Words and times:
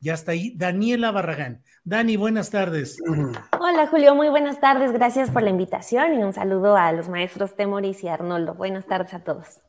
Ya 0.00 0.14
está 0.14 0.32
ahí 0.32 0.54
Daniela 0.56 1.10
Barragán. 1.10 1.62
Dani, 1.84 2.16
buenas 2.16 2.50
tardes. 2.50 2.98
Hola 3.60 3.86
Julio, 3.88 4.14
muy 4.14 4.30
buenas 4.30 4.58
tardes. 4.58 4.92
Gracias 4.92 5.30
por 5.30 5.42
la 5.42 5.50
invitación 5.50 6.14
y 6.14 6.22
un 6.22 6.32
saludo 6.32 6.76
a 6.76 6.92
los 6.92 7.10
maestros 7.10 7.54
Temoris 7.54 8.02
y 8.04 8.08
Arnoldo. 8.08 8.54
Buenas 8.54 8.86
tardes 8.86 9.12
a 9.12 9.22
todos. 9.22 9.60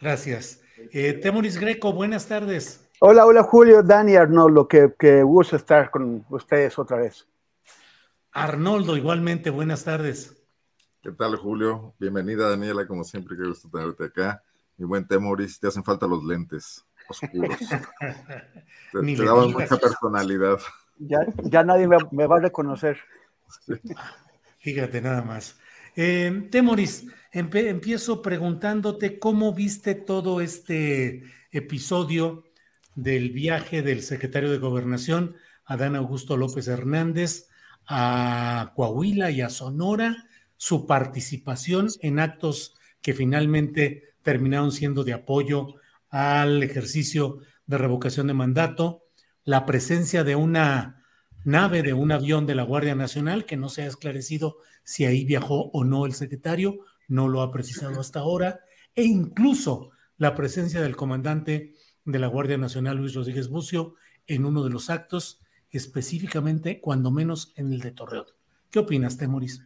Gracias. 0.00 0.60
Eh, 0.92 1.14
Temoris 1.14 1.58
Greco, 1.58 1.92
buenas 1.92 2.28
tardes. 2.28 2.88
Hola, 3.00 3.26
hola 3.26 3.42
Julio, 3.42 3.82
Dani, 3.82 4.14
Arnoldo, 4.14 4.68
que, 4.68 4.94
que 4.96 5.24
gusto 5.24 5.56
estar 5.56 5.90
con 5.90 6.24
ustedes 6.30 6.78
otra 6.78 6.98
vez. 6.98 7.26
Arnoldo, 8.30 8.96
igualmente, 8.96 9.50
buenas 9.50 9.82
tardes. 9.82 10.40
¿Qué 11.02 11.10
tal, 11.10 11.34
Julio? 11.36 11.94
Bienvenida, 11.98 12.48
Daniela, 12.48 12.86
como 12.86 13.02
siempre, 13.02 13.36
qué 13.36 13.48
gusto 13.48 13.68
tenerte 13.68 14.04
acá. 14.04 14.40
Mi 14.76 14.86
buen 14.86 15.06
Temoris, 15.06 15.58
te 15.58 15.66
hacen 15.66 15.82
falta 15.82 16.06
los 16.06 16.22
lentes 16.22 16.84
oscuros. 17.08 17.58
te, 18.92 19.16
te 19.16 19.24
daban 19.24 19.52
mucha 19.52 19.76
personalidad. 19.76 20.58
Ya, 20.98 21.18
ya 21.42 21.64
nadie 21.64 21.88
me, 21.88 21.96
me, 22.10 22.26
va 22.26 22.36
a 22.36 22.40
reconocer. 22.40 22.98
Fíjate 24.58 25.00
nada 25.00 25.22
más. 25.22 25.58
Eh, 25.96 26.48
Temoris, 26.50 27.06
empe 27.32 27.68
empiezo 27.68 28.22
preguntándote 28.22 29.18
cómo 29.18 29.52
viste 29.54 29.94
todo 29.94 30.40
este 30.40 31.22
episodio 31.52 32.44
del 32.94 33.30
viaje 33.30 33.82
del 33.82 34.02
secretario 34.02 34.50
de 34.50 34.58
Gobernación, 34.58 35.36
Adán 35.64 35.96
Augusto 35.96 36.36
López 36.36 36.68
Hernández, 36.68 37.48
a 37.86 38.72
Coahuila 38.74 39.30
y 39.30 39.40
a 39.40 39.50
Sonora, 39.50 40.28
su 40.56 40.86
participación 40.86 41.88
en 42.00 42.18
actos 42.18 42.74
que 43.02 43.14
finalmente 43.14 44.14
terminaron 44.22 44.72
siendo 44.72 45.04
de 45.04 45.12
apoyo 45.12 45.74
al 46.14 46.62
ejercicio 46.62 47.38
de 47.66 47.76
revocación 47.76 48.28
de 48.28 48.34
mandato, 48.34 49.02
la 49.42 49.66
presencia 49.66 50.22
de 50.22 50.36
una 50.36 51.02
nave, 51.44 51.82
de 51.82 51.92
un 51.92 52.12
avión 52.12 52.46
de 52.46 52.54
la 52.54 52.62
Guardia 52.62 52.94
Nacional, 52.94 53.46
que 53.46 53.56
no 53.56 53.68
se 53.68 53.82
ha 53.82 53.86
esclarecido 53.86 54.58
si 54.84 55.06
ahí 55.06 55.24
viajó 55.24 55.72
o 55.72 55.82
no 55.82 56.06
el 56.06 56.12
secretario, 56.12 56.78
no 57.08 57.26
lo 57.26 57.42
ha 57.42 57.50
precisado 57.50 58.00
hasta 58.00 58.20
ahora, 58.20 58.60
e 58.94 59.02
incluso 59.02 59.90
la 60.16 60.36
presencia 60.36 60.80
del 60.80 60.94
comandante 60.94 61.74
de 62.04 62.18
la 62.20 62.28
Guardia 62.28 62.58
Nacional, 62.58 62.96
Luis 62.98 63.14
Rodríguez 63.14 63.48
Bucio, 63.48 63.96
en 64.28 64.44
uno 64.44 64.62
de 64.62 64.70
los 64.70 64.90
actos, 64.90 65.42
específicamente, 65.70 66.80
cuando 66.80 67.10
menos 67.10 67.52
en 67.56 67.72
el 67.72 67.80
de 67.80 67.90
Torreón. 67.90 68.26
¿Qué 68.70 68.78
opinas, 68.78 69.18
Temoris? 69.18 69.64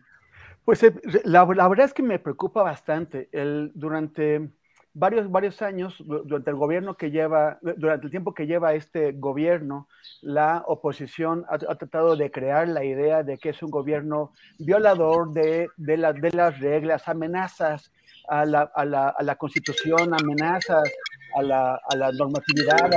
Pues 0.65 0.83
eh, 0.83 0.95
la, 1.25 1.45
verdad 1.45 1.85
es 1.85 1.93
que 1.93 2.03
me 2.03 2.19
preocupa 2.19 2.63
bastante. 2.63 3.29
Durante 3.75 4.51
varios, 4.99 5.31
varios 5.31 5.63
años, 5.63 5.95
durante 6.05 6.51
el 6.51 6.57
gobierno 6.57 6.97
que 6.97 7.11
lleva, 7.11 7.59
durante 7.63 8.07
el 8.07 8.11
tiempo 8.11 8.35
que 8.35 8.47
lleva 8.47 8.75
este 8.75 9.13
gobierno, 9.13 9.89
la 10.21 10.65
oposición 10.67 11.45
ha, 11.49 11.59
tratado 11.59 12.17
de 12.17 12.31
crear 12.31 12.69
la 12.69 12.85
idea 12.85 13.23
de 13.23 13.39
que 13.39 13.51
es 13.51 13.63
un 13.63 13.71
gobierno 13.71 14.33
violador 14.59 15.33
de, 15.33 15.69
de, 15.77 15.97
la, 15.97 16.13
de 16.13 16.31
las 16.33 16.59
reglas, 16.59 17.07
amenazas 17.09 17.93
a 18.29 18.45
la, 18.45 18.63
a 18.75 18.85
la, 18.85 19.09
a 19.09 19.23
la 19.23 19.37
constitución, 19.37 20.13
amenazas 20.13 20.91
a 21.37 21.43
la, 21.43 21.81
a 21.89 21.97
la 21.97 22.13
normatividad. 22.13 22.91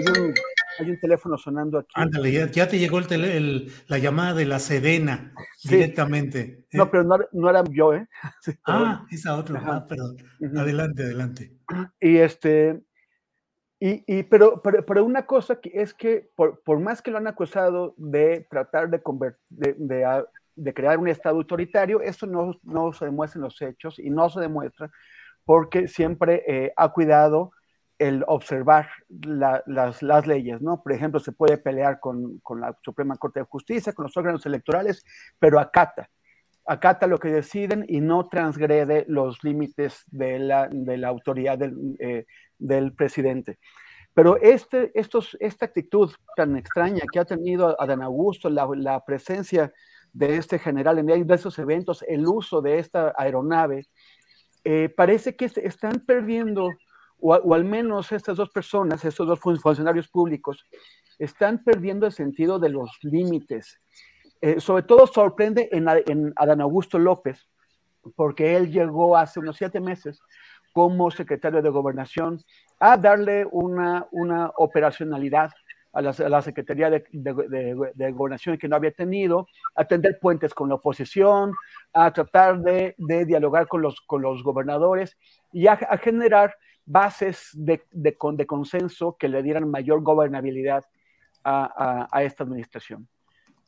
Un, 0.00 0.34
hay, 0.78 0.90
un, 0.90 1.00
teléfono 1.00 1.36
sonando 1.36 1.78
aquí. 1.78 1.92
Ándale, 1.94 2.32
ya, 2.32 2.50
ya 2.50 2.68
te 2.68 2.78
llegó 2.78 2.98
el 2.98 3.06
tele, 3.06 3.36
el, 3.36 3.72
la 3.88 3.98
llamada 3.98 4.34
de 4.34 4.44
la 4.46 4.58
Sedena 4.58 5.32
sí. 5.56 5.70
directamente. 5.70 6.66
No, 6.72 6.90
pero 6.90 7.04
no, 7.04 7.18
no, 7.32 7.50
era 7.50 7.64
yo, 7.70 7.94
¿eh? 7.94 8.06
Sí, 8.40 8.52
ah, 8.66 9.06
esa 9.10 9.36
otra, 9.36 9.62
ah, 9.64 9.84
perdón. 9.86 10.16
Uh 10.40 10.46
-huh. 10.46 10.60
Adelante, 10.60 11.02
adelante. 11.02 11.52
Y 12.00 12.16
este. 12.16 12.82
Y, 13.78 14.04
y 14.06 14.22
pero, 14.22 14.62
pero, 14.62 14.86
pero, 14.86 15.04
una 15.04 15.26
cosa 15.26 15.60
que 15.60 15.70
es 15.74 15.92
que, 15.92 16.30
por, 16.34 16.62
por, 16.62 16.80
más 16.80 17.02
que 17.02 17.10
lo 17.10 17.18
han 17.18 17.26
acusado 17.26 17.94
de 17.98 18.46
tratar 18.48 18.88
de, 18.88 19.02
de, 19.50 19.74
de, 19.78 20.24
de 20.54 20.74
crear 20.74 20.98
un 20.98 21.08
Estado 21.08 21.36
autoritario, 21.36 22.00
eso 22.00 22.26
no, 22.26 22.58
no, 22.62 22.94
se 22.94 23.04
demuestra 23.04 23.38
en 23.38 23.44
los 23.44 23.60
hechos 23.60 23.98
y 23.98 24.08
no 24.08 24.30
se 24.30 24.40
demuestra 24.40 24.90
porque 25.46 25.86
siempre 25.88 26.42
eh, 26.46 26.72
ha 26.76 26.92
cuidado 26.92 27.52
el 27.98 28.24
observar 28.26 28.88
la, 29.08 29.62
las, 29.66 30.02
las, 30.02 30.26
leyes, 30.26 30.60
¿no? 30.60 30.82
Por 30.82 30.92
ejemplo, 30.92 31.20
se 31.20 31.32
puede 31.32 31.58
pelear 31.58 31.98
con, 32.00 32.38
con, 32.40 32.60
la 32.60 32.76
Suprema 32.82 33.16
Corte 33.16 33.40
de 33.40 33.46
Justicia, 33.46 33.92
con 33.92 34.04
los 34.04 34.16
órganos 34.16 34.44
electorales, 34.44 35.04
pero 35.38 35.58
acata, 35.58 36.10
acata 36.66 37.06
lo 37.06 37.18
que 37.18 37.28
deciden 37.28 37.84
y 37.88 38.00
no 38.00 38.28
transgrede 38.28 39.04
los 39.08 39.42
límites 39.44 40.04
de 40.08 40.38
la, 40.38 40.68
de 40.70 40.96
la 40.98 41.08
autoridad 41.08 41.58
del, 41.58 41.96
eh, 41.98 42.26
del 42.58 42.92
presidente. 42.92 43.58
Pero 44.12 44.38
este, 44.38 44.98
estos, 44.98 45.36
esta 45.40 45.66
actitud 45.66 46.10
tan 46.36 46.56
extraña 46.56 47.02
que 47.12 47.18
ha 47.18 47.24
tenido 47.24 47.80
Adán 47.80 48.02
Augusto, 48.02 48.48
la, 48.48 48.66
la 48.74 49.04
presencia 49.04 49.72
de 50.12 50.36
este 50.36 50.58
general 50.58 50.98
en 50.98 51.30
esos 51.30 51.58
eventos, 51.58 52.02
el 52.08 52.26
uso 52.26 52.62
de 52.62 52.78
esta 52.78 53.14
aeronave, 53.18 53.86
eh, 54.64 54.88
parece 54.88 55.36
que 55.36 55.44
están 55.44 56.00
perdiendo, 56.06 56.70
o, 57.20 57.34
o, 57.34 57.54
al 57.54 57.64
menos 57.64 58.12
estas 58.12 58.36
dos 58.36 58.50
personas, 58.50 59.04
estos 59.04 59.26
dos 59.26 59.40
funcionarios 59.40 60.08
públicos, 60.08 60.64
están 61.18 61.62
perdiendo 61.62 62.06
el 62.06 62.12
sentido 62.12 62.58
de 62.58 62.68
los 62.68 62.98
límites. 63.02 63.80
Eh, 64.40 64.60
sobre 64.60 64.82
todo 64.82 65.06
sorprende 65.06 65.68
en, 65.72 65.86
en, 66.06 66.32
Adán 66.36 66.60
Augusto 66.60 66.98
López, 66.98 67.46
porque 68.14 68.56
él 68.56 68.70
llegó 68.70 69.16
hace 69.16 69.40
unos 69.40 69.56
siete 69.56 69.80
meses 69.80 70.20
como 70.72 71.10
secretario 71.10 71.62
de 71.62 71.70
gobernación 71.70 72.38
a 72.78 72.98
darle 72.98 73.46
una, 73.50 74.06
una 74.10 74.52
operacionalidad 74.56 75.50
a 75.94 76.02
la, 76.02 76.42
Secretaría 76.42 76.90
de, 76.90 77.04
de, 77.10 78.12
Gobernación 78.12 78.58
que 78.58 78.68
no 78.68 78.76
había 78.76 78.90
tenido, 78.90 79.48
a 79.74 79.86
tender 79.86 80.18
puentes 80.20 80.52
con 80.52 80.68
la 80.68 80.74
oposición, 80.74 81.54
a 81.94 82.12
tratar 82.12 82.60
de, 82.60 82.94
dialogar 82.98 83.66
con 83.66 83.80
los, 83.80 84.02
con 84.02 84.20
los 84.20 84.42
gobernadores 84.42 85.16
y 85.54 85.66
a 85.68 85.78
generar 85.96 86.54
bases 86.86 87.50
de, 87.52 87.84
consenso 88.46 89.16
que 89.18 89.28
le 89.28 89.42
dieran 89.42 89.68
mayor 89.68 90.02
gobernabilidad 90.02 90.84
a, 91.44 92.22
esta 92.22 92.44
administración. 92.44 93.06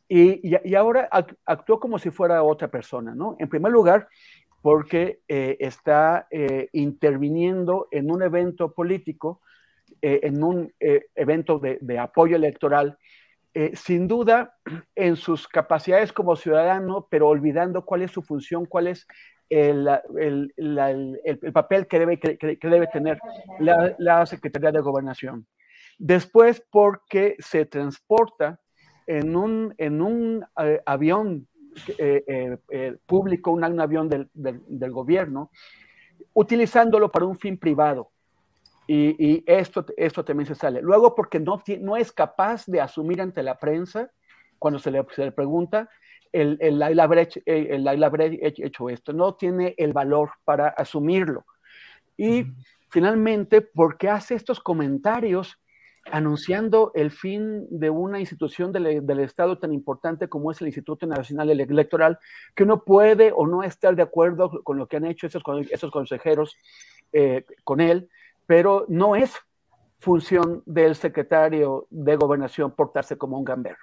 Y, 0.08 0.74
ahora 0.74 1.08
actuó 1.44 1.78
como 1.78 1.98
si 1.98 2.10
fuera 2.10 2.42
otra 2.42 2.68
persona, 2.68 3.14
¿no? 3.14 3.36
En 3.38 3.48
primer 3.48 3.70
lugar, 3.70 4.08
porque 4.62 5.20
eh, 5.28 5.56
está 5.60 6.26
eh, 6.30 6.68
interviniendo 6.72 7.88
en 7.90 8.10
un 8.10 8.22
evento 8.22 8.72
político 8.72 9.40
eh, 10.02 10.20
en 10.22 10.42
un 10.42 10.72
evento 11.14 11.58
de, 11.58 11.78
de, 11.80 11.98
apoyo 11.98 12.36
electoral, 12.36 12.96
sin 13.72 14.06
duda 14.06 14.54
en 14.94 15.16
sus 15.16 15.48
capacidades 15.48 16.12
como 16.12 16.36
ciudadano, 16.36 17.08
pero 17.10 17.26
olvidando 17.26 17.84
cuál 17.84 18.02
es 18.02 18.12
su 18.12 18.22
función, 18.22 18.66
cuál 18.66 18.86
es 18.86 19.08
el, 19.50 19.88
el, 20.16 20.52
el, 20.56 21.20
el 21.24 21.52
papel 21.52 21.86
que 21.86 21.98
debe, 21.98 22.18
que, 22.18 22.58
debe 22.62 22.86
tener 22.88 23.18
la, 23.58 24.26
Secretaría 24.26 24.72
de 24.72 24.80
Gobernación. 24.80 25.46
Después 25.98 26.62
porque 26.70 27.36
se 27.38 27.64
transporta 27.66 28.60
en 29.06 29.34
un, 29.36 29.74
en 29.78 30.02
un 30.02 30.44
eh, 30.62 30.80
avión 30.84 31.48
eh, 31.98 32.58
eh, 32.70 32.96
público, 33.06 33.50
un, 33.50 33.64
avión 33.80 34.08
del, 34.08 34.28
del, 34.34 34.92
gobierno, 34.92 35.50
utilizándolo 36.34 37.10
para 37.10 37.26
un 37.26 37.36
fin 37.36 37.58
privado. 37.58 38.10
Y, 38.86 39.16
y, 39.18 39.44
esto, 39.46 39.84
esto 39.96 40.24
también 40.24 40.46
se 40.46 40.54
sale. 40.54 40.80
Luego 40.80 41.14
porque 41.14 41.40
no, 41.40 41.62
no 41.80 41.96
es 41.96 42.12
capaz 42.12 42.66
de 42.66 42.80
asumir 42.80 43.20
ante 43.20 43.42
la 43.42 43.58
prensa, 43.58 44.10
cuando 44.58 44.78
se 44.78 44.90
le, 44.90 45.04
se 45.14 45.24
le 45.24 45.32
pregunta, 45.32 45.88
el, 46.32 46.58
el, 46.60 46.82
el, 46.82 47.00
haber 47.00 47.28
el, 47.46 48.04
haber 48.04 48.38
hecho 48.42 48.88
esto, 48.88 49.12
no 49.12 49.34
tiene 49.34 49.74
el 49.78 49.92
valor 49.92 50.30
para 50.44 50.68
asumirlo. 50.68 51.44
Y 52.16 52.46
finalmente, 52.90 53.60
porque 53.60 54.08
hace 54.08 54.34
estos 54.34 54.60
comentarios 54.60 55.58
anunciando 56.10 56.90
el 56.94 57.10
fin 57.10 57.66
de 57.70 57.90
una 57.90 58.18
institución 58.18 58.72
del, 58.72 59.06
del, 59.06 59.20
Estado 59.20 59.58
tan 59.58 59.72
importante 59.72 60.28
como 60.28 60.50
es 60.50 60.60
el 60.60 60.68
Instituto 60.68 61.06
Nacional 61.06 61.50
Electoral, 61.50 62.18
que 62.54 62.62
uno 62.64 62.82
puede 62.82 63.32
o 63.34 63.46
no 63.46 63.62
estar 63.62 63.94
de 63.94 64.02
acuerdo 64.02 64.62
con 64.62 64.78
lo 64.78 64.86
que 64.86 64.96
han 64.96 65.04
hecho 65.04 65.26
esos, 65.26 65.42
esos 65.70 65.90
consejeros 65.90 66.56
eh, 67.12 67.44
con 67.64 67.80
él, 67.80 68.08
pero 68.46 68.86
no 68.88 69.16
es 69.16 69.34
función 69.98 70.62
del 70.64 70.94
secretario 70.94 71.86
de 71.90 72.16
gobernación 72.16 72.70
portarse 72.70 73.18
como 73.18 73.36
un 73.36 73.44
gambero. 73.44 73.78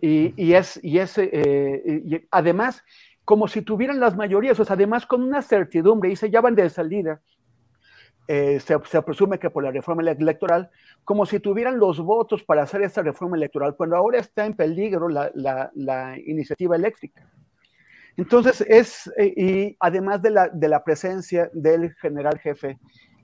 Y, 0.00 0.34
y 0.36 0.54
es, 0.54 0.78
y 0.82 0.98
es 0.98 1.16
eh, 1.18 2.02
y 2.04 2.20
además, 2.30 2.82
como 3.24 3.48
si 3.48 3.62
tuvieran 3.62 3.98
las 3.98 4.16
mayorías, 4.16 4.58
o 4.60 4.64
sea, 4.64 4.74
además 4.74 5.06
con 5.06 5.22
una 5.22 5.42
certidumbre, 5.42 6.10
y 6.10 6.16
se 6.16 6.30
ya 6.30 6.40
van 6.40 6.54
de 6.54 6.68
salida, 6.68 7.20
eh, 8.28 8.58
se, 8.58 8.76
se, 8.84 9.02
presume 9.02 9.38
que 9.38 9.50
por 9.50 9.62
la 9.62 9.70
reforma 9.70 10.02
electoral, 10.02 10.68
como 11.04 11.26
si 11.26 11.38
tuvieran 11.38 11.78
los 11.78 12.00
votos 12.00 12.42
para 12.42 12.62
hacer 12.62 12.82
esta 12.82 13.02
reforma 13.02 13.36
electoral, 13.36 13.76
cuando 13.76 13.96
ahora 13.96 14.18
está 14.18 14.44
en 14.44 14.54
peligro 14.54 15.08
la, 15.08 15.30
la, 15.34 15.70
la 15.74 16.18
iniciativa 16.18 16.74
eléctrica. 16.74 17.24
Entonces, 18.16 18.62
es, 18.62 19.12
eh, 19.16 19.32
y 19.36 19.76
además 19.78 20.22
de 20.22 20.30
la, 20.30 20.48
de 20.48 20.68
la, 20.68 20.82
presencia 20.82 21.50
del 21.52 21.94
general 21.94 22.38
jefe 22.38 22.78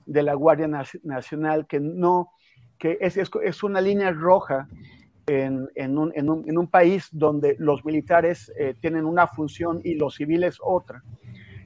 de 0.05 0.23
la 0.23 0.35
Guardia 0.35 0.69
Nacional, 1.03 1.67
que 1.67 1.79
no, 1.79 2.31
que 2.77 2.97
es, 3.01 3.17
es, 3.17 3.29
es 3.43 3.63
una 3.63 3.81
línea 3.81 4.11
roja 4.11 4.67
en, 5.27 5.69
en, 5.75 5.97
un, 5.97 6.11
en, 6.15 6.29
un, 6.29 6.43
en, 6.47 6.57
un, 6.57 6.67
país 6.67 7.07
donde 7.11 7.55
los 7.59 7.85
militares 7.85 8.51
eh, 8.57 8.75
tienen 8.79 9.05
una 9.05 9.27
función 9.27 9.81
y 9.83 9.95
los 9.95 10.15
civiles 10.15 10.57
otra. 10.61 11.01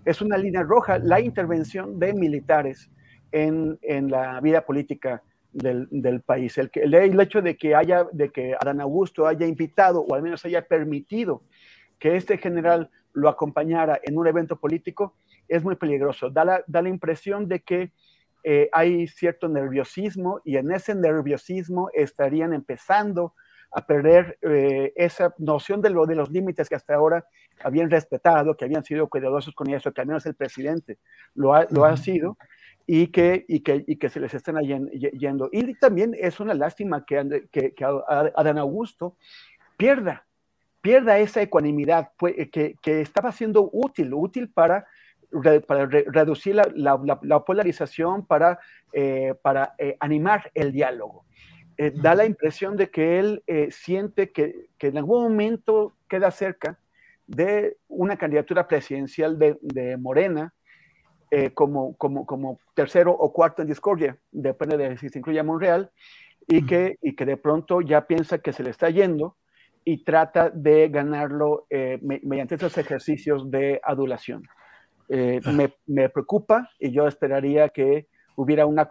Es 0.06 0.21
una 0.21 0.38
línea 0.38 0.63
roja 0.63 1.00
la 1.00 1.19
intervención 1.19 2.00
de 2.00 2.13
militares 2.13 2.89
en, 3.31 3.77
la 4.09 4.39
vida 4.42 4.65
política 4.65 5.21
del, 5.51 5.88
del, 5.92 6.21
país. 6.21 6.57
El, 6.57 6.69
el, 6.75 6.94
el, 6.94 7.19
hecho 7.19 7.42
de 7.42 7.57
que, 7.57 7.75
haya, 7.75 8.06
de 8.12 8.30
que 8.30 8.56
Adán 8.59 8.80
Augusto 8.80 9.27
haya 9.27 9.45
invitado 9.45 10.01
o 10.01 10.13
al 10.15 10.21
menos 10.21 10.45
haya 10.45 10.62
permitido 10.62 11.42
que 12.00 12.15
este 12.15 12.38
general 12.38 12.89
lo 13.13 13.30
acompañara 13.30 14.00
en 14.03 14.18
un 14.18 14.27
evento 14.27 14.56
político 14.57 15.15
es 15.48 15.63
muy 15.63 15.75
peligroso. 15.75 16.30
Da 16.30 16.45
la, 16.45 16.63
da 16.68 16.81
la 16.81 16.89
impresión 16.89 17.48
de 17.48 17.62
que 17.62 17.92
eh, 18.44 18.69
hay 18.71 19.07
cierto 19.07 19.50
nerviosismo 19.50 20.42
y 20.45 20.57
en 20.57 20.71
ese 20.71 20.94
nerviosismo 20.94 21.89
estarían 21.94 22.53
empezando 22.53 23.33
a 23.71 23.85
perder 23.85 24.37
eh, 24.41 24.93
esa 24.95 25.33
noción 25.37 25.81
de, 25.81 25.89
lo, 25.89 26.05
de 26.05 26.15
los 26.15 26.29
límites 26.31 26.69
que 26.69 26.75
hasta 26.75 26.95
ahora 26.95 27.25
habían 27.63 27.89
respetado, 27.89 28.55
que 28.55 28.65
habían 28.65 28.83
sido 28.83 29.07
cuidadosos 29.07 29.53
con 29.53 29.69
eso, 29.69 29.91
que 29.91 30.01
al 30.01 30.07
menos 30.07 30.25
el 30.25 30.35
presidente 30.35 30.97
lo 31.35 31.53
ha, 31.53 31.67
lo 31.69 31.85
ha 31.85 31.97
sido, 31.97 32.37
y 32.85 33.07
que, 33.07 33.45
y 33.47 33.59
que, 33.59 33.83
y 33.85 33.97
que 33.97 34.09
se 34.09 34.21
les 34.21 34.33
estén 34.33 34.55
yendo. 34.61 35.49
Y 35.51 35.73
también 35.75 36.15
es 36.17 36.39
una 36.39 36.53
lástima 36.53 37.05
que, 37.05 37.47
que, 37.51 37.73
que 37.73 37.85
Adán 37.85 38.57
Augusto 38.57 39.17
pierda, 39.75 40.25
pierda 40.81 41.19
esa 41.19 41.41
ecuanimidad 41.41 42.11
que, 42.17 42.75
que 42.81 43.01
estaba 43.01 43.33
siendo 43.33 43.69
útil, 43.73 44.13
útil 44.13 44.49
para, 44.49 44.87
para 45.67 45.85
re, 45.85 46.05
reducir 46.07 46.55
la, 46.55 46.71
la, 46.73 47.19
la, 47.21 47.43
polarización, 47.43 48.25
para, 48.25 48.59
eh, 48.93 49.33
para 49.41 49.75
eh, 49.77 49.97
animar 49.99 50.49
el 50.53 50.71
diálogo. 50.71 51.25
Eh, 51.77 51.91
da 51.94 52.15
la 52.15 52.25
impresión 52.25 52.75
de 52.75 52.89
que 52.89 53.19
él 53.19 53.44
eh, 53.45 53.69
siente 53.71 54.31
que, 54.31 54.69
que, 54.77 54.88
en 54.88 54.97
algún 54.97 55.24
momento 55.24 55.94
queda 56.09 56.31
cerca 56.31 56.79
de 57.27 57.77
una 57.88 58.18
candidatura 58.18 58.68
presidencial 58.68 59.38
de, 59.38 59.57
de 59.62 59.95
Morena, 59.97 60.53
eh, 61.29 61.51
como, 61.53 61.95
como, 61.97 62.25
como, 62.25 62.59
tercero 62.74 63.12
o 63.12 63.31
cuarto 63.31 63.62
en 63.62 63.68
discordia, 63.68 64.18
depende 64.31 64.77
de 64.77 64.97
si 64.97 65.09
se 65.09 65.19
incluye 65.19 65.39
a 65.39 65.44
Monreal, 65.44 65.91
y 66.47 66.65
que, 66.65 66.97
y 67.01 67.15
que 67.15 67.25
de 67.25 67.35
pronto 67.35 67.81
ya 67.81 68.07
piensa 68.07 68.39
que 68.39 68.53
se 68.53 68.63
le 68.63 68.69
está 68.69 68.89
yendo 68.89 69.35
y 69.83 70.06
trata 70.06 70.50
de 70.50 70.88
ganarlo 70.88 71.68
me, 71.69 72.21
mediante 72.24 72.56
esos 72.56 72.77
ejercicios 72.77 73.51
de 73.51 73.81
adulación. 73.83 74.44
Eh, 75.09 75.39
me, 75.53 75.74
me, 75.85 76.09
preocupa 76.09 76.69
y 76.79 76.91
yo 76.91 77.07
esperaría 77.07 77.69
que 77.69 78.07
hubiera 78.38 78.66
una, 78.66 78.88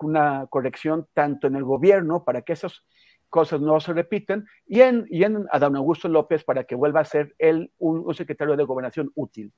corrección 0.49 1.07
tanto 1.15 1.47
en 1.47 1.57
el 1.57 1.65
gobierno 1.65 2.25
para 2.25 2.43
que 2.43 2.53
esas 2.53 2.85
cosas 3.29 3.61
no 3.61 3.79
se 3.81 3.93
repiten 3.93 4.45
y 4.67 4.81
en, 4.81 5.07
y 5.09 5.25
en 5.25 5.47
Adán 5.51 5.77
Augusto 5.77 6.09
López 6.09 6.45
para 6.45 6.65
que 6.65 6.75
vuelva 6.75 7.01
a 7.01 7.05
ser 7.05 7.35
él 7.39 7.71
un, 7.79 8.03
un 8.05 8.15
secretario 8.15 8.57
de 8.57 8.65
gobernación 8.65 9.11
útil. 9.15 9.53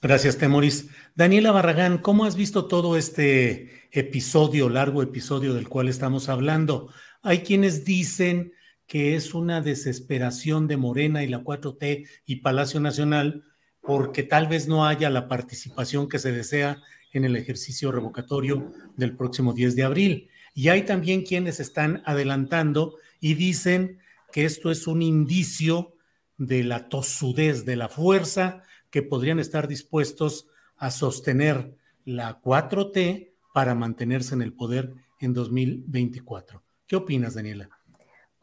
Gracias, 0.00 0.38
Temoris. 0.38 0.90
Daniela 1.14 1.50
Barragán, 1.50 1.98
¿cómo 1.98 2.24
has 2.24 2.36
visto 2.36 2.66
todo 2.66 2.96
este 2.96 3.88
episodio, 3.90 4.68
largo 4.68 5.02
episodio 5.02 5.54
del 5.54 5.68
cual 5.68 5.88
estamos 5.88 6.28
hablando? 6.28 6.90
Hay 7.22 7.40
quienes 7.40 7.84
dicen 7.84 8.52
que 8.86 9.16
es 9.16 9.34
una 9.34 9.60
desesperación 9.60 10.68
de 10.68 10.76
Morena 10.76 11.22
y 11.24 11.28
la 11.28 11.42
4T 11.42 12.06
y 12.26 12.36
Palacio 12.36 12.80
Nacional 12.80 13.44
porque 13.80 14.22
tal 14.22 14.46
vez 14.46 14.68
no 14.68 14.86
haya 14.86 15.10
la 15.10 15.28
participación 15.28 16.08
que 16.08 16.18
se 16.18 16.32
desea 16.32 16.82
en 17.14 17.24
el 17.24 17.36
ejercicio 17.36 17.90
revocatorio 17.90 18.72
del 18.96 19.16
próximo 19.16 19.54
10 19.54 19.76
de 19.76 19.82
abril. 19.84 20.28
Y 20.52 20.68
hay 20.68 20.82
también 20.82 21.22
quienes 21.22 21.60
están 21.60 22.02
adelantando 22.04 22.96
y 23.20 23.34
dicen 23.34 24.00
que 24.32 24.44
esto 24.44 24.70
es 24.70 24.86
un 24.86 25.00
indicio 25.00 25.94
de 26.36 26.64
la 26.64 26.88
tosudez, 26.88 27.64
de 27.64 27.76
la 27.76 27.88
fuerza 27.88 28.62
que 28.90 29.02
podrían 29.02 29.38
estar 29.38 29.66
dispuestos 29.68 30.48
a 30.76 30.90
sostener 30.90 31.76
la 32.04 32.40
4T 32.42 33.32
para 33.54 33.74
mantenerse 33.74 34.34
en 34.34 34.42
el 34.42 34.52
poder 34.52 34.92
en 35.20 35.32
2024. 35.32 36.62
¿Qué 36.86 36.96
opinas, 36.96 37.34
Daniela? 37.34 37.70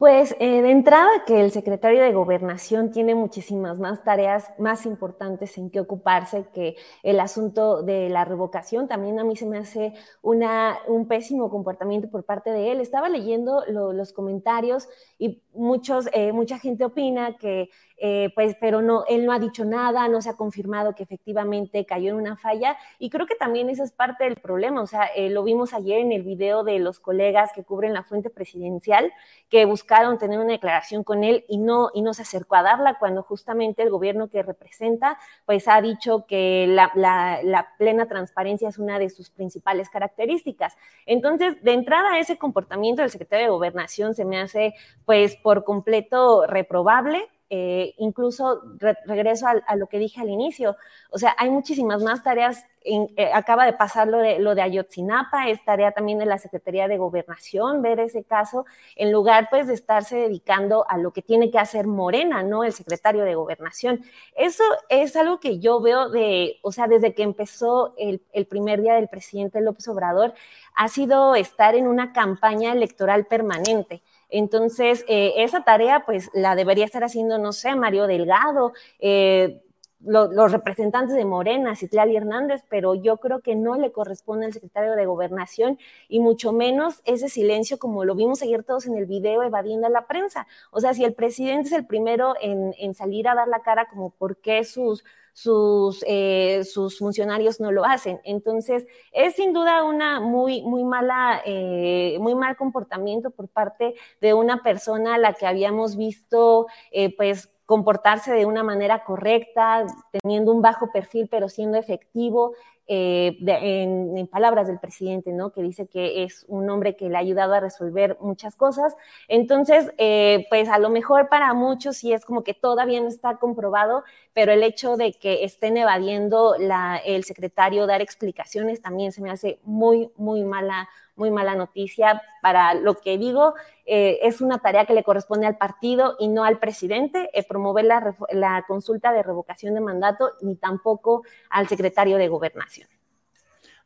Pues 0.02 0.34
eh, 0.40 0.62
de 0.62 0.72
entrada 0.72 1.08
que 1.28 1.40
el 1.40 1.52
secretario 1.52 2.02
de 2.02 2.12
gobernación 2.12 2.90
tiene 2.90 3.14
muchísimas 3.14 3.78
más 3.78 4.02
tareas 4.02 4.52
más 4.58 4.84
importantes 4.84 5.56
en 5.58 5.70
que 5.70 5.78
ocuparse 5.78 6.44
que 6.52 6.74
el 7.04 7.20
asunto 7.20 7.84
de 7.84 8.08
la 8.08 8.24
revocación. 8.24 8.88
También 8.88 9.20
a 9.20 9.24
mí 9.24 9.36
se 9.36 9.46
me 9.46 9.58
hace 9.58 9.94
una, 10.20 10.76
un 10.88 11.06
pésimo 11.06 11.50
comportamiento 11.50 12.10
por 12.10 12.24
parte 12.24 12.50
de 12.50 12.72
él. 12.72 12.80
Estaba 12.80 13.08
leyendo 13.08 13.62
lo, 13.68 13.92
los 13.92 14.12
comentarios 14.12 14.88
y 15.22 15.40
muchos, 15.54 16.08
eh, 16.12 16.32
mucha 16.32 16.58
gente 16.58 16.84
opina 16.84 17.36
que 17.36 17.70
eh, 18.04 18.30
pues, 18.34 18.56
pero 18.60 18.82
no, 18.82 19.04
él 19.08 19.24
no 19.24 19.30
ha 19.30 19.38
dicho 19.38 19.64
nada, 19.64 20.08
no 20.08 20.20
se 20.20 20.28
ha 20.28 20.36
confirmado 20.36 20.92
que 20.92 21.04
efectivamente 21.04 21.86
cayó 21.86 22.10
en 22.10 22.16
una 22.16 22.36
falla 22.36 22.76
y 22.98 23.10
creo 23.10 23.28
que 23.28 23.36
también 23.36 23.70
esa 23.70 23.84
es 23.84 23.92
parte 23.92 24.24
del 24.24 24.34
problema, 24.34 24.82
o 24.82 24.88
sea, 24.88 25.04
eh, 25.14 25.30
lo 25.30 25.44
vimos 25.44 25.72
ayer 25.72 26.00
en 26.00 26.10
el 26.10 26.24
video 26.24 26.64
de 26.64 26.80
los 26.80 26.98
colegas 26.98 27.52
que 27.54 27.62
cubren 27.62 27.94
la 27.94 28.02
fuente 28.02 28.28
presidencial, 28.28 29.12
que 29.48 29.66
buscaron 29.66 30.18
tener 30.18 30.40
una 30.40 30.50
declaración 30.50 31.04
con 31.04 31.22
él 31.22 31.44
y 31.46 31.58
no, 31.58 31.90
y 31.94 32.02
no 32.02 32.12
se 32.12 32.22
acercó 32.22 32.56
a 32.56 32.64
darla 32.64 32.98
cuando 32.98 33.22
justamente 33.22 33.84
el 33.84 33.90
gobierno 33.90 34.28
que 34.28 34.42
representa, 34.42 35.16
pues 35.46 35.68
ha 35.68 35.80
dicho 35.80 36.26
que 36.26 36.66
la, 36.68 36.90
la, 36.96 37.38
la 37.44 37.68
plena 37.78 38.08
transparencia 38.08 38.68
es 38.68 38.78
una 38.78 38.98
de 38.98 39.10
sus 39.10 39.30
principales 39.30 39.88
características. 39.88 40.76
Entonces, 41.06 41.62
de 41.62 41.72
entrada, 41.72 42.18
ese 42.18 42.36
comportamiento 42.36 43.02
del 43.02 43.12
secretario 43.12 43.46
de 43.46 43.52
Gobernación 43.52 44.16
se 44.16 44.24
me 44.24 44.40
hace, 44.40 44.74
pues, 45.04 45.11
por 45.42 45.64
completo 45.64 46.46
reprobable 46.46 47.28
eh, 47.54 47.94
incluso 47.98 48.62
re 48.78 48.96
regreso 49.04 49.46
a, 49.46 49.76
lo 49.76 49.86
que 49.86 49.98
dije 49.98 50.22
al 50.22 50.30
inicio, 50.30 50.74
o 51.10 51.18
sea, 51.18 51.36
hay 51.36 51.50
muchísimas 51.50 52.02
más 52.02 52.22
tareas, 52.22 52.64
eh, 52.82 53.30
acaba 53.34 53.66
de 53.66 53.74
pasar 53.74 54.08
lo 54.08 54.16
de, 54.16 54.38
lo 54.38 54.54
de 54.54 54.62
Ayotzinapa, 54.62 55.50
es 55.50 55.62
tarea 55.62 55.92
también 55.92 56.18
de 56.18 56.24
la 56.24 56.38
Secretaría 56.38 56.88
de 56.88 56.96
Gobernación 56.96 57.82
ver 57.82 58.00
ese 58.00 58.24
caso, 58.24 58.64
en 58.96 59.12
lugar 59.12 59.48
pues 59.50 59.66
de 59.66 59.74
estarse 59.74 60.16
dedicando 60.16 60.86
a 60.88 60.96
lo 60.96 61.12
que 61.12 61.20
tiene 61.20 61.50
que 61.50 61.58
hacer 61.58 61.86
Morena, 61.86 62.42
¿no? 62.42 62.64
El 62.64 62.72
secretario 62.72 63.22
de 63.22 63.34
Gobernación. 63.34 64.00
Eso 64.34 64.64
es 64.88 65.14
algo 65.14 65.38
que 65.38 65.58
yo 65.58 65.82
veo 65.82 66.08
de, 66.08 66.58
o 66.62 66.72
sea, 66.72 66.88
desde 66.88 67.12
que 67.12 67.22
empezó 67.22 67.92
el, 67.98 68.22
el 68.32 68.46
primer 68.46 68.80
día 68.80 68.94
del 68.94 69.08
presidente 69.08 69.60
López 69.60 69.86
Obrador, 69.88 70.32
ha 70.74 70.88
sido 70.88 71.34
estar 71.34 71.74
en 71.74 71.86
una 71.86 72.14
campaña 72.14 72.72
electoral 72.72 73.26
permanente 73.26 74.02
entonces, 74.32 75.04
eh, 75.08 75.34
esa 75.36 75.62
tarea, 75.62 76.04
pues, 76.06 76.30
la 76.34 76.56
debería 76.56 76.86
estar 76.86 77.04
haciendo, 77.04 77.38
no 77.38 77.52
sé, 77.52 77.76
Mario 77.76 78.06
Delgado, 78.06 78.72
eh, 78.98 79.60
los 80.04 80.50
representantes 80.50 81.14
de 81.14 81.24
Morena, 81.24 81.76
Citlali 81.76 82.16
Hernández, 82.16 82.64
pero 82.68 82.94
yo 82.96 83.18
creo 83.18 83.40
que 83.40 83.54
no 83.54 83.76
le 83.76 83.92
corresponde 83.92 84.46
al 84.46 84.52
secretario 84.52 84.96
de 84.96 85.06
Gobernación 85.06 85.78
y 86.08 86.18
mucho 86.18 86.52
menos 86.52 87.00
ese 87.04 87.28
silencio 87.28 87.78
como 87.78 88.04
lo 88.04 88.16
vimos 88.16 88.42
ayer 88.42 88.64
todos 88.64 88.86
en 88.86 88.96
el 88.96 89.06
video 89.06 89.42
evadiendo 89.44 89.86
a 89.86 89.90
la 89.90 90.08
prensa. 90.08 90.48
O 90.72 90.80
sea, 90.80 90.92
si 90.92 91.04
el 91.04 91.14
presidente 91.14 91.68
es 91.68 91.74
el 91.74 91.86
primero 91.86 92.34
en, 92.40 92.74
en 92.78 92.94
salir 92.94 93.28
a 93.28 93.36
dar 93.36 93.46
la 93.46 93.60
cara 93.60 93.86
como 93.88 94.10
por 94.10 94.38
qué 94.38 94.64
sus 94.64 95.04
sus, 95.32 96.04
eh, 96.06 96.62
sus 96.64 96.98
funcionarios 96.98 97.60
no 97.60 97.72
lo 97.72 97.84
hacen. 97.84 98.20
Entonces, 98.24 98.86
es 99.12 99.34
sin 99.34 99.52
duda 99.52 99.84
una 99.84 100.20
muy, 100.20 100.62
muy 100.62 100.84
mala, 100.84 101.42
eh, 101.44 102.16
muy 102.20 102.34
mal 102.34 102.56
comportamiento 102.56 103.30
por 103.30 103.48
parte 103.48 103.94
de 104.20 104.34
una 104.34 104.62
persona 104.62 105.14
a 105.14 105.18
la 105.18 105.32
que 105.34 105.46
habíamos 105.46 105.96
visto, 105.96 106.66
eh, 106.90 107.14
pues, 107.16 107.50
comportarse 107.64 108.32
de 108.32 108.44
una 108.44 108.62
manera 108.62 109.04
correcta, 109.04 109.86
teniendo 110.10 110.52
un 110.52 110.60
bajo 110.60 110.90
perfil, 110.92 111.28
pero 111.30 111.48
siendo 111.48 111.78
efectivo. 111.78 112.54
Eh, 112.88 113.38
en, 113.46 114.26
palabras 114.26 114.66
del 114.66 114.80
presidente, 114.80 115.30
¿no? 115.32 115.52
Que 115.52 115.62
dice 115.62 115.86
que 115.86 116.24
es 116.24 116.44
un 116.48 116.68
hombre 116.68 116.96
que 116.96 117.08
le 117.08 117.16
ha 117.16 117.20
ayudado 117.20 117.54
a 117.54 117.60
resolver 117.60 118.16
muchas 118.20 118.56
cosas. 118.56 118.96
Entonces, 119.28 119.92
eh, 119.98 120.46
pues 120.50 120.68
a 120.68 120.78
lo 120.78 120.90
mejor 120.90 121.28
para 121.28 121.54
muchos 121.54 121.96
sí 121.98 122.12
es 122.12 122.24
como 122.24 122.42
que 122.42 122.54
todavía 122.54 123.00
no 123.00 123.08
está 123.08 123.36
comprobado, 123.36 124.04
pero 124.32 124.52
el 124.52 124.62
hecho 124.62 124.96
de 124.96 125.12
que 125.12 125.44
estén 125.44 125.76
evadiendo 125.76 126.56
el 127.04 127.24
secretario 127.24 127.86
dar 127.86 128.00
explicaciones 128.00 128.82
también 128.82 129.12
se 129.12 129.22
me 129.22 129.30
hace 129.30 129.60
muy, 129.64 130.10
muy 130.16 130.44
mala, 130.44 130.88
muy 131.16 131.30
mala 131.30 131.54
noticia 131.54 132.22
para 132.40 132.74
lo 132.74 132.94
que 133.00 133.18
digo. 133.18 133.54
Eh, 133.86 134.18
es 134.22 134.40
una 134.40 134.58
tarea 134.58 134.86
que 134.86 134.94
le 134.94 135.02
corresponde 135.02 135.46
al 135.46 135.56
partido 135.56 136.16
y 136.18 136.28
no 136.28 136.44
al 136.44 136.58
presidente 136.58 137.30
eh, 137.32 137.44
promover 137.46 137.84
la, 137.84 138.64
consulta 138.66 139.12
de 139.12 139.22
revocación 139.22 139.74
de 139.74 139.80
mandato 139.80 140.32
ni 140.40 140.56
tampoco 140.56 141.24
al 141.50 141.68
secretario 141.68 142.16
de 142.16 142.28
gobernación. 142.28 142.88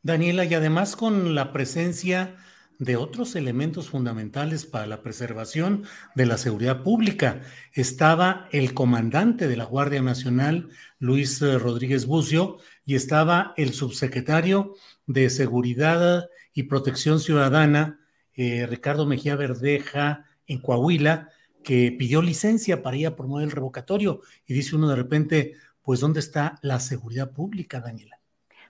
Daniela, 0.03 0.45
y 0.45 0.55
además 0.55 0.95
con 0.95 1.35
la 1.35 1.53
presencia 1.53 2.37
de 2.79 2.97
otros 2.97 3.37
elementos 3.37 3.89
fundamentales 3.89 4.67
para 4.67 4.87
la 4.87 5.03
preservación 5.03 5.85
de 6.15 6.27
la 6.27 6.37
seguridad 6.37 6.83
pública. 6.83 7.41
Estaba 7.73 8.49
el 8.53 8.75
comandante 8.75 9.49
de 9.49 9.57
la 9.57 9.65
Guardia 9.65 10.03
Nacional, 10.03 10.69
Luis 10.99 11.41
eh, 11.41 11.59
Rodríguez 11.59 12.07
Bucio, 12.07 12.59
y 12.85 12.95
estaba 12.95 13.55
el 13.57 13.73
subsecretario 13.73 14.75
de 15.07 15.31
Seguridad 15.31 16.29
y 16.57 16.63
Protección 16.63 17.21
Ciudadana, 17.21 18.01
eh, 18.35 18.67
Ricardo 18.67 19.05
Mejía 19.05 19.37
Verdeja, 19.37 20.25
en 20.47 20.59
Coahuila, 20.59 21.29
que 21.63 21.95
pidió 21.97 22.23
licencia 22.23 22.83
para 22.83 22.97
ir 22.97 23.07
a 23.07 23.15
promover 23.15 23.45
el 23.45 23.51
revocatorio. 23.51 24.23
Y 24.47 24.55
dice 24.55 24.75
uno 24.75 24.89
de 24.89 24.97
repente, 24.97 25.53
pues, 25.83 26.01
¿dónde 26.01 26.21
está 26.21 26.59
la 26.63 26.81
seguridad 26.81 27.31
pública, 27.31 27.81
Daniela? 27.81 28.19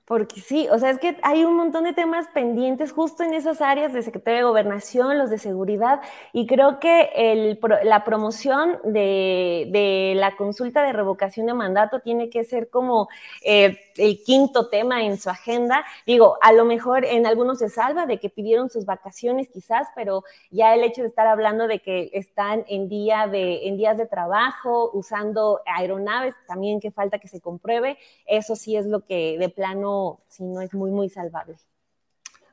Porque 0.05 0.41
sí, 0.41 0.67
o 0.71 0.79
sea, 0.79 0.91
es 0.91 0.99
que 0.99 1.17
hay 1.23 1.45
un 1.45 1.57
montón 1.57 1.85
de 1.85 1.93
temas 1.93 2.27
pendientes 2.35 2.91
justo 2.91 3.23
en 3.23 3.35
esas 3.35 3.61
áreas 3.61 3.93
de 3.93 4.03
Secretaría 4.03 4.39
de 4.39 4.47
Gobernación, 4.47 5.19
los 5.19 5.31
de 5.31 5.39
seguridad, 5.39 6.01
y 6.33 6.47
creo 6.47 6.81
que 6.81 7.11
el, 7.15 7.59
la 7.85 8.03
promoción 8.03 8.79
de, 8.85 9.69
de, 9.71 10.15
la 10.17 10.37
consulta 10.37 10.83
de 10.83 10.93
revocación 10.93 11.47
de 11.47 11.55
mandato 11.55 12.01
tiene 12.01 12.31
que 12.31 12.43
ser 12.43 12.69
como 12.69 13.09
eh, 13.43 13.79
el 13.99 14.23
quinto 14.23 14.69
tema 14.69 15.05
en 15.05 15.19
su 15.19 15.31
agenda. 15.31 15.85
Digo, 16.07 16.39
a 16.43 16.53
lo 16.53 16.65
mejor 16.65 17.05
en 17.05 17.27
algunos 17.27 17.59
se 17.59 17.69
salva 17.69 18.07
de 18.07 18.19
que 18.19 18.31
pidieron 18.31 18.71
sus 18.71 18.85
vacaciones 18.85 19.49
quizás, 19.49 19.89
pero 19.95 20.25
ya 20.51 20.75
el 20.75 20.85
hecho 20.85 21.03
de 21.03 21.09
estar 21.09 21.27
hablando 21.27 21.67
de 21.67 21.81
que 21.81 22.11
están 22.13 22.65
en, 22.69 22.89
día 22.89 23.27
de, 23.27 23.69
en 23.69 23.77
días 23.77 23.99
de 23.99 24.07
trabajo, 24.07 24.91
usando 24.93 25.61
aeronaves, 25.67 26.35
también 26.47 26.81
que 26.81 26.91
falta 26.91 27.19
que 27.19 27.29
se 27.29 27.41
compruebe, 27.41 27.99
eso 28.27 28.57
sí 28.57 28.77
es 28.77 28.87
lo 28.87 29.05
que 29.05 29.37
de 29.39 29.49
plano 29.49 30.21
si 30.29 30.45
no 30.45 30.61
es 30.61 30.73
muy, 30.75 30.91
muy 30.91 31.09
salvable. 31.09 31.57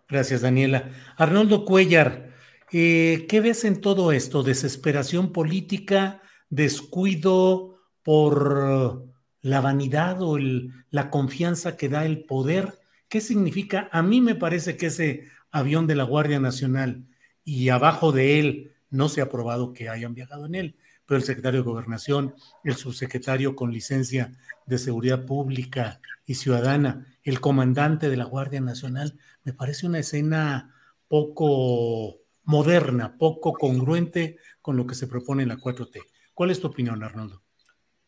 Gracias, 0.07 0.41
Daniela. 0.41 0.91
Arnoldo 1.17 1.65
Cuellar, 1.65 2.29
eh, 2.71 3.25
¿qué 3.29 3.41
ves 3.41 3.65
en 3.65 3.81
todo 3.81 4.11
esto? 4.11 4.43
¿Desesperación 4.43 5.31
política? 5.31 6.21
¿Descuido 6.49 7.77
por 8.03 9.12
la 9.43 9.61
vanidad 9.61 10.21
o 10.21 10.39
la 10.39 11.11
confianza 11.11 11.77
que 11.77 11.89
da 11.89 12.05
el 12.05 12.23
poder? 12.23 12.79
¿Qué 13.09 13.21
significa? 13.21 13.89
A 13.91 14.01
mí 14.01 14.21
me 14.21 14.33
parece 14.33 14.77
que 14.77 14.87
ese 14.87 15.27
avión 15.51 15.85
de 15.85 15.95
la 15.95 16.05
Guardia 16.05 16.39
Nacional 16.39 17.05
y 17.43 17.69
abajo 17.69 18.11
de 18.11 18.39
él 18.39 18.71
no 18.89 19.09
se 19.09 19.21
ha 19.21 19.29
probado 19.29 19.73
que 19.73 19.89
hayan 19.89 20.13
viajado 20.13 20.45
en 20.45 20.55
él, 20.55 20.77
pero 21.05 21.17
el 21.17 21.23
secretario 21.23 21.59
de 21.59 21.69
Gobernación, 21.69 22.33
el 22.63 22.75
subsecretario 22.75 23.55
con 23.55 23.71
licencia 23.71 24.31
de 24.65 24.77
Seguridad 24.77 25.25
Pública 25.25 25.99
y 26.25 26.35
Ciudadana, 26.35 27.05
el 27.23 27.41
comandante 27.41 28.09
de 28.09 28.17
la 28.17 28.25
Guardia 28.25 28.61
Nacional, 28.61 29.19
me 29.43 29.53
parece 29.53 29.85
una 29.85 29.99
escena 29.99 30.73
poco 31.09 32.21
moderna, 32.43 33.17
poco 33.17 33.53
congruente 33.53 34.37
con 34.61 34.77
lo 34.77 34.87
que 34.87 34.95
se 34.95 35.07
propone 35.07 35.43
en 35.43 35.49
la 35.49 35.57
4T. 35.57 35.99
¿Cuál 36.33 36.49
es 36.49 36.61
tu 36.61 36.67
opinión, 36.67 37.03
Arnoldo? 37.03 37.42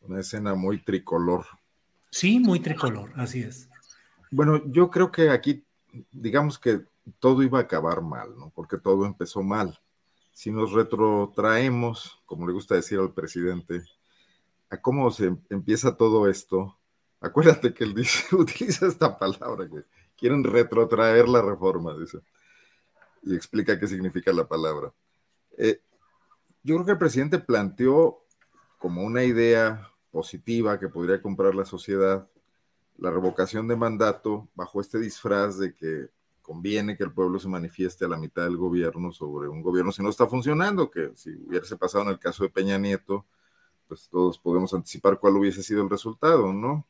Una 0.08 0.20
escena 0.20 0.56
muy 0.56 0.84
tricolor. 0.84 1.46
Sí, 2.12 2.40
muy 2.40 2.60
tricolor, 2.60 3.12
así 3.16 3.42
es. 3.42 3.70
Bueno, 4.32 4.62
yo 4.66 4.90
creo 4.90 5.12
que 5.12 5.30
aquí, 5.30 5.64
digamos 6.12 6.60
que 6.60 6.82
todo 7.20 7.44
iba 7.44 7.60
a 7.60 7.64
acabar 7.64 8.02
mal, 8.02 8.38
¿no? 8.38 8.52
Porque 8.56 8.78
todo 8.78 9.06
empezó 9.06 9.44
mal. 9.44 9.80
Si 10.32 10.52
nos 10.52 10.72
retrotraemos, 10.72 12.22
como 12.26 12.48
le 12.48 12.54
gusta 12.54 12.76
decir 12.76 13.00
al 13.00 13.14
presidente, 13.14 13.84
a 14.70 14.78
cómo 14.78 15.10
se 15.12 15.36
empieza 15.50 15.96
todo 15.96 16.28
esto, 16.30 16.78
Acuérdate 17.26 17.74
que 17.74 17.84
él 17.84 17.96
dice, 17.96 18.36
utiliza 18.36 18.86
esta 18.86 19.18
palabra, 19.18 19.68
que 19.68 19.84
quieren 20.16 20.44
retrotraer 20.44 21.28
la 21.28 21.42
reforma, 21.42 21.98
dice, 21.98 22.20
y 23.24 23.36
explica 23.36 23.80
qué 23.80 23.88
significa 23.88 24.32
la 24.32 24.48
palabra. 24.48 24.94
Eh, 25.58 25.82
yo 26.62 26.76
creo 26.76 26.86
que 26.86 26.92
el 26.92 26.98
presidente 27.00 27.40
planteó 27.40 28.24
como 28.78 29.02
una 29.02 29.24
idea 29.24 29.90
positiva 30.16 30.80
que 30.80 30.88
podría 30.88 31.22
comprar 31.22 31.54
la 31.54 31.66
sociedad 31.66 32.26
la 32.98 33.12
revocación 33.12 33.68
de 33.68 33.76
mandato 33.76 34.48
bajo 34.56 34.80
este 34.80 34.98
disfraz 34.98 35.58
de 35.58 35.76
que 35.76 36.08
conviene 36.42 36.96
que 36.96 37.04
el 37.04 37.12
pueblo 37.12 37.38
se 37.38 37.50
manifieste 37.50 38.06
a 38.06 38.08
la 38.08 38.16
mitad 38.18 38.44
del 38.44 38.56
gobierno 38.56 39.12
sobre 39.12 39.50
un 39.50 39.62
gobierno 39.62 39.92
si 39.92 40.02
no 40.02 40.10
está 40.10 40.26
funcionando, 40.26 40.90
que 40.90 41.12
si 41.16 41.32
hubiese 41.32 41.76
pasado 41.76 42.06
en 42.06 42.12
el 42.12 42.20
caso 42.20 42.44
de 42.44 42.50
Peña 42.50 42.78
Nieto, 42.78 43.26
pues 43.90 44.08
todos 44.10 44.40
podemos 44.40 44.74
anticipar 44.74 45.20
cuál 45.20 45.36
hubiese 45.36 45.62
sido 45.64 45.84
el 45.84 45.90
resultado, 45.90 46.54
¿no? 46.54 46.88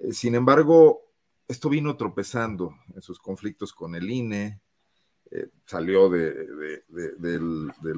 Eh, 0.00 0.12
sin 0.12 0.34
embargo, 0.34 1.00
esto 1.46 1.70
vino 1.70 1.96
tropezando 1.96 2.74
en 2.94 3.00
sus 3.00 3.18
conflictos 3.18 3.72
con 3.72 3.94
el 3.94 4.10
INE, 4.10 4.60
eh, 5.30 5.48
salió 5.66 6.08
del, 6.08 6.42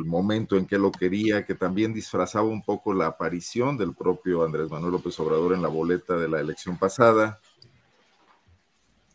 momento 0.05 0.57
en 0.57 0.67
que 0.67 0.79
lo 0.79 0.91
quería, 0.91 1.45
que 1.45 1.55
también 1.55 1.95
disfrazaba 1.95 2.49
un 2.49 2.63
poco 2.63 2.93
la 2.93 3.07
aparición 3.07 3.77
del 3.77 3.95
propio 3.95 4.45
Andrés 4.45 4.71
Manuel 4.71 4.93
López 4.93 5.19
Obrador 5.21 5.55
en 5.55 5.63
la 5.63 5.69
boleta 5.69 6.17
de 6.17 6.29
la 6.29 6.41
elección 6.41 6.77
pasada. 6.77 7.41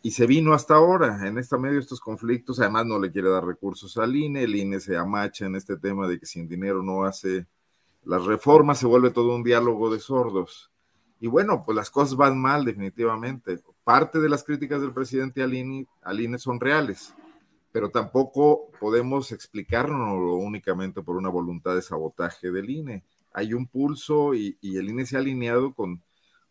Y 0.02 0.12
se 0.12 0.28
vino 0.28 0.54
hasta 0.54 0.76
ahora, 0.76 1.28
en 1.28 1.38
este 1.40 1.58
medio 1.58 1.76
de 1.76 1.82
estos 1.82 2.00
conflictos, 2.00 2.60
además 2.60 2.86
no 2.86 3.00
le 3.00 3.12
quiere 3.12 3.30
dar 3.30 3.44
recursos 3.44 3.98
al 3.98 4.16
INE, 4.16 4.44
el 4.44 4.56
INE 4.56 4.80
se 4.80 4.96
amacha 4.96 5.48
en 5.48 5.56
este 5.56 5.78
tema 5.78 6.08
de 6.08 6.20
que 6.20 6.26
sin 6.26 6.48
dinero 6.48 6.84
no 6.84 7.06
hace 7.06 7.48
las 8.04 8.24
reformas, 8.24 8.78
se 8.78 8.86
vuelve 8.86 9.10
todo 9.10 9.36
un 9.36 9.44
diálogo 9.44 9.92
de 9.92 10.00
sordos. 10.00 10.72
Y 11.20 11.28
bueno, 11.28 11.64
pues 11.66 11.76
las 11.76 11.90
cosas 11.90 12.16
van 12.16 12.40
mal 12.40 12.66
definitivamente. 12.66 13.60
Parte 13.84 14.20
de 14.20 14.30
las 14.30 14.44
críticas 14.44 14.80
del 14.80 14.94
presidente 14.94 15.42
al 15.42 15.54
INE, 15.54 16.38
son 16.38 16.60
reales, 16.60 17.14
pero 17.76 17.90
tampoco 17.90 18.72
podemos 18.80 19.34
explicarnos 19.34 20.18
únicamente 20.42 21.02
por 21.02 21.18
una 21.18 21.28
voluntad 21.28 21.76
de 21.76 21.82
sabotaje 21.82 22.50
del 22.50 22.70
INE. 22.70 23.04
Hay 23.34 23.54
un 23.54 23.68
pulso 23.68 24.34
y, 24.34 24.58
el 24.62 24.90
INE 24.90 25.06
se 25.06 25.18
ha 25.18 25.20
alineado 25.20 25.74
con, 25.74 26.02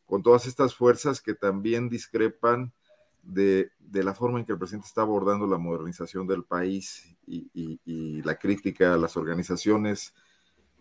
con 0.05 0.23
todas 0.23 0.45
estas 0.45 0.75
fuerzas 0.75 1.23
que 1.23 1.33
también 1.33 1.89
discrepan 1.89 2.75
de, 3.23 3.71
la 3.91 4.13
forma 4.13 4.39
en 4.39 4.45
que 4.45 4.53
el 4.53 4.59
presidente 4.59 4.87
está 4.87 5.01
abordando 5.01 5.47
la 5.47 5.57
modernización 5.57 6.27
del 6.27 6.45
país 6.45 7.17
y, 7.27 7.49
y 7.55 8.21
la 8.21 8.35
crítica 8.35 8.93
a 8.93 8.99
las 8.99 9.17
organizaciones 9.17 10.13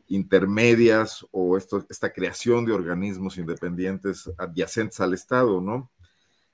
intermedias 0.10 1.26
o 1.32 1.56
esto, 1.56 1.86
esta 1.90 2.12
creación 2.12 2.66
de 2.66 2.74
organismos 2.74 3.38
independientes 3.38 4.30
adyacentes 4.38 5.00
al 5.00 5.14
Estado, 5.14 5.62
¿no? 5.62 5.90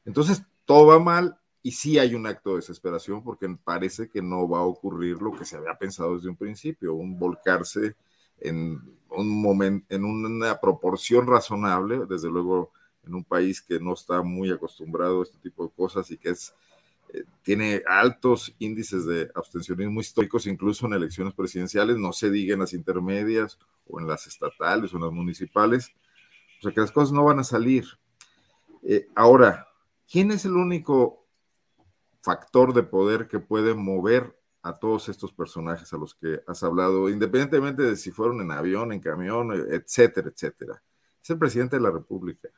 Entonces, 0.06 0.44
todo 0.66 0.86
va 0.86 1.00
mal 1.00 1.39
y 1.62 1.72
sí 1.72 2.00
hay 2.00 2.16
un 2.16 2.26
acto 2.26 2.52
de 2.52 2.58
desesperación 2.58 3.24
porque 3.24 3.48
parece 3.64 4.10
que 4.10 4.22
no 4.22 4.48
va 4.48 4.60
a 4.60 4.64
ocurrir 4.64 5.22
lo 5.22 5.32
que 5.32 5.46
se 5.46 5.58
había 5.58 5.78
pensado 5.78 6.16
desde 6.16 6.30
un 6.30 6.38
principio, 6.38 6.94
un 6.94 7.20
volcarse 7.20 7.96
en 8.40 8.82
un 9.10 9.42
momento, 9.42 9.86
en 9.94 10.06
una 10.06 10.60
proporción 10.60 11.28
razonable, 11.28 12.06
desde 12.08 12.30
luego 12.30 12.72
en 13.06 13.16
un 13.16 13.24
país 13.24 13.62
que 13.62 13.80
no 13.80 13.94
está 13.94 14.22
muy 14.22 14.52
acostumbrado 14.52 15.20
a 15.20 15.24
este 15.24 15.38
tipo 15.40 15.66
de 15.66 15.72
cosas 15.72 16.10
y 16.12 16.18
que 16.18 16.30
es 16.30 16.54
eh, 17.12 17.24
tiene 17.42 17.82
altos 17.88 18.54
índices 18.60 19.06
de 19.06 19.32
abstencionismo 19.34 20.00
históricos, 20.00 20.46
incluso 20.46 20.86
en 20.86 20.94
elecciones 20.94 21.34
presidenciales, 21.34 21.98
no 21.98 22.14
se 22.14 22.30
diga 22.30 22.54
en 22.54 22.60
las 22.60 22.74
intermedias 22.74 23.58
o 23.88 24.00
en 24.00 24.08
las 24.08 24.28
estatales 24.28 24.94
o 24.94 24.98
en 24.98 25.04
las 25.04 25.12
municipales, 25.12 25.92
O 26.60 26.62
sea 26.62 26.72
que 26.72 26.82
las 26.82 26.92
cosas 26.92 27.12
no 27.12 27.24
van 27.24 27.40
a 27.40 27.44
salir. 27.44 27.86
Eh, 28.84 29.08
ahora, 29.16 29.68
¿quién 30.10 30.32
es 30.32 30.46
el 30.46 30.54
único 30.54 31.19
factor 32.22 32.74
de 32.74 32.84
poder 32.84 33.28
que 33.28 33.40
puede 33.40 33.74
mover 33.74 34.38
a 34.62 34.78
todos 34.78 35.10
estos 35.10 35.32
personajes 35.32 35.92
a 35.94 35.98
los 35.98 36.14
que 36.14 36.42
has 36.46 36.64
hablado, 36.64 37.10
independientemente 37.10 37.84
de 37.84 37.96
si 37.96 38.12
fueron 38.12 38.42
en 38.42 38.52
avión, 38.52 38.92
en 38.92 39.00
camión, 39.00 39.52
etcétera, 39.54 40.30
etcétera? 40.30 40.82
Es 41.24 41.30
el 41.30 41.38
presidente 41.38 41.78
de 41.78 41.82
la 41.82 41.92
República. 41.92 42.50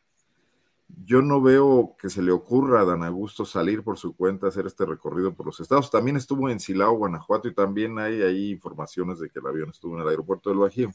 Yo 1.06 1.22
no 1.22 1.42
veo 1.42 1.96
que 1.98 2.10
se 2.10 2.22
le 2.22 2.32
ocurra 2.32 2.82
a 2.82 2.86
Dan 2.86 3.04
Augusto 3.04 3.46
salir 3.46 3.84
por 3.84 3.98
su 3.98 4.16
cuenta 4.16 4.48
a 4.48 4.50
hacer 4.50 4.66
este 4.66 4.86
recorrido 4.86 5.34
por 5.34 5.46
los 5.46 5.60
estados. 5.60 5.90
También 5.90 6.18
estuvo 6.18 6.50
en 6.50 6.60
Silao, 6.60 6.98
Guanajuato, 6.98 7.48
y 7.48 7.54
también 7.54 7.98
hay 7.98 8.22
ahí 8.22 8.52
informaciones 8.52 9.20
de 9.20 9.30
que 9.30 9.40
el 9.40 9.48
avión 9.48 9.70
estuvo 9.70 9.96
en 9.96 10.02
el 10.02 10.10
aeropuerto 10.10 10.50
del 10.50 10.60
Bajío 10.60 10.92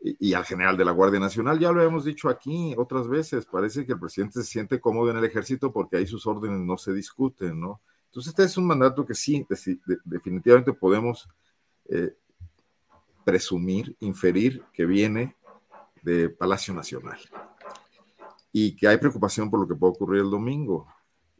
y, 0.00 0.32
al 0.32 0.44
general 0.44 0.76
de 0.76 0.84
la 0.84 0.92
Guardia 0.92 1.20
Nacional. 1.20 1.58
Ya 1.58 1.72
lo 1.72 1.82
hemos 1.82 2.04
dicho 2.04 2.28
aquí 2.28 2.74
otras 2.76 3.08
veces, 3.08 3.46
parece 3.46 3.84
que 3.84 3.92
el 3.92 4.00
presidente 4.00 4.42
se 4.42 4.50
siente 4.50 4.80
cómodo 4.80 5.10
en 5.10 5.18
el 5.18 5.24
ejército 5.24 5.72
porque 5.72 5.96
ahí 5.96 6.06
sus 6.06 6.26
órdenes 6.26 6.60
no 6.60 6.78
se 6.78 6.92
discuten, 6.92 7.60
¿no? 7.60 7.80
Entonces 8.06 8.30
este 8.30 8.44
es 8.44 8.56
un 8.56 8.66
mandato 8.66 9.06
que 9.06 9.14
sí, 9.14 9.46
definitivamente 10.04 10.72
podemos 10.72 11.28
eh, 11.88 12.14
presumir, 13.24 13.94
inferir 14.00 14.64
que 14.72 14.84
viene 14.84 15.36
de 16.02 16.28
Palacio 16.28 16.74
Nacional 16.74 17.18
y 18.52 18.74
que 18.74 18.88
hay 18.88 18.96
preocupación 18.96 19.48
por 19.48 19.60
lo 19.60 19.68
que 19.68 19.76
puede 19.76 19.92
ocurrir 19.92 20.22
el 20.22 20.30
domingo. 20.30 20.88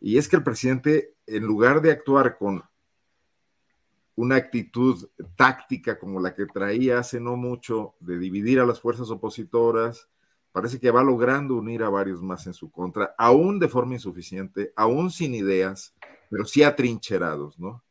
Y 0.00 0.16
es 0.16 0.28
que 0.28 0.36
el 0.36 0.44
presidente, 0.44 1.14
en 1.26 1.44
lugar 1.44 1.82
de 1.82 1.90
actuar 1.90 2.38
con 2.38 2.62
una 4.20 4.36
actitud 4.36 5.08
táctica 5.34 5.98
como 5.98 6.20
la 6.20 6.34
que 6.34 6.44
traía 6.44 6.98
hace 6.98 7.18
no 7.18 7.36
mucho 7.36 7.94
de 8.00 8.18
dividir 8.18 8.60
a 8.60 8.66
las 8.66 8.78
fuerzas 8.78 9.10
opositoras, 9.10 10.08
parece 10.52 10.78
que 10.78 10.90
va 10.90 11.02
logrando 11.02 11.54
unir 11.54 11.82
a 11.82 11.88
varios 11.88 12.20
más 12.20 12.46
en 12.46 12.52
su 12.52 12.70
contra, 12.70 13.14
aún 13.16 13.58
de 13.58 13.68
forma 13.68 13.94
insuficiente, 13.94 14.74
aún 14.76 15.10
sin 15.10 15.34
ideas, 15.34 15.94
pero 16.28 16.44
sí 16.44 16.62
atrincherados, 16.62 17.58
¿no? 17.58 17.82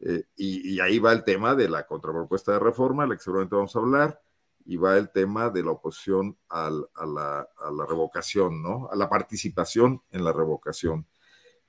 Eh, 0.00 0.24
y, 0.36 0.80
ahí 0.80 0.98
va 0.98 1.12
el 1.12 1.22
tema 1.22 1.54
de 1.54 1.68
la 1.68 1.86
contrapropuesta 1.86 2.52
de 2.52 2.58
reforma, 2.58 3.06
la 3.06 3.14
que 3.14 3.22
seguramente 3.22 3.54
vamos 3.54 3.76
a 3.76 3.78
hablar, 3.78 4.20
y 4.64 4.76
va 4.76 4.96
el 4.96 5.10
tema 5.10 5.50
de 5.50 5.62
la 5.62 5.70
oposición 5.70 6.36
a, 6.48 6.68
la, 6.68 7.48
a, 7.56 7.70
la, 7.70 7.86
revocación, 7.86 8.60
¿no? 8.60 8.88
A 8.90 8.96
la 8.96 9.08
participación 9.08 10.02
en 10.10 10.24
la 10.24 10.32
revocación. 10.32 11.06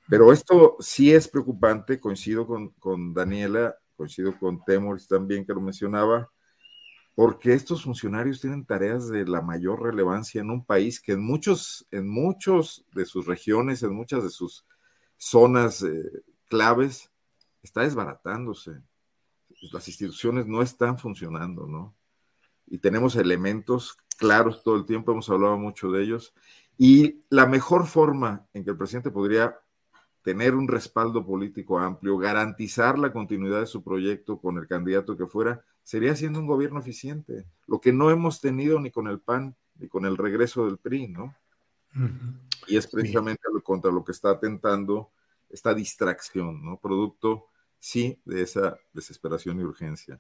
Pero 0.10 0.34
esto 0.34 0.75
sí 0.80 1.13
es 1.13 1.28
preocupante, 1.28 2.00
coincido 2.00 2.48
con, 2.48 3.13
Daniela, 3.13 3.75
coincido 3.96 4.38
con 4.39 4.63
Temoris 4.66 5.08
también 5.08 5.46
que 5.46 5.54
lo 5.54 5.62
mencionaba, 5.62 6.32
porque 7.13 7.54
estos 7.54 7.84
funcionarios 7.84 8.42
tienen 8.42 8.66
tareas 8.66 9.08
de 9.10 9.28
la 9.28 9.42
mayor 9.42 9.84
relevancia 9.84 10.42
en 10.42 10.50
un 10.50 10.66
país 10.66 11.00
que 11.00 11.12
en 11.12 11.22
muchos, 11.22 11.86
en 11.92 12.10
muchos 12.10 12.86
de 12.96 13.06
sus 13.06 13.28
regiones, 13.28 13.84
en 13.84 13.94
muchas 13.94 14.24
de 14.24 14.32
sus 14.32 14.66
zonas 15.18 15.84
eh, 15.84 16.24
claves, 16.48 17.12
está 17.62 17.82
desbaratándose. 17.82 18.82
Las 19.72 19.88
instituciones 19.88 20.48
no 20.48 20.63
están 20.63 20.98
funcionando, 20.98 21.68
¿no? 21.68 21.94
Y 22.66 22.80
tenemos 22.80 23.16
elementos 23.16 23.98
claros 24.18 24.63
todo 24.63 24.75
el 24.75 24.86
tiempo, 24.86 25.12
hemos 25.12 25.30
hablado 25.30 25.58
mucho 25.58 25.92
de 25.92 26.01
ellos. 26.01 26.34
Y 26.78 27.25
la 27.30 27.46
mejor 27.46 27.86
forma 27.86 28.48
en 28.54 28.63
que 28.63 28.72
el 28.72 28.78
presidente 28.78 29.12
podría 29.12 29.60
tener 30.23 30.55
un 30.55 30.67
respaldo 30.67 31.25
político 31.25 31.79
amplio, 31.79 32.17
garantizar 32.17 32.99
la 32.99 33.11
continuidad 33.11 33.61
de 33.61 33.65
su 33.65 33.83
proyecto 33.83 34.39
con 34.39 34.57
el 34.57 34.67
candidato 34.67 35.17
que 35.17 35.27
fuera, 35.27 35.63
sería 35.83 36.15
siendo 36.15 36.39
un 36.39 36.47
gobierno 36.47 36.79
eficiente, 36.79 37.45
lo 37.67 37.79
que 37.81 37.93
no 37.93 38.11
hemos 38.11 38.41
tenido 38.41 38.79
ni 38.79 38.91
con 38.91 39.07
el 39.07 39.19
PAN 39.19 39.55
ni 39.79 39.88
con 39.88 40.05
el 40.05 40.17
regreso 40.17 40.65
del 40.65 40.77
PRI, 40.77 41.07
¿no? 41.07 41.33
Y 42.67 42.77
es 42.77 42.85
precisamente 42.88 43.41
contra 43.63 43.91
lo 43.91 44.03
que 44.03 44.11
está 44.11 44.31
atentando 44.31 45.09
esta 45.49 45.73
distracción, 45.73 46.63
¿no? 46.63 46.77
Producto, 46.77 47.47
sí, 47.79 48.19
de 48.25 48.43
esa 48.43 48.77
desesperación 48.93 49.59
y 49.59 49.63
urgencia. 49.63 50.19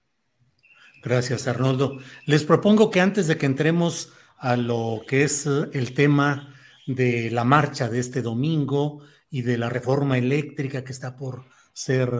Gracias, 1.03 1.47
Arnoldo. 1.47 1.99
Les 2.25 2.43
propongo 2.43 2.89
que 2.89 3.01
antes 3.01 3.27
de 3.27 3.37
que 3.37 3.45
entremos 3.45 4.11
a 4.37 4.57
lo 4.57 5.01
que 5.07 5.23
es 5.23 5.45
el 5.45 5.93
tema 5.93 6.55
de 6.87 7.29
la 7.29 7.43
marcha 7.43 7.89
de 7.89 7.99
este 7.99 8.21
domingo, 8.21 9.01
y 9.29 9.41
de 9.43 9.57
la 9.57 9.69
reforma 9.69 10.17
eléctrica 10.17 10.83
que 10.83 10.91
está 10.91 11.15
por 11.15 11.45
ser 11.73 12.11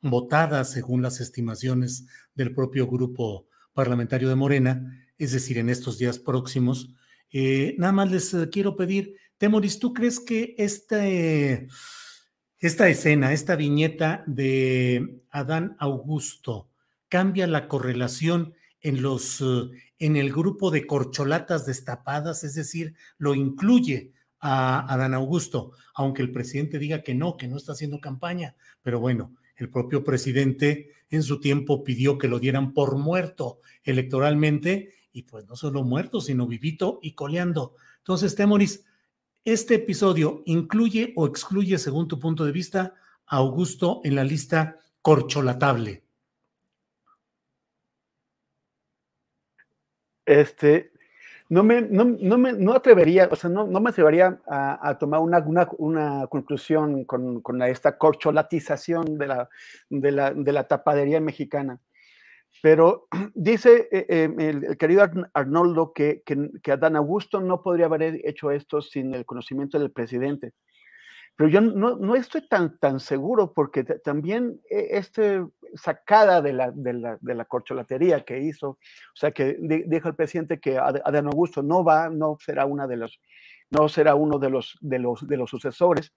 votada 0.00 0.64
según 0.64 1.02
las 1.02 1.20
estimaciones 1.20 2.06
del 2.34 2.54
propio 2.54 2.86
grupo 2.86 3.48
parlamentario 3.72 4.28
de 4.28 4.34
Morena, 4.34 5.06
es 5.18 5.32
decir, 5.32 5.58
en 5.58 5.68
estos 5.68 5.98
días 5.98 6.18
próximos. 6.18 6.94
Eh, 7.32 7.74
nada 7.78 7.92
más 7.92 8.10
les 8.10 8.32
eh, 8.34 8.48
quiero 8.50 8.76
pedir, 8.76 9.16
Temoris, 9.38 9.78
¿tú 9.78 9.92
crees 9.92 10.20
que 10.20 10.54
este, 10.58 11.68
esta 12.58 12.88
escena, 12.88 13.32
esta 13.32 13.56
viñeta 13.56 14.24
de 14.26 15.20
Adán 15.30 15.76
Augusto 15.78 16.70
cambia 17.08 17.46
la 17.46 17.68
correlación 17.68 18.54
en 18.80 19.02
los 19.02 19.40
eh, 19.40 19.70
en 19.98 20.16
el 20.16 20.32
grupo 20.32 20.70
de 20.70 20.86
corcholatas 20.86 21.66
destapadas, 21.66 22.44
es 22.44 22.54
decir, 22.54 22.94
lo 23.18 23.34
incluye 23.34 24.12
a 24.48 24.92
Adán 24.92 25.12
Augusto, 25.12 25.72
aunque 25.94 26.22
el 26.22 26.30
presidente 26.30 26.78
diga 26.78 27.02
que 27.02 27.16
no, 27.16 27.36
que 27.36 27.48
no 27.48 27.56
está 27.56 27.72
haciendo 27.72 28.00
campaña. 28.00 28.54
Pero 28.80 29.00
bueno, 29.00 29.34
el 29.56 29.68
propio 29.68 30.04
presidente 30.04 30.92
en 31.10 31.24
su 31.24 31.40
tiempo 31.40 31.82
pidió 31.82 32.16
que 32.16 32.28
lo 32.28 32.38
dieran 32.38 32.72
por 32.72 32.96
muerto 32.96 33.58
electoralmente 33.82 34.94
y 35.12 35.22
pues 35.22 35.48
no 35.48 35.56
solo 35.56 35.82
muerto, 35.82 36.20
sino 36.20 36.46
vivito 36.46 37.00
y 37.02 37.14
coleando. 37.14 37.74
Entonces, 37.98 38.36
Temoris, 38.36 38.84
este 39.44 39.74
episodio 39.74 40.42
incluye 40.46 41.12
o 41.16 41.26
excluye, 41.26 41.76
según 41.78 42.06
tu 42.06 42.20
punto 42.20 42.44
de 42.44 42.52
vista, 42.52 42.94
a 43.26 43.38
Augusto 43.38 44.00
en 44.04 44.14
la 44.14 44.22
lista 44.22 44.78
corcholatable. 45.02 46.04
Este, 50.24 50.92
no 51.48 51.62
me, 51.62 51.82
no, 51.82 52.04
no 52.04 52.38
me 52.38 52.52
no 52.52 52.72
atrevería, 52.72 53.28
o 53.30 53.36
sea, 53.36 53.48
no, 53.50 53.66
no 53.66 53.80
me 53.80 53.90
atrevería 53.90 54.40
a, 54.48 54.96
tomar 54.98 55.20
una, 55.20 55.38
una, 55.38 55.68
una, 55.78 56.26
conclusión 56.26 57.04
con, 57.04 57.40
con 57.40 57.62
esta 57.62 57.96
corcholatización 57.98 59.16
de 59.18 59.26
la, 59.26 59.48
de, 59.88 60.12
la, 60.12 60.32
de 60.32 60.52
la 60.52 60.66
tapadería 60.66 61.20
mexicana. 61.20 61.80
Pero 62.62 63.06
dice 63.34 63.88
eh, 63.92 64.06
eh, 64.08 64.34
el, 64.38 64.64
el, 64.64 64.76
querido 64.76 65.08
Arnoldo 65.34 65.92
que, 65.92 66.22
que, 66.24 66.50
que 66.62 66.72
Adán 66.72 66.96
Augusto 66.96 67.40
no 67.40 67.62
podría 67.62 67.86
haber 67.86 68.20
hecho 68.24 68.50
esto 68.50 68.80
sin 68.80 69.14
el 69.14 69.24
conocimiento 69.24 69.78
del 69.78 69.92
presidente. 69.92 70.52
Pero 71.36 71.50
yo 71.50 71.60
no, 71.60 71.96
no 71.96 72.16
estoy 72.16 72.48
tan, 72.48 72.78
tan 72.78 72.98
seguro 72.98 73.52
porque 73.52 73.84
también 73.84 74.60
eh, 74.70 74.88
este 74.92 75.44
sacada 75.74 76.40
de 76.40 76.54
la, 76.54 76.70
de, 76.70 76.94
la, 76.94 77.18
de 77.20 77.34
la 77.34 77.44
corcholatería 77.44 78.24
que 78.24 78.40
hizo, 78.40 78.70
o 78.70 78.78
sea, 79.14 79.32
que 79.32 79.56
dijo 79.60 80.08
el 80.08 80.14
presidente 80.14 80.58
que 80.58 80.78
Adán 80.78 81.26
Augusto 81.26 81.62
no 81.62 81.84
va, 81.84 82.08
no 82.08 82.38
será, 82.40 82.64
una 82.64 82.86
de 82.86 82.96
los, 82.96 83.20
no 83.70 83.88
será 83.88 84.14
uno 84.14 84.38
de 84.38 84.48
los, 84.48 84.78
de, 84.80 84.98
los, 84.98 85.26
de 85.26 85.36
los 85.36 85.50
sucesores, 85.50 86.12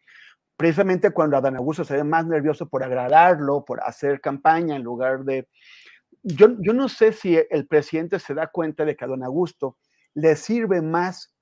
precisamente 0.55 1.11
cuando 1.11 1.37
Adán 1.37 1.57
Augusto 1.57 1.83
se 1.83 1.97
ve 1.97 2.03
más 2.03 2.25
nervioso 2.25 2.69
por 2.69 2.83
agradarlo, 2.83 3.65
por 3.65 3.81
hacer 3.83 4.21
campaña 4.21 4.75
en 4.75 4.83
lugar 4.83 5.23
de... 5.23 5.47
Yo, 6.23 6.49
yo 6.59 6.73
no 6.73 6.89
sé 6.89 7.13
si 7.13 7.37
el 7.49 7.67
presidente 7.67 8.19
se 8.19 8.33
da 8.33 8.47
cuenta 8.47 8.83
de 8.83 8.95
que 8.95 9.05
a 9.05 9.07
Adán 9.07 9.23
Augusto 9.23 9.77
le 10.13 10.35
sirve 10.35 10.81
más 10.81 11.33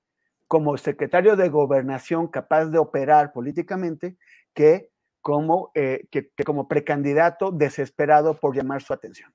como 0.48 0.76
secretario 0.76 1.36
de 1.36 1.48
gobernación 1.48 2.28
capaz 2.28 2.66
de 2.66 2.78
operar 2.78 3.32
políticamente 3.32 4.16
que 4.54 4.90
como, 5.20 5.70
eh, 5.74 6.08
que, 6.10 6.30
que, 6.30 6.44
como 6.44 6.68
precandidato 6.68 7.52
desesperado 7.52 8.34
por 8.34 8.56
llamar 8.56 8.82
su 8.82 8.92
atención. 8.92 9.32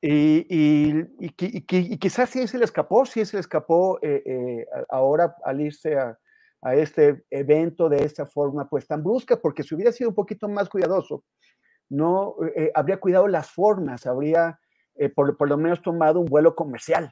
Y, 0.00 0.46
y, 0.48 0.90
y, 1.18 1.34
y, 1.38 1.98
quizás 1.98 2.30
sí 2.30 2.46
se 2.46 2.58
le 2.58 2.66
escapó, 2.66 3.06
sí 3.06 3.24
se 3.24 3.38
le 3.38 3.40
escapó 3.40 3.98
eh, 4.02 4.22
eh, 4.26 4.66
ahora 4.90 5.34
al 5.42 5.60
irse 5.62 5.96
a, 5.96 6.18
a, 6.60 6.74
este 6.74 7.24
evento 7.30 7.88
de 7.88 8.04
esta 8.04 8.26
forma 8.26 8.68
pues 8.68 8.86
tan 8.86 9.02
brusca, 9.02 9.40
porque 9.40 9.62
si 9.62 9.74
hubiera 9.74 9.92
sido 9.92 10.10
un 10.10 10.14
poquito 10.14 10.48
más 10.48 10.68
cuidadoso, 10.68 11.24
no 11.88 12.36
eh, 12.54 12.70
habría 12.74 12.98
cuidado 12.98 13.28
las 13.28 13.50
formas, 13.50 14.06
habría 14.06 14.58
eh, 14.96 15.08
por, 15.08 15.36
por, 15.36 15.48
lo 15.48 15.56
menos 15.56 15.82
tomado 15.82 16.20
un 16.20 16.26
vuelo 16.26 16.54
comercial, 16.54 17.10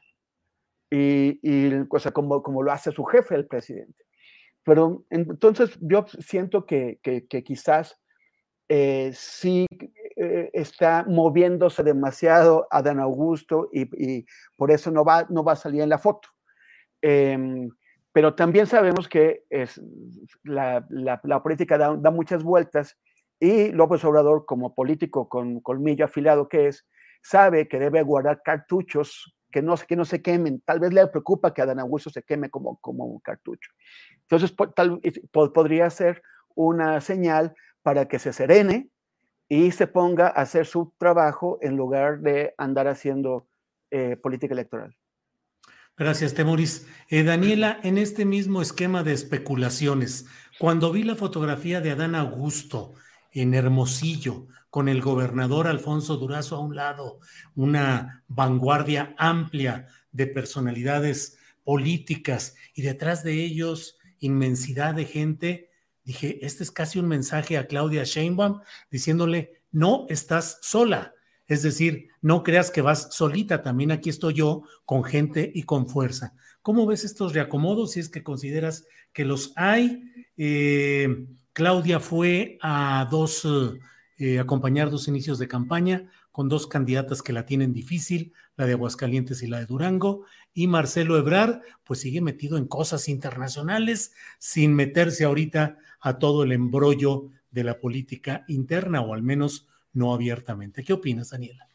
y, 0.89 1.39
y 1.41 1.87
como, 2.13 2.41
como 2.43 2.63
lo 2.63 2.71
hace 2.71 2.91
su 2.91 3.03
jefe, 3.05 3.35
el 3.35 3.47
presidente. 3.47 4.05
Pero 4.63 5.05
entonces 5.09 5.77
yo 5.79 6.05
siento 6.19 6.65
que, 6.65 6.99
que, 7.03 7.43
quizás 7.43 8.01
eh, 8.67 9.11
sí 9.13 9.67
eh, 10.15 10.49
está 10.53 11.05
moviéndose 11.07 11.83
demasiado 11.83 12.67
Adán 12.71 12.99
Augusto 12.99 13.69
y, 13.71 14.25
por 14.55 14.71
eso 14.71 14.89
no 14.89 15.05
va, 15.05 15.27
no 15.29 15.43
va 15.43 15.53
a 15.53 15.57
salir 15.57 15.81
en 15.81 15.89
la 15.89 15.99
foto. 15.99 16.29
Eh, 17.01 17.67
pero 18.11 18.33
también 18.33 18.65
sabemos 18.65 19.07
que 19.07 19.43
es, 19.49 19.79
la, 20.43 20.85
la, 20.89 21.19
la 21.23 21.43
política 21.43 21.77
da, 21.77 21.95
da, 21.95 22.09
muchas 22.11 22.43
vueltas 22.43 22.97
y 23.39 23.71
López 23.71 24.03
Obrador, 24.05 24.45
como 24.45 24.73
político 24.73 25.27
con 25.27 25.59
colmillo 25.59 26.05
afilado 26.05 26.47
que 26.47 26.69
es, 26.69 26.87
sabe 27.21 27.67
que 27.67 27.77
debe 27.77 28.01
guardar 28.03 28.41
cartuchos 28.41 29.34
que 29.55 29.61
no, 29.61 29.75
que 29.77 29.95
no 29.95 30.03
se 30.03 30.21
quemen. 30.21 30.59
Tal 30.65 30.81
vez 30.81 30.91
le 30.91 31.07
preocupa 31.07 31.53
que 31.53 31.61
Adán 31.61 31.79
Augusto 31.79 32.09
se 32.09 32.23
queme 32.23 32.49
como, 32.49 32.75
como 32.81 33.05
un 33.05 33.19
cartucho. 33.19 33.71
Entonces, 34.23 34.53
tal, 34.75 34.99
podría 35.31 35.89
ser 35.89 36.21
una 36.55 36.99
señal 36.99 37.55
para 37.81 38.05
que 38.09 38.19
se 38.19 38.33
serene 38.33 38.89
y 39.47 39.71
se 39.71 39.87
ponga 39.87 40.27
a 40.27 40.41
hacer 40.41 40.65
su 40.65 40.93
trabajo 40.97 41.57
en 41.61 41.77
lugar 41.77 42.19
de 42.19 42.53
andar 42.57 42.89
haciendo 42.89 43.47
eh, 43.91 44.17
política 44.17 44.53
electoral. 44.53 44.93
Gracias, 45.95 46.33
Temoris. 46.33 46.85
Eh, 47.07 47.23
Daniela, 47.23 47.79
en 47.83 47.97
este 47.97 48.25
mismo 48.25 48.61
esquema 48.61 49.03
de 49.03 49.13
especulaciones, 49.13 50.25
cuando 50.59 50.91
vi 50.91 51.03
la 51.03 51.15
fotografía 51.15 51.79
de 51.79 51.91
Adán 51.91 52.15
Augusto 52.15 52.95
en 53.35 53.53
Hermosillo, 53.53 54.47
con 54.69 54.89
el 54.89 55.01
gobernador 55.01 55.67
Alfonso 55.67 56.17
Durazo 56.17 56.55
a 56.55 56.59
un 56.59 56.75
lado, 56.75 57.19
una 57.53 58.23
vanguardia 58.27 59.13
amplia 59.17 59.87
de 60.11 60.27
personalidades 60.27 61.37
políticas 61.63 62.55
y 62.73 62.81
detrás 62.81 63.23
de 63.23 63.43
ellos 63.43 63.97
inmensidad 64.19 64.95
de 64.95 65.05
gente, 65.05 65.69
dije, 66.03 66.39
este 66.45 66.63
es 66.63 66.71
casi 66.71 66.99
un 66.99 67.07
mensaje 67.07 67.57
a 67.57 67.67
Claudia 67.67 68.03
Sheinbaum 68.03 68.61
diciéndole, 68.89 69.61
no 69.71 70.05
estás 70.09 70.59
sola. 70.61 71.13
Es 71.47 71.61
decir, 71.61 72.07
no 72.21 72.43
creas 72.43 72.71
que 72.71 72.81
vas 72.81 73.09
solita, 73.11 73.61
también 73.61 73.91
aquí 73.91 74.09
estoy 74.09 74.33
yo 74.33 74.63
con 74.85 75.03
gente 75.03 75.51
y 75.53 75.63
con 75.63 75.87
fuerza. 75.87 76.33
¿Cómo 76.61 76.87
ves 76.87 77.03
estos 77.03 77.33
reacomodos 77.33 77.91
si 77.91 77.99
es 77.99 78.09
que 78.09 78.23
consideras 78.23 78.85
que 79.13 79.25
los 79.25 79.53
hay? 79.55 80.01
Eh, 80.37 81.27
Claudia 81.55 82.01
fue 82.01 82.57
a 82.61 83.07
dos, 83.09 83.47
eh, 84.17 84.39
acompañar 84.39 84.89
dos 84.91 85.07
inicios 85.07 85.39
de 85.39 85.47
campaña 85.47 86.11
con 86.33 86.49
dos 86.49 86.67
candidatas 86.67 87.21
que 87.21 87.31
la 87.31 87.45
tienen 87.45 87.71
difícil, 87.71 88.33
la 88.57 88.65
de 88.65 88.73
Aguascalientes 88.73 89.41
y 89.41 89.47
la 89.47 89.59
de 89.59 89.65
Durango, 89.65 90.25
y 90.53 90.67
Marcelo 90.67 91.17
Ebrar, 91.17 91.61
pues 91.85 92.01
sigue 92.01 92.19
metido 92.19 92.57
en 92.57 92.67
cosas 92.67 93.07
internacionales 93.07 94.11
sin 94.37 94.75
meterse 94.75 95.23
ahorita 95.23 95.77
a 96.01 96.19
todo 96.19 96.43
el 96.43 96.51
embrollo 96.51 97.29
de 97.51 97.63
la 97.63 97.79
política 97.79 98.43
interna, 98.49 98.99
o 98.99 99.13
al 99.13 99.23
menos 99.23 99.65
no 99.93 100.13
abiertamente. 100.13 100.83
¿Qué 100.83 100.91
opinas, 100.91 101.29
Daniela? 101.29 101.69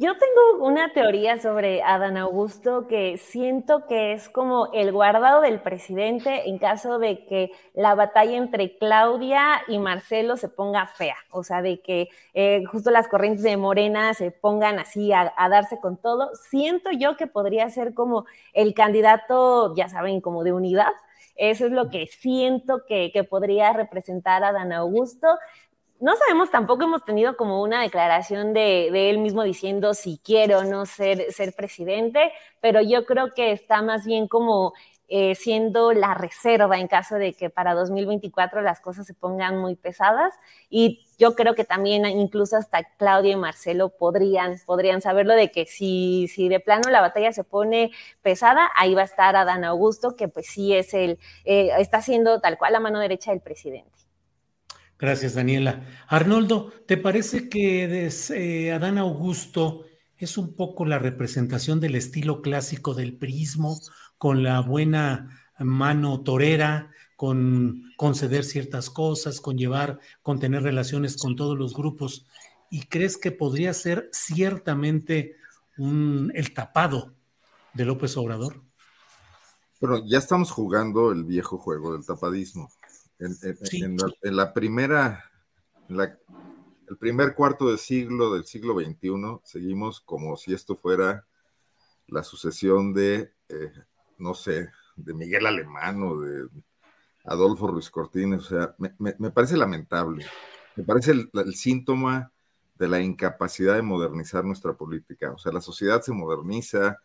Yo 0.00 0.14
tengo 0.16 0.64
una 0.64 0.94
teoría 0.94 1.36
sobre 1.36 1.82
Adán 1.82 2.16
Augusto 2.16 2.86
que 2.86 3.18
siento 3.18 3.86
que 3.86 4.14
es 4.14 4.30
como 4.30 4.72
el 4.72 4.92
guardado 4.92 5.42
del 5.42 5.60
presidente 5.60 6.48
en 6.48 6.56
caso 6.56 6.98
de 6.98 7.26
que 7.26 7.50
la 7.74 7.94
batalla 7.94 8.38
entre 8.38 8.78
Claudia 8.78 9.60
y 9.68 9.78
Marcelo 9.78 10.38
se 10.38 10.48
ponga 10.48 10.86
fea, 10.86 11.16
o 11.28 11.44
sea, 11.44 11.60
de 11.60 11.82
que 11.82 12.08
eh, 12.32 12.64
justo 12.64 12.90
las 12.90 13.08
corrientes 13.08 13.42
de 13.42 13.58
Morena 13.58 14.14
se 14.14 14.30
pongan 14.30 14.78
así 14.78 15.12
a, 15.12 15.34
darse 15.50 15.78
con 15.80 15.98
todo. 15.98 16.30
Siento 16.48 16.90
yo 16.92 17.18
que 17.18 17.26
podría 17.26 17.68
ser 17.68 17.92
como 17.92 18.24
el 18.54 18.72
candidato, 18.72 19.74
ya 19.76 19.90
saben, 19.90 20.22
como 20.22 20.44
de 20.44 20.54
unidad. 20.54 20.92
Eso 21.36 21.66
es 21.66 21.72
lo 21.72 21.90
que 21.90 22.06
siento 22.06 22.86
que, 22.86 23.12
podría 23.28 23.74
representar 23.74 24.44
a 24.44 24.48
Adán 24.48 24.72
Augusto 24.72 25.28
no 26.00 26.16
sabemos, 26.16 26.50
tampoco 26.50 26.84
hemos 26.84 27.04
tenido 27.04 27.36
como 27.36 27.62
una 27.62 27.82
declaración 27.82 28.52
de, 28.52 29.10
él 29.10 29.18
mismo 29.18 29.42
diciendo 29.42 29.94
si 29.94 30.18
quiere 30.24 30.56
o 30.56 30.64
no 30.64 30.86
ser, 30.86 31.32
ser 31.32 31.54
presidente, 31.54 32.32
pero 32.60 32.80
yo 32.80 33.04
creo 33.04 33.32
que 33.34 33.52
está 33.52 33.82
más 33.82 34.06
bien 34.06 34.26
como 34.26 34.72
eh, 35.12 35.34
siendo 35.34 35.92
la 35.92 36.14
reserva 36.14 36.78
en 36.78 36.86
caso 36.86 37.16
de 37.16 37.34
que 37.34 37.50
para 37.50 37.74
2024 37.74 38.62
las 38.62 38.80
cosas 38.80 39.06
se 39.06 39.12
pongan 39.14 39.58
muy 39.58 39.74
pesadas. 39.74 40.32
Y 40.70 41.04
yo 41.18 41.34
creo 41.34 41.54
que 41.54 41.64
también 41.64 42.06
incluso 42.06 42.56
hasta 42.56 42.84
Claudia 42.96 43.32
y 43.32 43.36
Marcelo 43.36 43.88
podrían, 43.90 44.56
podrían 44.66 45.00
saberlo 45.02 45.34
de 45.34 45.50
que 45.50 45.66
si, 45.66 46.28
si 46.28 46.48
de 46.48 46.60
plano 46.60 46.90
la 46.90 47.00
batalla 47.00 47.32
se 47.32 47.42
pone 47.44 47.90
pesada, 48.22 48.70
ahí 48.76 48.94
va 48.94 49.02
a 49.02 49.04
estar 49.04 49.34
Adán 49.34 49.64
Augusto, 49.64 50.16
que 50.16 50.28
pues 50.28 50.46
sí 50.46 50.74
es 50.74 50.94
el, 50.94 51.18
eh, 51.44 51.70
está 51.78 52.00
siendo 52.02 52.40
tal 52.40 52.56
cual 52.56 52.72
la 52.72 52.80
mano 52.80 53.00
derecha 53.00 53.32
del 53.32 53.40
presidente. 53.40 54.09
Gracias, 55.00 55.34
Daniela. 55.34 55.86
Arnoldo, 56.08 56.72
¿te 56.86 56.98
parece 56.98 57.48
que 57.48 58.10
eh, 58.34 58.72
Adán 58.72 58.98
Augusto 58.98 59.86
es 60.18 60.36
un 60.36 60.54
poco 60.54 60.84
la 60.84 60.98
representación 60.98 61.80
del 61.80 61.94
estilo 61.94 62.42
clásico 62.42 62.92
del 62.92 63.16
prismo, 63.16 63.80
con 64.18 64.42
la 64.42 64.60
buena 64.60 65.40
mano 65.58 66.20
torera, 66.20 66.90
con 67.16 67.84
conceder 67.96 68.44
ciertas 68.44 68.90
cosas, 68.90 69.40
con 69.40 69.56
llevar, 69.56 70.00
con 70.22 70.38
tener 70.38 70.62
relaciones 70.62 71.16
con 71.16 71.34
todos 71.34 71.56
los 71.56 71.72
grupos? 71.72 72.26
¿Y 72.70 72.82
crees 72.82 73.16
que 73.16 73.32
podría 73.32 73.72
ser 73.72 74.10
ciertamente 74.12 75.36
el 75.78 76.52
tapado 76.52 77.14
de 77.72 77.86
López 77.86 78.18
Obrador? 78.18 78.62
Pero 79.80 80.04
ya 80.06 80.18
estamos 80.18 80.50
jugando 80.50 81.10
el 81.10 81.24
viejo 81.24 81.56
juego 81.56 81.94
del 81.94 82.04
tapadismo. 82.04 82.68
En, 83.20 84.34
la, 84.34 84.54
primera, 84.54 85.30
el 85.88 86.96
primer 86.98 87.34
cuarto 87.34 87.70
de 87.70 87.76
siglo 87.76 88.32
del 88.32 88.46
siglo 88.46 88.78
XXI, 88.80 89.40
seguimos 89.44 90.00
como 90.00 90.38
si 90.38 90.54
esto 90.54 90.74
fuera 90.74 91.26
la 92.06 92.24
sucesión 92.24 92.94
de, 92.94 93.34
eh, 93.48 93.72
no 94.16 94.32
sé, 94.32 94.70
de 94.96 95.12
Miguel 95.12 95.46
Alemán 95.46 96.02
o 96.02 96.18
de 96.18 96.48
Adolfo 97.24 97.66
Ruiz 97.66 97.90
Cortines. 97.90 98.40
O 98.40 98.48
sea, 98.48 98.74
me, 98.78 99.30
parece 99.30 99.58
lamentable. 99.58 100.24
Me 100.76 100.84
parece 100.84 101.12
el, 101.12 101.30
el 101.34 101.54
síntoma 101.54 102.32
de 102.76 102.88
la 102.88 103.00
incapacidad 103.00 103.74
de 103.74 103.82
modernizar 103.82 104.44
nuestra 104.46 104.72
política. 104.72 105.30
O 105.32 105.38
sea, 105.38 105.52
la 105.52 105.60
sociedad 105.60 106.00
se 106.00 106.12
moderniza 106.12 106.98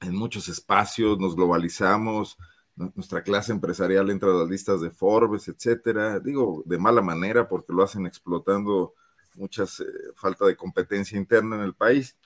en 0.00 0.16
muchos 0.16 0.48
espacios, 0.48 1.20
nos 1.20 1.36
globalizamos, 1.36 2.36
nuestra 2.76 3.22
clase 3.22 3.52
empresarial 3.52 4.10
entra 4.10 4.30
a 4.30 4.34
las 4.34 4.48
listas 4.48 4.80
de 4.80 4.90
Forbes, 4.90 5.48
etcétera. 5.48 6.18
Digo, 6.18 6.62
de 6.66 6.78
mala 6.78 7.02
manera 7.02 7.48
porque 7.48 7.72
lo 7.72 7.82
hacen 7.82 8.06
explotando 8.06 8.94
muchas 9.36 9.80
eh, 9.80 9.84
falta 10.14 10.44
de 10.46 10.56
competencia 10.56 11.18
interna 11.18 11.56
en 11.56 11.62
el 11.62 11.74
país. 11.74 12.16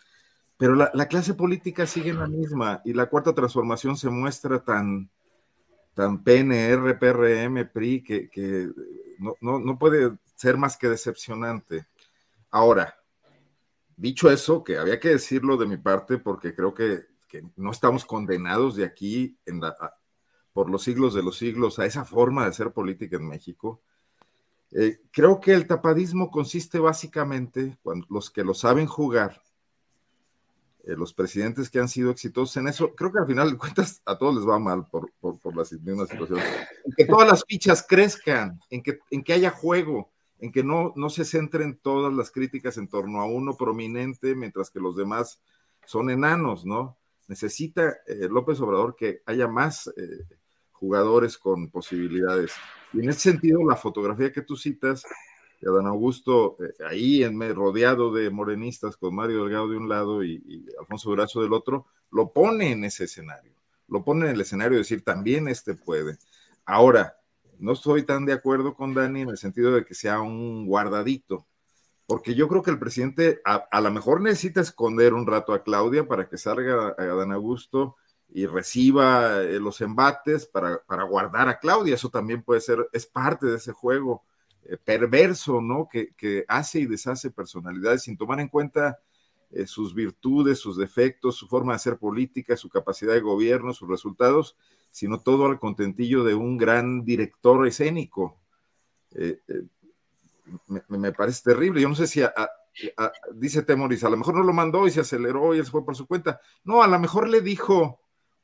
Pero 0.57 0.75
la, 0.75 1.07
clase 1.07 1.35
política 1.35 1.87
sigue 1.87 2.11
en 2.11 2.19
la 2.19 2.27
misma 2.27 2.83
y 2.85 2.93
la 2.93 3.07
cuarta 3.07 3.33
transformación 3.33 3.97
se 3.97 4.11
muestra 4.11 4.59
tan, 4.65 5.09
tan 5.95 6.25
PNR, 6.25 6.99
PRM, 6.99 7.71
PRI, 7.73 8.03
que, 8.03 8.73
no, 9.21 9.61
no, 9.61 9.79
puede 9.79 10.19
ser 10.35 10.57
más 10.57 10.77
que 10.77 10.89
decepcionante. 10.89 11.87
Ahora, 12.51 12.99
dicho 13.97 14.29
eso, 14.33 14.65
que 14.65 14.79
había 14.79 14.99
que 14.99 15.11
decirlo 15.11 15.57
de 15.57 15.67
mi 15.67 15.77
parte 15.77 16.19
porque 16.19 16.53
creo 16.57 16.75
que, 16.75 17.07
que 17.29 17.45
no 17.55 17.71
estamos 17.71 18.05
condenados 18.05 18.75
de 18.75 18.85
aquí 18.85 19.39
en 19.47 19.61
la, 19.61 19.77
por 20.59 20.71
los 20.71 20.83
siglos 20.83 21.15
de 21.15 21.23
los 21.23 21.39
siglos 21.39 21.79
a 21.79 21.87
esa 21.87 22.05
forma 22.05 22.43
de 22.43 22.49
hacer 22.49 22.73
política 22.73 23.15
en 23.15 23.29
México. 23.29 23.81
Eh, 24.73 25.03
creo 25.13 25.39
que 25.39 25.55
el 25.55 25.69
tapadismo 25.69 26.33
consiste 26.33 26.81
básicamente, 26.81 27.79
cuando 27.81 28.09
los 28.11 28.29
que 28.29 28.43
lo 28.43 28.55
saben 28.55 28.87
jugar, 28.87 29.41
eh, 30.83 30.97
los 30.97 31.15
presidentes 31.15 31.71
que 31.71 31.79
han 31.79 31.89
sido 31.89 32.11
exitosos 32.11 32.57
en 32.57 32.67
eso, 32.67 32.93
creo 32.97 33.13
que 33.13 33.21
al 33.21 33.29
final 33.29 33.53
de 33.53 33.57
cuentas 33.57 34.03
a 34.05 34.19
todos 34.19 34.35
les 34.35 34.49
va 34.49 34.59
mal 34.59 34.85
por, 34.89 35.13
por, 35.21 35.39
por 35.39 35.55
la 35.55 35.63
misma 35.81 36.09
situación. 36.09 36.41
En 36.85 36.93
que 36.97 37.05
todas 37.05 37.29
las 37.29 37.45
fichas 37.47 37.87
crezcan, 37.89 38.59
en 38.69 38.83
que, 38.83 38.99
en 39.13 39.23
que 39.23 39.35
haya 39.35 39.53
juego, 39.53 40.11
en 40.41 40.51
que 40.51 40.65
no, 40.65 40.93
no 40.97 41.09
se 41.09 41.25
centren 41.25 41.79
todas 41.81 42.13
las 42.13 42.33
críticas 42.33 42.79
en 42.79 42.89
torno 42.89 43.21
a 43.21 43.27
uno 43.27 43.57
prominente, 43.57 44.35
mientras 44.35 44.71
que 44.71 44.81
los 44.81 44.97
demás 44.97 45.41
son 45.87 46.11
enanos, 46.11 46.67
¿no? 46.67 46.97
Necesita 47.29 47.99
eh, 48.09 48.27
López 48.29 48.59
Obrador 48.61 48.97
que 48.97 49.23
haya 49.25 49.47
más 49.47 49.89
jugadores 50.79 51.37
con 51.37 51.69
posibilidades. 51.69 52.53
Y 52.93 53.01
en 53.01 53.11
ese 53.11 53.21
sentido, 53.21 53.65
la 53.69 53.77
fotografía 53.77 54.33
que 54.33 54.43
tú 54.43 54.57
citas 54.57 55.05
de 55.61 55.69
Adán 55.69 55.87
Augusto, 55.87 56.57
eh, 56.61 56.85
ahí 56.89 57.25
en, 57.25 57.39
rodeado 57.55 58.13
de 58.13 58.31
morenistas 58.31 58.97
con 58.97 59.15
Mario 59.15 59.45
Delgado 59.45 59.69
de 59.69 59.77
un 59.77 59.89
lado 59.89 60.25
y, 60.25 60.67
Alfonso 60.79 61.11
Durazo 61.11 61.43
del 61.43 61.53
otro, 61.53 61.87
lo 62.11 62.31
pone 62.31 62.73
en 62.73 62.85
ese 62.85 63.05
escenario. 63.05 63.53
Lo 63.89 64.05
pone 64.05 64.27
en 64.27 64.35
el 64.35 64.41
escenario 64.41 64.73
de 64.73 64.83
decir, 64.83 65.03
también 65.03 65.49
este 65.49 65.75
puede. 65.75 66.19
Ahora, 66.65 67.17
no 67.59 67.73
estoy 67.73 68.05
tan 68.05 68.25
de 68.25 68.35
acuerdo 68.35 68.75
con 68.75 68.95
Dani 68.95 69.23
en 69.23 69.31
el 69.31 69.39
sentido 69.39 69.73
de 69.73 69.85
que 69.85 69.95
sea 69.95 70.21
un 70.21 70.67
guardadito, 70.67 71.47
porque 72.07 72.35
yo 72.35 72.49
creo 72.49 72.63
que 72.63 72.71
el 72.71 72.79
presidente 72.79 73.41
a, 73.45 73.57
a 73.57 73.81
lo 73.81 73.91
mejor 73.91 74.21
necesita 74.21 74.61
esconder 74.61 75.13
un 75.13 75.27
rato 75.27 75.53
a 75.53 75.63
Claudia 75.63 76.07
para 76.07 76.29
que 76.29 76.39
salga 76.39 76.95
a 76.97 77.03
Adán 77.03 77.33
Augusto 77.33 77.97
y 78.31 78.47
reciba 78.47 79.43
eh, 79.43 79.59
los 79.59 79.81
embates 79.81 80.47
para, 80.47 80.83
guardar 81.05 81.49
a 81.49 81.59
Claudia. 81.59 81.95
Eso 81.95 82.11
también 82.11 82.43
puede 82.43 82.61
ser, 82.61 82.89
es 82.93 83.07
parte 83.07 83.47
de 83.47 83.57
ese 83.57 83.73
juego 83.73 84.23
eh, 84.65 84.77
perverso, 84.77 85.61
¿no? 85.61 85.89
Que, 85.91 86.45
hace 86.49 86.81
y 86.81 86.87
deshace 86.87 87.31
personalidades 87.31 88.03
sin 88.03 88.17
tomar 88.17 88.41
en 88.41 88.49
cuenta 88.49 88.99
eh, 89.51 89.67
sus 89.67 89.95
virtudes, 89.95 90.59
sus 90.59 90.77
defectos, 90.77 91.37
su 91.37 91.49
forma 91.49 91.73
de 91.73 91.77
hacer 91.77 91.97
política, 91.97 92.57
su 92.57 92.69
capacidad 92.69 93.15
de 93.15 93.21
gobierno, 93.21 93.73
sus 93.73 93.89
resultados, 93.89 94.57
sino 94.91 95.21
todo 95.21 95.47
al 95.47 95.59
contentillo 95.59 96.23
de 96.23 96.35
un 96.35 96.59
gran 96.59 97.05
director 97.05 97.67
escénico. 97.67 98.39
Me, 100.89 101.13
parece 101.13 101.43
terrible. 101.43 101.81
Yo 101.81 101.89
no 101.89 101.95
sé 101.95 102.07
si 102.07 102.23
dice 103.35 103.63
Temoris, 103.63 104.05
a 104.05 104.11
lo 104.11 104.17
mejor 104.17 104.37
no 104.37 104.43
lo 104.43 104.53
mandó 104.53 104.87
y 104.87 104.91
se 104.91 105.01
aceleró 105.01 105.55
y 105.55 105.59
él 105.59 105.65
se 105.65 105.71
fue 105.71 105.85
por 105.85 105.97
su 105.97 106.07
cuenta. 106.07 106.41
No, 106.65 106.83
a 106.83 106.87
lo 106.87 106.99
mejor 106.99 107.29
le 107.29 107.41
dijo, 107.41 108.01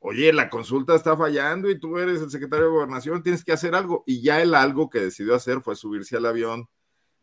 oye, 0.07 0.31
la 0.31 0.51
consulta 0.51 0.93
está 0.93 1.17
fallando 1.17 1.67
y 1.67 1.79
tú 1.79 1.97
eres 1.97 2.21
el 2.21 2.29
secretario 2.29 2.65
de 2.65 2.71
gobernación, 2.71 3.23
tienes 3.23 3.43
que 3.43 3.53
hacer 3.53 3.73
algo. 3.73 4.03
Y 4.05 4.21
ya 4.21 4.39
el 4.39 4.53
algo 4.53 4.87
que 4.87 4.99
decidió 4.99 5.33
hacer 5.33 5.61
fue 5.61 5.75
subirse 5.75 6.15
al 6.15 6.27
avión 6.27 6.69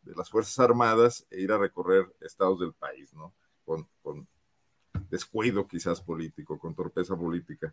de 0.02 0.16
las 0.16 0.28
Fuerzas 0.28 0.58
Armadas 0.58 1.24
e 1.30 1.40
ir 1.40 1.52
a 1.52 1.58
recorrer 1.58 2.12
estados 2.20 2.58
del 2.58 2.72
país, 2.72 3.14
¿no? 3.14 3.34
Con, 3.64 3.86
descuido 5.08 5.68
quizás 5.68 6.00
político, 6.00 6.58
con 6.58 6.74
torpeza 6.74 7.16
política. 7.16 7.72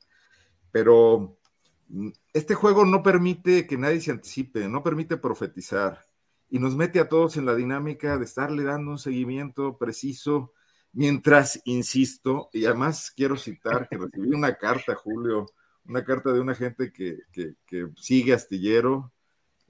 Pero 0.71 1.39
mm, 1.87 2.09
este 2.31 2.53
juego 2.53 2.85
no 2.85 3.01
permite 3.01 3.65
que 3.65 3.77
nadie 3.77 4.01
se 4.01 4.11
anticipe, 4.11 4.69
no 4.69 4.83
permite 4.83 5.17
profetizar 5.17 6.05
y 6.51 6.59
nos 6.59 6.75
mete 6.75 6.99
a 6.99 7.09
todos 7.09 7.35
en 7.35 7.47
la 7.47 7.55
dinámica 7.55 8.19
de 8.19 8.25
estarle 8.25 8.61
dando 8.61 8.91
un 8.91 8.99
seguimiento 8.99 9.75
preciso, 9.79 10.53
mientras, 10.93 11.61
insisto, 11.65 12.49
y 12.53 12.65
además 12.65 13.11
quiero 13.15 13.37
citar 13.37 13.87
que 13.89 13.97
recibí 13.97 14.33
una 14.33 14.55
carta, 14.55 14.95
Julio, 14.95 15.45
una 15.85 16.03
carta 16.03 16.31
de 16.31 16.39
una 16.39 16.55
gente 16.55 16.91
que, 16.91 17.19
que, 17.31 17.87
sigue 17.95 18.33
astillero, 18.33 19.11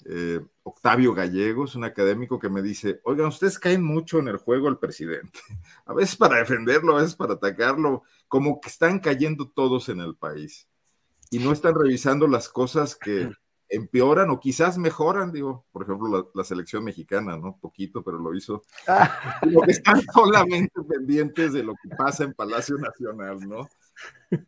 eh, 0.05 0.39
Octavio 0.63 1.13
Gallegos, 1.13 1.75
un 1.75 1.83
académico 1.83 2.39
que 2.39 2.49
me 2.49 2.61
dice, 2.61 3.01
oigan, 3.03 3.27
ustedes 3.27 3.59
caen 3.59 3.83
mucho 3.83 4.19
en 4.19 4.29
el 4.29 4.37
juego 4.37 4.67
del 4.67 4.77
presidente, 4.77 5.39
a 5.85 5.93
veces 5.93 6.15
para 6.15 6.37
defenderlo, 6.37 6.97
a 6.97 7.01
veces 7.01 7.15
para 7.15 7.33
atacarlo, 7.33 8.03
como 8.27 8.61
que 8.61 8.69
están 8.69 8.99
cayendo 8.99 9.49
todos 9.49 9.89
en 9.89 9.99
el 9.99 10.15
país 10.15 10.67
y 11.29 11.39
no 11.39 11.51
están 11.51 11.75
revisando 11.75 12.27
las 12.27 12.49
cosas 12.49 12.95
que 12.95 13.29
empeoran 13.69 14.29
o 14.31 14.39
quizás 14.39 14.77
mejoran, 14.77 15.31
digo, 15.31 15.65
por 15.71 15.83
ejemplo, 15.83 16.31
la, 16.33 16.43
selección 16.43 16.83
mexicana, 16.83 17.37
¿no? 17.37 17.57
Poquito, 17.61 18.03
pero 18.03 18.17
lo 18.17 18.35
hizo. 18.35 18.63
Lo 19.43 19.61
que 19.61 19.71
están 19.71 20.01
solamente 20.13 20.81
pendientes 20.87 21.53
de 21.53 21.63
lo 21.63 21.73
que 21.75 21.89
pasa 21.95 22.23
en 22.23 22.33
Palacio 22.33 22.77
Nacional, 22.77 23.39
¿no? 23.47 23.67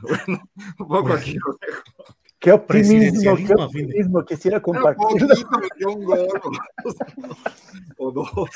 Bueno, 0.00 0.42
un 0.78 0.88
poco 0.88 1.12
aquí 1.12 1.34
lo 1.34 1.58
dejo. 1.60 2.16
Qué 2.38 2.52
optimismo, 2.52 3.36
qué 3.36 3.52
optimismo, 3.54 4.24
quisiera 4.24 4.62
compartir. 4.62 5.26
Un 5.86 6.04
gol, 6.04 6.26
o 7.98 8.10
dos. 8.10 8.50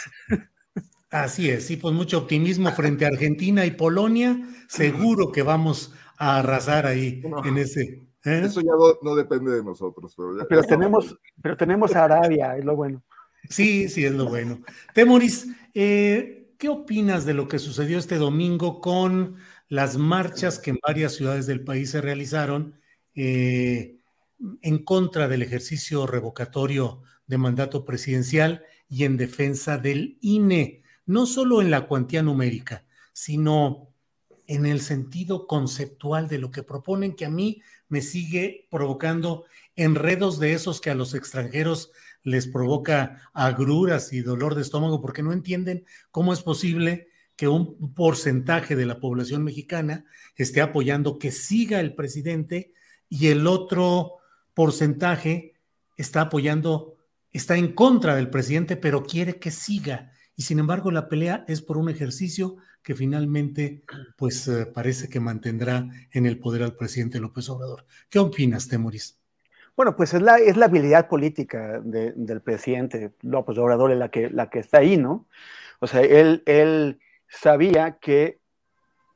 Así 1.10 1.50
es, 1.50 1.66
sí, 1.66 1.76
pues 1.76 1.94
mucho 1.94 2.18
optimismo 2.18 2.72
frente 2.72 3.04
a 3.04 3.08
Argentina 3.08 3.66
y 3.66 3.72
Polonia. 3.72 4.40
Seguro 4.68 5.30
que 5.30 5.42
vamos 5.42 5.92
a 6.16 6.38
arrasar 6.38 6.86
ahí 6.86 7.22
en 7.44 7.58
ese 7.58 8.05
¿Eh? 8.26 8.42
Eso 8.44 8.60
ya 8.60 8.72
no, 9.02 9.14
depende 9.14 9.52
de 9.52 9.62
nosotros. 9.62 10.16
Pero, 10.48 10.62
tenemos, 10.64 11.16
pero 11.40 11.56
tenemos 11.56 11.94
a 11.94 12.04
Arabia, 12.04 12.56
es 12.56 12.64
lo 12.64 12.74
bueno. 12.74 13.02
Sí, 13.48 13.88
sí, 13.88 14.04
es 14.04 14.12
lo 14.12 14.26
bueno. 14.28 14.60
Temoris, 14.92 15.46
eh, 15.74 16.52
¿qué 16.58 16.68
opinas 16.68 17.24
de 17.24 17.34
lo 17.34 17.46
que 17.46 17.60
sucedió 17.60 17.98
este 17.98 18.16
domingo 18.16 18.80
con 18.80 19.36
las 19.68 19.96
marchas 19.96 20.58
que 20.58 20.70
en 20.70 20.80
varias 20.84 21.14
ciudades 21.14 21.46
del 21.46 21.62
país 21.62 21.90
se 21.90 22.00
realizaron 22.00 22.80
eh, 23.14 24.00
en 24.60 24.84
contra 24.84 25.28
del 25.28 25.42
ejercicio 25.42 26.06
revocatorio 26.08 27.02
de 27.28 27.38
mandato 27.38 27.84
presidencial 27.84 28.64
y 28.88 29.04
en 29.04 29.16
defensa 29.16 29.78
del 29.78 30.18
INE? 30.20 30.82
No 31.06 31.26
solo 31.26 31.62
en 31.62 31.70
la 31.70 31.86
cuantía 31.86 32.24
numérica, 32.24 32.84
sino 33.12 33.92
en 34.48 34.66
el 34.66 34.80
sentido 34.80 35.46
conceptual 35.46 36.28
de 36.28 36.38
lo 36.38 36.50
que 36.50 36.62
proponen, 36.62 37.14
que 37.14 37.26
a 37.26 37.30
mí 37.30 37.62
me 37.88 38.02
sigue 38.02 38.66
provocando 38.70 39.44
enredos 39.74 40.38
de 40.38 40.52
esos 40.52 40.80
que 40.80 40.90
a 40.90 40.94
los 40.94 41.14
extranjeros 41.14 41.92
les 42.22 42.46
provoca 42.46 43.22
agruras 43.32 44.12
y 44.12 44.20
dolor 44.20 44.54
de 44.54 44.62
estómago 44.62 45.00
porque 45.00 45.22
no 45.22 45.32
entienden 45.32 45.84
cómo 46.10 46.32
es 46.32 46.42
posible 46.42 47.08
que 47.36 47.48
un 47.48 47.94
porcentaje 47.94 48.74
de 48.74 48.86
la 48.86 48.98
población 48.98 49.44
mexicana 49.44 50.06
esté 50.34 50.60
apoyando 50.60 51.18
que 51.18 51.30
siga 51.30 51.80
el 51.80 51.94
presidente 51.94 52.72
y 53.08 53.28
el 53.28 53.46
otro 53.46 54.16
porcentaje 54.54 55.54
está 55.96 56.22
apoyando, 56.22 56.96
está 57.30 57.56
en 57.56 57.72
contra 57.74 58.16
del 58.16 58.30
presidente, 58.30 58.76
pero 58.76 59.04
quiere 59.04 59.38
que 59.38 59.50
siga. 59.50 60.12
Y 60.34 60.42
sin 60.42 60.58
embargo, 60.58 60.90
la 60.90 61.08
pelea 61.08 61.44
es 61.46 61.62
por 61.62 61.76
un 61.76 61.88
ejercicio 61.88 62.56
que 62.86 62.94
finalmente, 62.94 63.82
pues 64.16 64.46
eh, 64.46 64.64
parece 64.64 65.08
que 65.08 65.18
mantendrá 65.18 65.88
en 66.12 66.24
el 66.24 66.38
poder 66.38 66.62
al 66.62 66.76
presidente 66.76 67.18
López 67.18 67.48
Obrador. 67.48 67.84
¿Qué 68.08 68.20
opinas, 68.20 68.68
Temoris? 68.68 69.20
Bueno, 69.76 69.96
pues 69.96 70.14
es 70.14 70.22
la, 70.22 70.38
es 70.38 70.56
la 70.56 70.66
habilidad 70.66 71.08
política 71.08 71.80
del 71.82 72.40
presidente 72.42 73.12
López 73.22 73.58
Obrador 73.58 73.90
la 73.90 74.08
que, 74.08 74.30
la 74.30 74.50
que 74.50 74.60
está 74.60 74.78
ahí, 74.78 74.96
¿no? 74.96 75.26
O 75.80 75.88
sea, 75.88 76.02
él, 76.02 76.44
él 76.46 77.00
sabía 77.28 77.98
que 78.00 78.38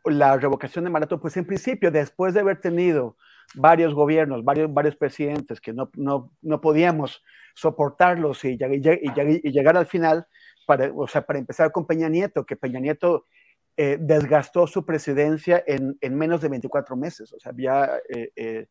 la 0.05 0.37
revocación 0.37 0.83
de 0.83 0.91
mandato, 0.91 1.21
pues 1.21 1.37
en 1.37 1.45
principio, 1.45 1.93
después 1.93 2.35
de 2.35 2.41
haber 2.41 2.61
tenido 2.61 3.17
varios 3.55 3.95
gobiernos, 3.95 4.43
varios, 4.43 4.75
varios 4.75 4.97
presidentes 4.97 5.61
que 5.61 5.73
no, 5.73 5.93
no, 5.95 6.33
no 6.43 6.61
podíamos 6.61 7.23
soportarlos 7.55 8.45
y, 8.45 8.59
y, 8.59 9.53
llegar 9.53 9.77
al 9.77 9.87
final, 9.87 10.27
para, 10.67 10.91
o 10.93 11.07
sea, 11.07 11.23
para 11.23 11.39
empezar 11.39 11.71
con 11.71 11.87
Peña 11.87 12.09
Nieto, 12.09 12.45
que 12.45 12.57
Peña 12.57 12.81
Nieto 12.81 13.27
eh, 13.77 13.97
desgastó 13.99 14.67
su 14.67 14.85
presidencia 14.85 15.63
en, 15.67 15.97
menos 16.15 16.41
de 16.41 16.49
24 16.49 16.97
meses. 16.97 17.33
O 17.33 17.41
sea, 17.41 17.53
ya 17.57 17.91
eh, 18.09 18.67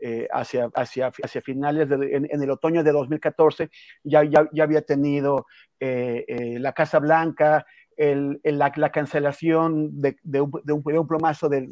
eh, 0.00 0.28
hacia, 0.32 0.70
hacia, 0.74 1.12
hacia, 1.22 1.40
finales, 1.42 1.90
en, 1.90 2.42
el 2.42 2.50
otoño 2.50 2.82
de 2.82 2.92
2014, 2.92 3.70
ya, 4.04 4.24
ya, 4.24 4.48
ya 4.52 4.64
había 4.64 4.82
tenido 4.82 5.46
la 5.80 6.72
Casa 6.72 6.98
Blanca, 6.98 7.66
la, 7.96 8.90
cancelación 8.90 10.00
de, 10.00 10.16
un, 10.40 10.50
de, 10.64 10.72
un, 10.72 11.06
plomazo 11.06 11.48
del, 11.48 11.68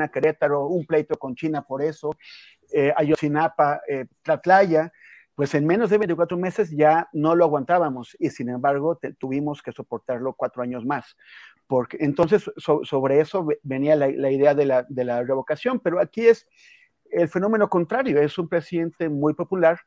a 0.00 0.08
Querétaro, 0.08 0.66
un 0.66 0.86
pleito 0.86 1.16
con 1.16 1.34
China 1.34 1.62
por 1.62 1.82
eso, 1.82 2.10
Ayotzinapa, 2.96 3.82
Tlatlaya, 4.22 4.90
pues 5.34 5.54
en 5.54 5.66
menos 5.66 5.90
de 5.90 5.96
24 5.98 6.36
meses 6.36 6.70
ya 6.70 7.08
no 7.12 7.34
lo 7.34 7.44
aguantábamos 7.44 8.16
y 8.18 8.30
sin 8.30 8.50
embargo 8.50 8.98
tuvimos 9.18 9.62
que 9.62 9.72
soportarlo 9.72 10.34
cuatro 10.34 10.62
años 10.62 10.84
más. 10.84 11.16
Porque, 11.70 11.98
entonces, 12.00 12.50
sobre 12.56 13.20
eso 13.20 13.46
venía 13.62 13.94
la, 13.94 14.08
idea 14.08 14.56
de 14.56 14.66
la, 14.66 14.84
de 14.88 15.04
la, 15.04 15.22
revocación, 15.22 15.78
pero 15.78 16.00
aquí 16.00 16.26
es 16.26 16.48
el 17.12 17.28
fenómeno 17.28 17.70
contrario, 17.70 18.20
es 18.20 18.36
un 18.38 18.48
presidente 18.48 19.08
muy 19.08 19.34
popular 19.34 19.78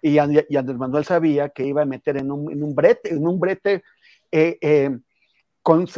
y, 0.00 0.18
Andrés 0.18 0.78
Manuel 0.78 1.04
sabía 1.04 1.48
que 1.48 1.66
iba 1.66 1.82
a 1.82 1.84
meter 1.84 2.16
en 2.16 2.30
un, 2.30 2.52
en 2.52 2.62
un 2.62 2.76
brete, 2.76 3.12
en 3.12 3.26
un 3.26 3.40
brete 3.40 3.82
eh, 4.30 4.56
eh, 4.60 4.96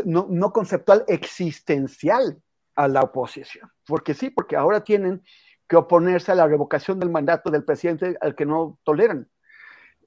no, 0.06 0.28
no 0.30 0.50
conceptual, 0.50 1.04
existencial 1.08 2.40
a 2.74 2.88
la 2.88 3.02
oposición. 3.02 3.70
Porque 3.86 4.14
sí, 4.14 4.30
porque 4.30 4.56
ahora 4.56 4.82
tienen 4.82 5.22
que 5.68 5.76
oponerse 5.76 6.32
a 6.32 6.36
la 6.36 6.46
revocación 6.46 6.98
del 6.98 7.10
mandato 7.10 7.50
del 7.50 7.66
presidente 7.66 8.16
al 8.22 8.34
que 8.34 8.46
no 8.46 8.78
toleran. 8.82 9.28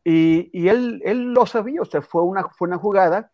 Y, 0.03 0.49
y 0.51 0.67
él, 0.69 0.99
él, 1.05 1.31
lo 1.31 1.45
sabía, 1.45 1.83
o 1.83 1.85
sea, 1.85 2.01
fue 2.01 2.23
una, 2.23 2.49
fue 2.49 2.67
una 2.67 2.79
jugada 2.79 3.29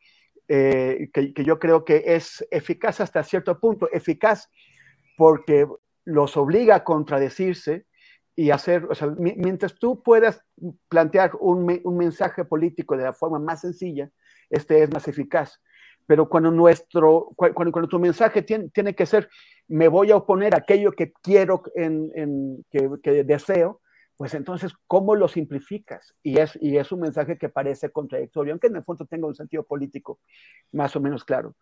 eh, 0.47 1.09
que, 1.13 1.43
yo 1.43 1.59
creo 1.59 1.85
que 1.85 2.03
es 2.05 2.45
eficaz 2.51 2.99
hasta 2.99 3.23
cierto 3.23 3.59
punto, 3.59 3.89
eficaz 3.91 4.49
porque 5.17 5.67
los 6.05 6.35
obliga 6.37 6.75
a 6.75 6.83
contradecirse 6.83 7.85
y 8.35 8.49
hacer, 8.49 8.85
o 8.89 8.95
sea, 8.95 9.13
mientras 9.17 9.75
tú 9.75 10.01
puedas 10.01 10.43
plantear 10.89 11.31
un, 11.39 11.79
un, 11.83 11.97
mensaje 11.97 12.43
político 12.45 12.97
de 12.97 13.03
la 13.03 13.13
forma 13.13 13.39
más 13.39 13.61
sencilla, 13.61 14.09
este 14.49 14.81
es 14.81 14.91
más 14.91 15.07
eficaz. 15.07 15.61
Pero 16.07 16.27
cuando 16.27 16.51
nuestro, 16.51 17.29
cuando, 17.35 17.71
cuando 17.71 17.87
tu 17.87 17.99
mensaje 17.99 18.41
tiene, 18.41 18.69
tiene, 18.69 18.95
que 18.95 19.05
ser, 19.05 19.29
me 19.67 19.87
voy 19.87 20.11
a 20.11 20.17
oponer 20.17 20.55
a 20.55 20.57
aquello 20.57 20.91
que 20.91 21.13
quiero, 21.21 21.63
en, 21.75 22.11
en 22.15 22.65
que, 22.71 22.89
que 23.01 23.23
deseo, 23.23 23.81
pues 24.17 24.33
entonces, 24.35 24.73
¿cómo 24.87 25.15
lo 25.15 25.27
simplificas? 25.27 26.15
Y 26.21 26.39
es, 26.39 26.57
y 26.61 26.77
es 26.77 26.91
un 26.91 27.01
mensaje 27.01 27.37
que 27.37 27.49
parece 27.49 27.89
contradictorio, 27.89 28.53
aunque 28.53 28.67
en 28.67 28.75
el 28.75 28.83
fondo 28.83 29.05
tenga 29.05 29.27
un 29.27 29.35
sentido 29.35 29.63
político 29.63 30.19
más 30.71 30.95
o 30.95 30.99
menos 30.99 31.23
claro. 31.23 31.55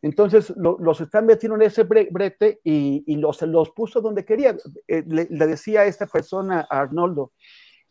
Entonces, 0.00 0.54
los 0.56 1.00
están 1.00 1.26
metiendo 1.26 1.56
en 1.56 1.62
ese 1.62 1.82
brete 1.82 2.60
y, 2.62 3.02
y 3.06 3.16
los, 3.16 3.42
los 3.42 3.70
puso 3.70 4.00
donde 4.00 4.24
quería. 4.24 4.56
Eh, 4.86 5.02
le, 5.06 5.26
decía 5.26 5.80
a 5.80 5.86
esta 5.86 6.06
persona, 6.06 6.66
a 6.70 6.80
Arnoldo, 6.80 7.32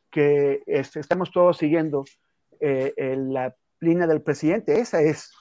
que 0.09 0.63
este, 0.65 1.01
estamos 1.01 1.31
todos 1.31 1.57
siguiendo 1.57 2.05
eh, 2.61 2.93
la 3.17 3.53
línea 3.81 4.07
del 4.07 4.21
presidente. 4.21 4.79
Esa 4.79 5.01
es, 5.01 5.33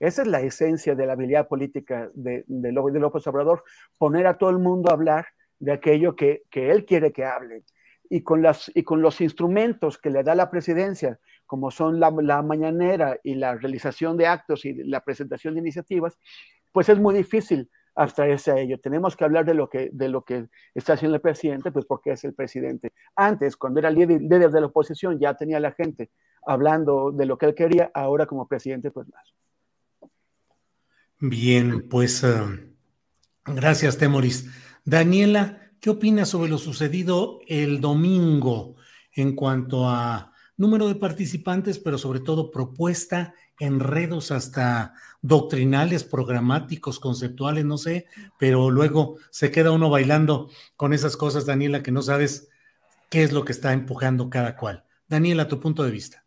esa 0.00 0.22
es 0.22 0.28
la 0.28 0.40
esencia 0.40 0.94
de 0.94 1.06
la 1.06 1.12
habilidad 1.12 1.48
política 1.48 2.08
de, 2.14 2.44
de, 2.46 2.72
López 2.72 3.26
Obrador, 3.26 3.62
poner 3.98 4.26
a 4.26 4.38
todo 4.38 4.48
el 4.48 4.58
mundo 4.58 4.90
a 4.90 4.94
hablar 4.94 5.26
de 5.58 5.72
aquello 5.72 6.16
que, 6.16 6.44
que 6.50 6.70
él 6.70 6.86
quiere 6.86 7.12
que 7.12 7.26
hablen 7.26 7.62
y 8.10 8.22
con, 8.22 8.42
las, 8.42 8.70
y 8.74 8.82
con 8.82 9.02
los 9.02 9.20
instrumentos 9.20 9.98
que 9.98 10.10
le 10.10 10.22
da 10.22 10.34
la 10.34 10.50
presidencia, 10.50 11.18
como 11.46 11.70
son 11.70 12.00
la, 12.00 12.10
la, 12.10 12.42
mañanera 12.42 13.18
y 13.22 13.34
la 13.34 13.54
realización 13.54 14.16
de 14.16 14.26
actos 14.26 14.64
y 14.64 14.74
la 14.74 15.00
presentación 15.00 15.54
de 15.54 15.60
iniciativas, 15.60 16.18
pues 16.72 16.88
es 16.88 16.98
muy 16.98 17.14
difícil 17.14 17.70
abstraerse 17.96 18.52
a 18.52 18.58
ello. 18.58 18.78
Tenemos 18.78 19.16
que 19.16 19.24
hablar 19.24 19.44
de 19.44 19.54
lo 19.54 19.68
que, 19.68 19.90
de 19.92 20.08
lo 20.08 20.22
que 20.22 20.48
está 20.74 20.92
haciendo 20.92 21.16
el 21.16 21.22
presidente, 21.22 21.72
pues 21.72 21.86
porque 21.86 22.12
es 22.12 22.24
el 22.24 22.34
presidente. 22.34 22.92
Antes, 23.16 23.56
cuando 23.56 23.80
era 23.80 23.90
líder, 23.90 24.20
de 24.20 24.60
la 24.60 24.66
oposición, 24.66 25.18
ya 25.18 25.34
tenía 25.34 25.58
la 25.58 25.72
gente 25.72 26.10
hablando 26.46 27.10
de 27.10 27.26
lo 27.26 27.38
que 27.38 27.46
él 27.46 27.54
quería, 27.54 27.90
ahora 27.94 28.26
como 28.26 28.46
presidente, 28.46 28.90
pues 28.90 29.08
más. 29.08 29.34
Bien, 31.18 31.88
pues 31.88 32.22
uh, 32.22 32.58
gracias, 33.46 33.96
Temoris. 33.96 34.50
Daniela, 34.84 35.65
¿qué 35.80 35.90
opinas 35.90 36.28
sobre 36.28 36.50
lo 36.50 36.58
sucedido 36.58 37.40
el 37.46 37.80
domingo 37.80 38.76
en 39.12 39.34
cuanto 39.34 39.88
a 39.88 40.32
número 40.56 40.88
de 40.88 40.94
participantes, 40.94 41.78
pero 41.78 41.98
sobre 41.98 42.20
todo 42.20 42.50
propuesta, 42.50 43.34
enredos 43.58 44.30
hasta 44.30 44.94
doctrinales, 45.22 46.04
programáticos, 46.04 47.00
conceptuales, 47.00 47.64
no 47.64 47.78
sé, 47.78 48.06
pero 48.38 48.70
luego 48.70 49.16
se 49.30 49.50
queda 49.50 49.70
uno 49.70 49.90
bailando 49.90 50.50
con 50.76 50.92
esas 50.92 51.16
cosas, 51.16 51.46
Daniela, 51.46 51.82
que 51.82 51.92
no 51.92 52.02
sabes 52.02 52.48
qué 53.10 53.22
es 53.22 53.32
lo 53.32 53.44
que 53.44 53.52
está 53.52 53.72
empujando 53.72 54.30
cada 54.30 54.56
cual. 54.56 54.84
Daniela, 55.08 55.48
tu 55.48 55.60
punto 55.60 55.82
de 55.82 55.90
vista. 55.90 56.25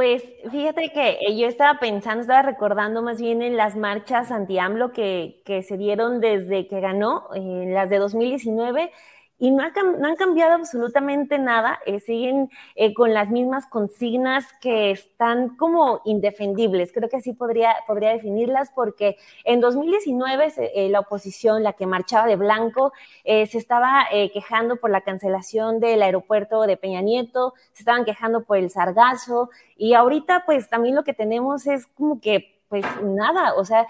Pues 0.00 0.22
fíjate 0.50 0.92
que 0.94 1.18
eh, 1.20 1.36
yo 1.36 1.46
estaba 1.46 1.78
pensando, 1.78 2.22
estaba 2.22 2.40
recordando 2.40 3.02
más 3.02 3.20
bien 3.20 3.42
en 3.42 3.58
las 3.58 3.76
marchas 3.76 4.30
anti-AMLO 4.30 4.92
que, 4.92 5.42
que, 5.44 5.62
se 5.62 5.76
dieron 5.76 6.20
desde 6.20 6.66
que 6.68 6.80
ganó, 6.80 7.28
en 7.34 7.74
las 7.74 7.90
de 7.90 7.98
2019 7.98 8.92
y 9.40 9.50
no, 9.50 9.64
no, 9.98 10.06
han 10.06 10.16
cambiado 10.16 10.52
absolutamente 10.52 11.38
nada, 11.38 11.80
eh, 11.86 11.98
siguen 11.98 12.50
eh, 12.74 12.92
con 12.92 13.14
las 13.14 13.30
mismas 13.30 13.66
consignas 13.66 14.44
que 14.60 14.90
están 14.90 15.56
como 15.56 16.02
indefendibles, 16.04 16.92
creo 16.92 17.08
que 17.08 17.16
así 17.16 17.32
podría, 17.32 17.74
podría 17.86 18.10
definirlas, 18.10 18.70
porque 18.74 19.16
en 19.44 19.60
2019 19.62 20.52
eh, 20.58 20.88
la 20.90 21.00
oposición, 21.00 21.62
la 21.62 21.72
que 21.72 21.86
marchaba 21.86 22.26
de 22.26 22.36
blanco, 22.36 22.92
se 23.24 23.56
estaba 23.56 24.06
quejando 24.10 24.76
por 24.76 24.90
la 24.90 25.00
cancelación 25.00 25.80
del 25.80 26.02
aeropuerto 26.02 26.62
de 26.62 26.76
Peña 26.76 27.00
Nieto, 27.00 27.54
se 27.72 27.82
estaban 27.82 28.04
quejando 28.04 28.44
por 28.44 28.58
el 28.58 28.68
sargazo, 28.68 29.48
y 29.76 29.94
ahorita 29.94 30.44
pues 30.44 30.68
también 30.68 30.94
lo 30.94 31.04
que 31.04 31.14
tenemos 31.14 31.66
es 31.66 31.86
como 31.86 32.20
que 32.20 32.60
pues 32.68 32.84
nada, 33.02 33.54
o 33.54 33.64
sea, 33.64 33.86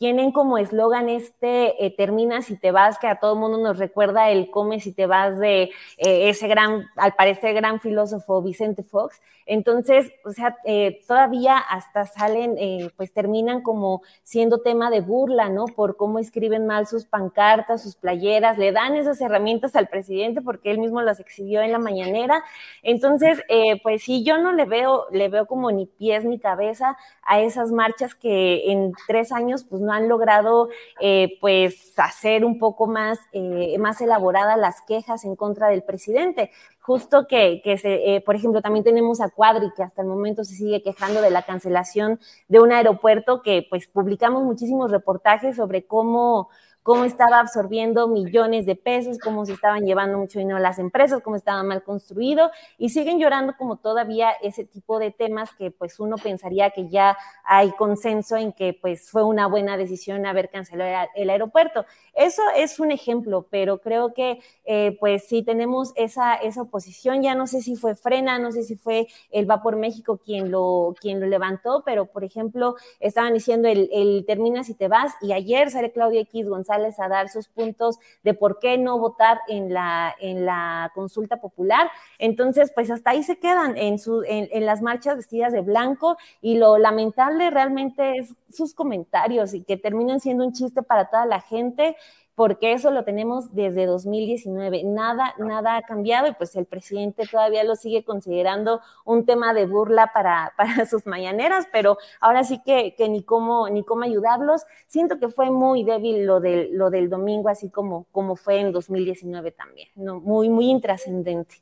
tienen 0.00 0.32
como 0.32 0.56
eslogan 0.56 1.10
este 1.10 1.84
eh, 1.84 1.94
termina 1.94 2.40
si 2.40 2.56
te 2.56 2.72
vas, 2.72 2.98
que 2.98 3.06
a 3.06 3.20
todo 3.20 3.36
mundo 3.36 3.58
nos 3.58 3.76
recuerda 3.76 4.30
el 4.30 4.50
come 4.50 4.80
si 4.80 4.92
te 4.92 5.04
vas 5.04 5.38
de 5.38 5.64
eh, 5.98 6.30
ese 6.30 6.48
gran, 6.48 6.86
al 6.96 7.12
parecer 7.12 7.52
gran 7.52 7.80
filósofo 7.80 8.40
Vicente 8.40 8.82
Fox. 8.82 9.20
Entonces, 9.52 10.12
o 10.24 10.30
sea, 10.30 10.56
eh, 10.64 11.00
todavía 11.08 11.58
hasta 11.58 12.06
salen, 12.06 12.56
pues 12.96 13.12
terminan 13.12 13.62
como 13.62 14.02
siendo 14.22 14.60
tema 14.60 14.90
de 14.90 15.00
burla, 15.00 15.48
¿no? 15.48 15.64
Por 15.64 15.96
cómo 15.96 16.18
escriben 16.18 16.66
mal 16.66 16.86
sus 16.86 17.04
pancartas, 17.04 17.82
sus 17.82 17.96
playeras, 17.96 18.58
le 18.58 18.70
dan 18.70 18.94
esas 18.94 19.20
herramientas 19.20 19.74
al 19.74 19.88
presidente 19.88 20.40
porque 20.40 20.70
él 20.70 20.78
mismo 20.78 21.02
las 21.02 21.18
exhibió 21.18 21.62
en 21.62 21.72
la 21.72 21.78
mañanera. 21.78 22.44
Entonces, 22.82 23.42
pues 23.82 24.02
sí, 24.04 24.22
yo 24.24 24.38
no 24.38 24.52
le 24.52 24.66
veo, 24.66 25.06
le 25.10 25.28
veo 25.28 25.46
como 25.46 25.72
ni 25.72 25.86
pies 25.86 26.24
ni 26.24 26.38
cabeza 26.38 26.96
a 27.22 27.40
esas 27.40 27.72
marchas 27.72 28.14
que 28.14 28.70
en 28.70 28.92
tres 29.06 29.32
años, 29.32 29.64
pues 29.64 29.82
no 29.82 29.92
han 29.92 30.08
logrado 30.08 30.68
eh, 31.00 31.38
pues 31.40 31.98
hacer 31.98 32.44
un 32.44 32.58
poco 32.58 32.86
más, 32.86 33.18
eh, 33.32 33.76
más 33.78 34.00
elaboradas 34.00 34.58
las 34.58 34.82
quejas 34.82 35.24
en 35.24 35.36
contra 35.36 35.68
del 35.68 35.82
presidente. 35.82 36.50
Justo 36.90 37.28
que, 37.28 37.60
que 37.62 37.78
se, 37.78 38.16
eh, 38.16 38.20
por 38.20 38.34
ejemplo, 38.34 38.62
también 38.62 38.82
tenemos 38.82 39.20
a 39.20 39.30
Cuadri, 39.30 39.70
que 39.76 39.84
hasta 39.84 40.02
el 40.02 40.08
momento 40.08 40.42
se 40.42 40.56
sigue 40.56 40.82
quejando 40.82 41.22
de 41.22 41.30
la 41.30 41.42
cancelación 41.42 42.18
de 42.48 42.58
un 42.58 42.72
aeropuerto, 42.72 43.42
que 43.42 43.64
pues 43.70 43.86
publicamos 43.86 44.42
muchísimos 44.42 44.90
reportajes 44.90 45.54
sobre 45.54 45.84
cómo 45.84 46.48
cómo 46.82 47.04
estaba 47.04 47.40
absorbiendo 47.40 48.08
millones 48.08 48.64
de 48.64 48.74
pesos, 48.74 49.18
cómo 49.18 49.44
se 49.44 49.52
estaban 49.52 49.84
llevando 49.84 50.18
mucho 50.18 50.38
dinero 50.38 50.58
las 50.58 50.78
empresas, 50.78 51.20
cómo 51.22 51.36
estaba 51.36 51.62
mal 51.62 51.82
construido 51.82 52.50
y 52.78 52.88
siguen 52.88 53.18
llorando 53.18 53.54
como 53.58 53.76
todavía 53.76 54.30
ese 54.42 54.64
tipo 54.64 54.98
de 54.98 55.10
temas 55.10 55.52
que 55.54 55.70
pues 55.70 56.00
uno 56.00 56.16
pensaría 56.16 56.70
que 56.70 56.88
ya 56.88 57.16
hay 57.44 57.70
consenso 57.72 58.36
en 58.36 58.52
que 58.52 58.72
pues 58.72 59.10
fue 59.10 59.24
una 59.24 59.46
buena 59.46 59.76
decisión 59.76 60.24
haber 60.24 60.48
cancelado 60.48 61.08
el 61.14 61.30
aeropuerto. 61.30 61.84
Eso 62.14 62.42
es 62.56 62.80
un 62.80 62.90
ejemplo, 62.90 63.46
pero 63.50 63.78
creo 63.78 64.14
que 64.14 64.40
eh, 64.64 64.96
pues 65.00 65.28
si 65.28 65.42
tenemos 65.42 65.92
esa, 65.96 66.34
esa 66.34 66.62
oposición, 66.62 67.22
ya 67.22 67.34
no 67.34 67.46
sé 67.46 67.60
si 67.60 67.76
fue 67.76 67.94
Frena, 67.94 68.38
no 68.38 68.52
sé 68.52 68.62
si 68.62 68.76
fue 68.76 69.06
el 69.30 69.44
Vapor 69.44 69.76
México 69.76 70.18
quien 70.24 70.50
lo, 70.50 70.94
quien 70.98 71.20
lo 71.20 71.26
levantó, 71.26 71.82
pero 71.84 72.06
por 72.06 72.24
ejemplo 72.24 72.76
estaban 73.00 73.34
diciendo 73.34 73.68
el, 73.68 73.90
el 73.92 74.24
termina 74.26 74.64
si 74.64 74.74
te 74.74 74.88
vas 74.88 75.12
y 75.20 75.32
ayer 75.32 75.70
sale 75.70 75.92
Claudia 75.92 76.20
X 76.22 76.48
González 76.48 76.69
a 76.70 77.08
dar 77.08 77.28
sus 77.28 77.48
puntos 77.48 77.98
de 78.22 78.34
por 78.34 78.58
qué 78.58 78.78
no 78.78 78.98
votar 78.98 79.40
en 79.48 79.72
la, 79.72 80.14
en 80.20 80.44
la 80.44 80.90
consulta 80.94 81.38
popular. 81.38 81.90
Entonces, 82.18 82.72
pues 82.74 82.90
hasta 82.90 83.10
ahí 83.10 83.22
se 83.22 83.38
quedan 83.38 83.76
en, 83.76 83.98
su, 83.98 84.22
en, 84.22 84.48
en 84.50 84.66
las 84.66 84.82
marchas 84.82 85.16
vestidas 85.16 85.52
de 85.52 85.60
blanco 85.60 86.16
y 86.40 86.58
lo 86.58 86.78
lamentable 86.78 87.50
realmente 87.50 88.18
es 88.18 88.34
sus 88.52 88.74
comentarios 88.74 89.54
y 89.54 89.62
que 89.62 89.76
terminan 89.76 90.20
siendo 90.20 90.44
un 90.44 90.52
chiste 90.52 90.82
para 90.82 91.06
toda 91.06 91.26
la 91.26 91.40
gente 91.40 91.96
porque 92.40 92.72
eso 92.72 92.90
lo 92.90 93.04
tenemos 93.04 93.54
desde 93.54 93.84
2019. 93.84 94.84
Nada, 94.84 95.34
nada 95.38 95.76
ha 95.76 95.82
cambiado 95.82 96.26
y 96.26 96.32
pues 96.32 96.56
el 96.56 96.64
presidente 96.64 97.28
todavía 97.30 97.64
lo 97.64 97.76
sigue 97.76 98.02
considerando 98.02 98.80
un 99.04 99.26
tema 99.26 99.52
de 99.52 99.66
burla 99.66 100.10
para, 100.14 100.54
para 100.56 100.86
sus 100.86 101.04
mañaneras, 101.04 101.66
pero 101.70 101.98
ahora 102.18 102.42
sí 102.42 102.62
que, 102.64 102.94
que, 102.96 103.10
ni, 103.10 103.24
cómo, 103.24 103.68
ni 103.68 103.84
cómo 103.84 104.04
ayudarlos. 104.04 104.62
Siento 104.86 105.18
que 105.18 105.28
fue 105.28 105.50
muy 105.50 105.84
débil 105.84 106.24
lo 106.24 106.40
del, 106.40 106.70
lo 106.72 106.88
del 106.88 107.10
domingo, 107.10 107.50
así 107.50 107.68
como, 107.68 108.06
como 108.10 108.36
fue 108.36 108.58
en 108.58 108.72
2019 108.72 109.50
también, 109.50 109.88
¿no? 109.94 110.18
muy, 110.18 110.48
muy 110.48 110.70
intrascendente. 110.70 111.56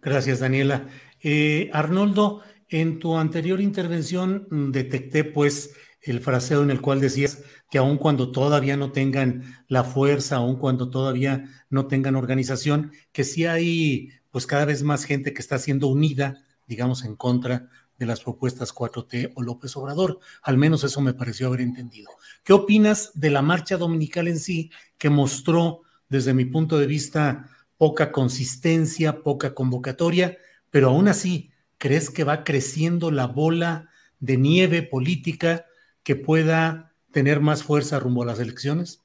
Gracias, 0.00 0.40
Daniela. 0.40 0.86
Eh, 1.22 1.68
Arnoldo, 1.74 2.40
en 2.70 2.98
tu 2.98 3.14
anterior 3.18 3.60
intervención 3.60 4.46
mm, 4.50 4.70
detecté 4.70 5.24
pues 5.24 5.76
el 6.02 6.20
fraseo 6.20 6.62
en 6.62 6.70
el 6.70 6.80
cual 6.80 7.00
decías 7.00 7.42
que 7.70 7.78
aun 7.78 7.96
cuando 7.96 8.32
todavía 8.32 8.76
no 8.76 8.92
tengan 8.92 9.64
la 9.68 9.84
fuerza, 9.84 10.36
aun 10.36 10.56
cuando 10.56 10.90
todavía 10.90 11.44
no 11.70 11.86
tengan 11.86 12.16
organización, 12.16 12.92
que 13.12 13.24
sí 13.24 13.46
hay 13.46 14.10
pues 14.30 14.46
cada 14.46 14.64
vez 14.64 14.82
más 14.82 15.04
gente 15.04 15.32
que 15.32 15.42
está 15.42 15.58
siendo 15.58 15.88
unida, 15.88 16.44
digamos, 16.66 17.04
en 17.04 17.16
contra 17.16 17.68
de 17.98 18.06
las 18.06 18.20
propuestas 18.20 18.74
4T 18.74 19.32
o 19.34 19.42
López 19.42 19.76
Obrador. 19.76 20.18
Al 20.42 20.56
menos 20.56 20.82
eso 20.84 21.00
me 21.00 21.14
pareció 21.14 21.46
haber 21.46 21.60
entendido. 21.60 22.10
¿Qué 22.42 22.52
opinas 22.52 23.12
de 23.14 23.30
la 23.30 23.42
marcha 23.42 23.76
dominical 23.76 24.26
en 24.26 24.40
sí, 24.40 24.70
que 24.98 25.10
mostró, 25.10 25.82
desde 26.08 26.34
mi 26.34 26.46
punto 26.46 26.78
de 26.78 26.86
vista, 26.86 27.48
poca 27.76 28.10
consistencia, 28.10 29.22
poca 29.22 29.54
convocatoria, 29.54 30.38
pero 30.70 30.88
aún 30.88 31.08
así, 31.08 31.52
¿crees 31.78 32.10
que 32.10 32.24
va 32.24 32.42
creciendo 32.42 33.10
la 33.10 33.26
bola 33.26 33.90
de 34.18 34.36
nieve 34.36 34.82
política 34.82 35.66
que 36.02 36.16
pueda 36.16 36.92
tener 37.12 37.40
más 37.40 37.62
fuerza 37.62 38.00
rumbo 38.00 38.22
a 38.22 38.26
las 38.26 38.40
elecciones? 38.40 39.02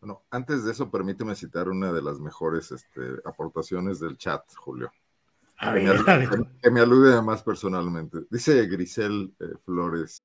Bueno, 0.00 0.22
antes 0.30 0.64
de 0.64 0.72
eso, 0.72 0.90
permíteme 0.90 1.34
citar 1.34 1.68
una 1.68 1.92
de 1.92 2.02
las 2.02 2.20
mejores 2.20 2.70
este, 2.70 3.00
aportaciones 3.24 3.98
del 3.98 4.16
chat, 4.16 4.42
Julio. 4.56 4.92
A 5.58 5.72
ver, 5.72 5.96
que, 5.96 6.02
me, 6.02 6.12
a 6.12 6.16
ver. 6.18 6.28
que 6.62 6.70
me 6.70 6.80
alude 6.80 7.12
además 7.12 7.42
personalmente. 7.42 8.18
Dice 8.30 8.66
Grisel 8.66 9.34
eh, 9.40 9.54
Flores. 9.64 10.22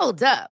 Hold 0.00 0.22
up. 0.22 0.57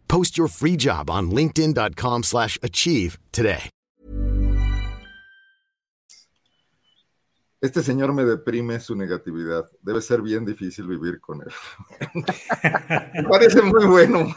Post 0.11 0.37
your 0.37 0.49
free 0.49 0.75
job 0.75 1.09
on 1.09 1.31
linkedin.com/achieve 1.31 2.23
slash 2.23 2.57
achieve 2.61 3.17
today. 3.31 3.69
Este 7.61 7.81
señor 7.81 8.11
me 8.11 8.25
deprime 8.25 8.81
su 8.81 8.95
negatividad. 8.95 9.69
Debe 9.81 10.01
ser 10.01 10.21
bien 10.21 10.43
difícil 10.45 10.87
vivir 10.87 11.21
con 11.21 11.41
él. 11.41 11.53
me 13.13 13.23
parece 13.23 13.61
muy 13.61 13.85
bueno. 13.85 14.35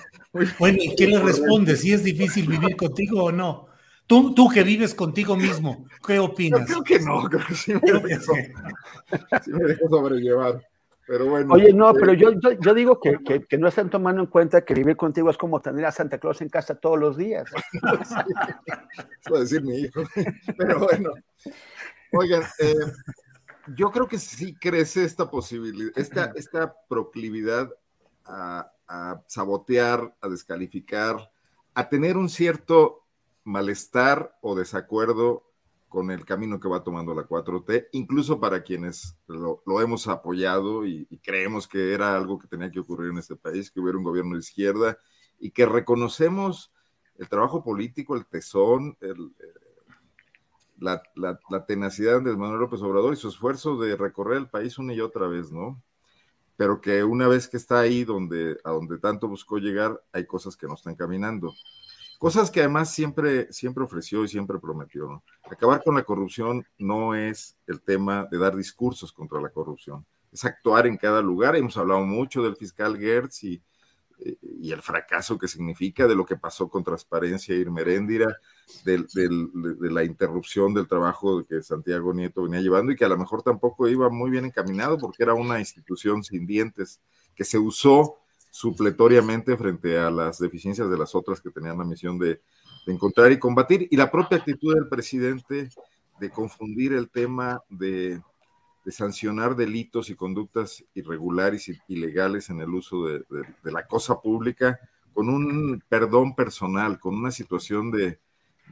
bueno, 0.61 0.79
¿y 0.81 0.95
qué 0.95 1.09
le 1.09 1.18
responde? 1.20 1.75
¿Si 1.77 1.93
es 1.93 2.05
difícil 2.05 2.47
vivir 2.47 2.77
contigo 2.77 3.25
o 3.25 3.33
no? 3.33 3.66
Tú, 4.07 4.33
tú 4.33 4.49
que 4.51 4.62
vives 4.62 4.95
contigo 4.95 5.35
mismo, 5.35 5.87
¿qué 6.07 6.18
opinas? 6.20 6.68
Yo 6.68 6.85
creo 6.85 6.85
que 6.85 7.01
no, 7.01 7.22
creo 7.25 7.47
que 7.47 7.55
sí 7.55 7.72
me 7.72 7.81
dejo, 7.81 8.35
sí 9.43 9.51
me 9.51 9.64
dejo 9.64 9.89
sobrellevar. 9.89 10.62
Pero 11.07 11.26
bueno. 11.26 11.52
Oye, 11.52 11.72
no, 11.72 11.92
pero 11.92 12.14
yo, 12.14 12.32
yo, 12.40 12.52
yo 12.52 12.74
digo 12.74 12.98
que, 12.98 13.18
que, 13.24 13.44
que, 13.44 13.59
no 13.59 13.68
están 13.68 13.90
tomando 13.90 14.22
en 14.22 14.28
cuenta 14.28 14.64
que 14.64 14.74
vivir 14.74 14.96
contigo 14.96 15.30
es 15.30 15.36
como 15.36 15.61
tener 15.61 15.84
a 15.84 15.92
Santa 15.92 16.18
Claus 16.18 16.40
en 16.40 16.48
casa 16.48 16.74
todos 16.74 16.98
los 16.98 17.16
días. 17.16 17.44
Eso 19.24 19.38
decir 19.38 19.62
mi 19.62 19.80
hijo. 19.80 20.02
Pero 20.59 20.80
bueno. 20.80 21.12
Oigan, 22.12 22.42
eh, 22.61 22.74
yo 23.76 23.90
creo 23.90 24.09
que 24.09 24.18
sí 24.18 24.55
crece 24.55 25.05
esta 25.05 25.30
posibilidad, 25.30 25.92
esta, 25.96 26.32
esta 26.36 26.74
proclividad 26.88 27.70
a, 28.24 28.70
a 28.88 29.22
sabotear, 29.26 30.14
a 30.20 30.28
descalificar, 30.28 31.30
a 31.74 31.88
tener 31.88 32.16
un 32.16 32.28
cierto 32.28 33.05
malestar 33.42 34.38
o 34.40 34.55
desacuerdo 34.55 35.44
con 35.95 36.11
el 36.11 36.24
camino 36.24 36.59
que 36.59 36.66
va 36.66 36.82
tomando 36.82 37.14
la 37.14 37.22
4T, 37.22 37.90
incluso 37.92 38.40
para 38.40 38.64
quienes 38.64 39.16
lo, 39.28 39.62
lo 39.64 39.80
hemos 39.80 40.09
apoyado 40.09 40.84
y, 40.84 41.07
y, 41.09 41.18
creemos 41.18 41.68
que 41.68 41.92
era 41.95 42.16
algo 42.16 42.36
que 42.36 42.49
tenía 42.49 42.68
que 42.68 42.80
ocurrir 42.80 43.12
en 43.12 43.18
este 43.18 43.36
país, 43.36 43.70
que 43.70 43.78
hubiera 43.78 43.97
un 43.97 44.03
gobierno 44.03 44.34
de 44.34 44.40
izquierda 44.40 44.99
y 45.38 45.53
que 45.53 45.66
reconocemos 45.66 46.72
el 47.16 47.28
trabajo 47.28 47.62
político, 47.62 48.16
el 48.16 48.26
tesón, 48.26 48.97
el, 49.01 49.30
la, 50.80 51.01
la, 51.14 51.38
la, 51.49 51.64
tenacidad 51.64 52.20
de 52.20 52.36
Manuel 52.36 52.62
López 52.62 52.82
Obrador 52.82 53.14
y 53.14 53.16
su 53.16 53.28
esfuerzo 53.28 53.76
de 53.78 53.95
recorrer 53.95 54.38
el 54.38 54.51
país 54.51 54.76
una 54.78 54.95
y 54.95 55.01
otra 55.01 55.28
vez, 55.28 55.53
¿no? 55.53 55.80
Pero 56.57 56.80
que 56.80 57.05
una 57.05 57.28
vez 57.28 57.47
que 57.47 57.57
está 57.57 57.78
ahí 57.78 58.03
donde, 58.03 58.59
a 58.64 58.72
donde 58.72 58.99
tanto 58.99 59.28
buscó 59.28 59.59
llegar, 59.59 60.03
hay 60.12 60.26
cosas 60.26 60.57
que 60.57 60.66
no 60.66 60.74
están 60.74 60.97
caminando. 60.97 61.55
Cosas 62.25 62.51
que 62.51 62.61
además 62.61 62.91
siempre, 62.91 63.53
siempre 63.53 63.85
ofreció 63.85 64.25
y 64.25 64.29
siempre 64.29 64.59
prometió. 64.59 65.07
¿no? 65.07 65.22
Acabar 65.43 65.85
con 65.85 65.95
la 65.95 66.05
corrupción 66.05 66.64
no 66.79 67.14
es 67.14 67.59
el 67.66 67.83
tema 67.83 68.27
de 68.31 68.39
dar 68.39 68.57
discursos 68.57 69.12
contra 69.12 69.43
la 69.43 69.51
corrupción, 69.51 70.07
es 70.33 70.43
actuar 70.43 70.87
en 70.87 70.97
cada 70.97 71.20
lugar. 71.20 71.55
Hemos 71.55 71.77
hablado 71.77 72.01
mucho 72.01 72.43
del 72.43 72.57
fiscal 72.57 72.97
Gertz 72.97 73.45
y, 73.45 73.62
y 74.41 74.72
el 74.72 74.81
fracaso 74.81 75.37
que 75.37 75.49
significa 75.49 76.09
de 76.09 76.14
lo 76.14 76.25
que 76.25 76.39
pasó 76.39 76.70
con 76.70 76.83
Transparencia 76.83 77.55
y 77.55 77.66
Meréndira, 77.66 78.35
de, 78.87 79.05
de, 79.12 79.29
de, 79.79 79.91
la 79.91 80.03
interrupción 80.03 80.72
del 80.72 80.89
trabajo 80.89 81.45
que 81.45 81.62
Santiago 81.62 82.14
Nieto 82.14 82.45
venía 82.45 82.62
llevando 82.62 82.91
y 82.91 82.97
que 82.97 83.05
a 83.05 83.11
lo 83.11 83.18
mejor 83.18 83.43
tampoco 83.43 83.87
iba 83.87 84.09
muy 84.09 84.31
bien 84.31 84.47
encaminado 84.47 84.97
porque 84.97 85.25
era 85.25 85.35
una 85.35 85.59
institución 85.59 86.25
sin 86.25 86.47
dientes 86.47 87.03
que 87.35 87.45
se 87.45 87.59
usó 87.59 88.16
supletoriamente 88.55 89.57
frente 89.57 89.98
a 89.98 90.12
las 90.12 90.38
deficiencias 90.38 90.88
de 90.88 90.96
las 90.96 91.16
otras 91.16 91.40
que 91.40 91.50
tenían 91.50 91.76
la 91.76 91.84
misión 91.84 92.20
de, 92.20 92.40
encontrar 92.86 93.32
y 93.32 93.38
combatir, 93.40 93.88
y 93.90 93.96
la 93.96 94.12
propia 94.12 94.38
actitud 94.38 94.72
del 94.72 94.88
presidente 94.88 95.70
de 96.20 96.30
confundir 96.30 96.92
el 96.92 97.11
tema 97.11 97.61
de, 97.68 98.22
sancionar 98.86 99.57
delitos 99.57 100.09
y 100.09 100.14
conductas 100.14 100.84
irregulares 100.94 101.68
y 101.68 101.80
ilegales 101.88 102.48
en 102.48 102.61
el 102.61 102.72
uso 102.72 103.07
de, 103.07 103.24
la 103.64 103.88
cosa 103.88 104.20
pública 104.20 104.78
con 105.12 105.28
un 105.28 105.82
perdón 105.88 106.36
personal, 106.36 107.00
con 107.00 107.16
una 107.16 107.32
situación 107.32 107.90
de, 107.90 108.20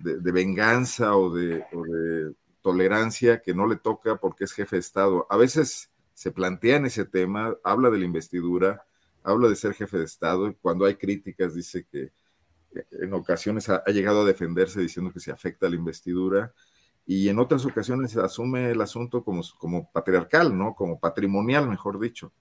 venganza 0.00 1.16
o, 1.16 1.24
o 1.26 1.34
de 1.34 2.32
tolerancia 2.60 3.42
que 3.42 3.52
no 3.52 3.66
le 3.66 3.74
toca 3.74 4.14
porque 4.14 4.44
es 4.44 4.52
jefe 4.52 4.76
de 4.76 4.80
Estado. 4.80 5.26
A 5.28 5.36
veces 5.36 5.90
se 6.14 6.30
plantea 6.30 6.76
en 6.76 6.86
ese 6.86 7.04
tema, 7.04 7.56
habla 7.64 7.90
de 7.90 7.98
la 7.98 8.04
investidura, 8.04 8.84
habla 9.22 9.48
de 9.48 9.56
ser 9.56 9.74
jefe 9.74 9.98
de 9.98 10.04
Estado 10.04 10.48
y 10.48 10.54
cuando 10.54 10.84
hay 10.84 10.96
críticas 10.96 11.54
dice 11.54 11.86
que 11.90 12.12
en 12.92 13.12
ocasiones 13.12 13.68
ha, 13.68 13.84
llegado 13.86 14.22
a 14.22 14.24
defenderse 14.24 14.80
diciendo 14.80 15.12
que 15.12 15.20
se 15.20 15.30
afecta 15.30 15.66
a 15.66 15.70
la 15.70 15.76
investidura 15.76 16.52
y 17.06 17.28
en 17.28 17.38
otras 17.38 17.64
ocasiones 17.66 18.16
asume 18.16 18.70
el 18.70 18.80
asunto 18.80 19.24
como, 19.24 19.42
como 19.58 19.90
patriarcal, 19.90 20.56
¿no? 20.56 20.74
Como 20.74 21.00
patrimonial, 21.00 21.68
mejor 21.68 21.98
dicho, 21.98 22.32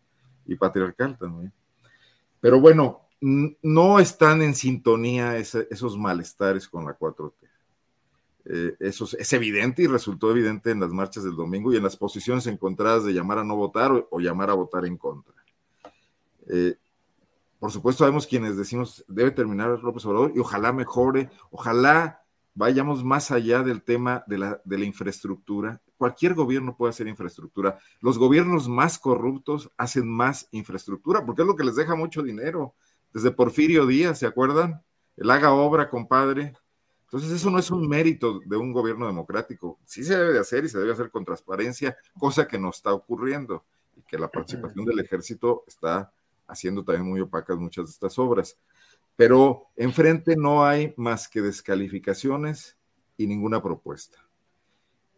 y 0.45 0.55
patriarcal 0.55 1.17
también. 1.17 1.51
Pero 2.39 2.61
bueno, 2.61 3.01
no 3.19 3.99
están 3.99 4.41
en 4.41 4.55
sintonía 4.55 5.38
esos 5.38 5.97
malestares 5.97 6.67
con 6.67 6.86
la 6.86 6.97
4T. 6.97 7.34
Eh, 8.45 8.75
eso 8.79 9.07
es, 9.17 9.34
evidente 9.34 9.84
y 9.84 9.88
resultó 9.88 10.32
evidente 10.32 10.71
en 10.71 10.79
las 10.79 10.91
marchas 10.91 11.23
del 11.23 11.36
domingo 11.36 11.71
y 11.71 11.77
en 11.77 11.84
las 11.84 11.95
posiciones 11.95 12.47
encontradas 12.47 13.05
de 13.05 13.13
llamar 13.13 13.38
a 13.38 13.43
no 13.43 13.55
votar 13.55 13.91
o 14.09 14.19
llamar 14.19 14.49
a 14.49 14.55
votar 14.55 14.86
en 14.86 14.97
contra. 14.97 15.36
Eh, 16.49 16.75
por 17.59 17.71
supuesto, 17.71 18.03
sabemos 18.03 18.25
quienes 18.25 18.57
decimos 18.57 19.05
debe 19.07 19.31
terminar 19.31 19.69
López 19.83 20.05
Obrador 20.05 20.33
y 20.35 20.39
ojalá 20.39 20.73
mejore, 20.73 21.29
ojalá 21.51 22.23
vayamos 22.53 23.03
más 23.03 23.31
allá 23.31 23.63
del 23.63 23.83
tema 23.83 24.23
de 24.27 24.37
la, 24.37 24.61
de 24.65 24.77
la 24.77 24.85
infraestructura. 24.85 25.81
Cualquier 25.97 26.33
gobierno 26.33 26.75
puede 26.75 26.89
hacer 26.89 27.07
infraestructura. 27.07 27.77
Los 27.99 28.17
gobiernos 28.17 28.67
más 28.67 28.97
corruptos 28.97 29.69
hacen 29.77 30.09
más 30.09 30.47
infraestructura 30.51 31.25
porque 31.25 31.43
es 31.43 31.47
lo 31.47 31.55
que 31.55 31.63
les 31.63 31.75
deja 31.75 31.95
mucho 31.95 32.23
dinero. 32.23 32.73
Desde 33.13 33.31
Porfirio 33.31 33.85
Díaz, 33.85 34.19
¿se 34.19 34.25
acuerdan? 34.25 34.81
El 35.17 35.29
haga 35.29 35.51
obra, 35.51 35.89
compadre. 35.89 36.53
Entonces, 37.03 37.31
eso 37.31 37.51
no 37.51 37.59
es 37.59 37.69
un 37.69 37.87
mérito 37.87 38.39
de 38.45 38.57
un 38.57 38.71
gobierno 38.71 39.05
democrático. 39.05 39.77
Sí 39.85 40.03
se 40.03 40.17
debe 40.17 40.33
de 40.33 40.39
hacer 40.39 40.63
y 40.63 40.69
se 40.69 40.79
debe 40.79 40.93
hacer 40.93 41.11
con 41.11 41.25
transparencia, 41.25 41.97
cosa 42.17 42.47
que 42.47 42.57
no 42.57 42.69
está 42.69 42.93
ocurriendo 42.93 43.65
y 43.95 44.01
que 44.01 44.17
la 44.17 44.29
participación 44.29 44.85
del 44.85 44.99
ejército 44.99 45.63
está 45.67 46.11
haciendo 46.51 46.83
también 46.83 47.07
muy 47.07 47.21
opacas 47.21 47.57
muchas 47.57 47.85
de 47.85 47.91
estas 47.91 48.19
obras. 48.19 48.57
Pero 49.15 49.67
enfrente 49.75 50.35
no 50.35 50.65
hay 50.65 50.93
más 50.97 51.27
que 51.27 51.41
descalificaciones 51.41 52.77
y 53.17 53.27
ninguna 53.27 53.61
propuesta. 53.61 54.17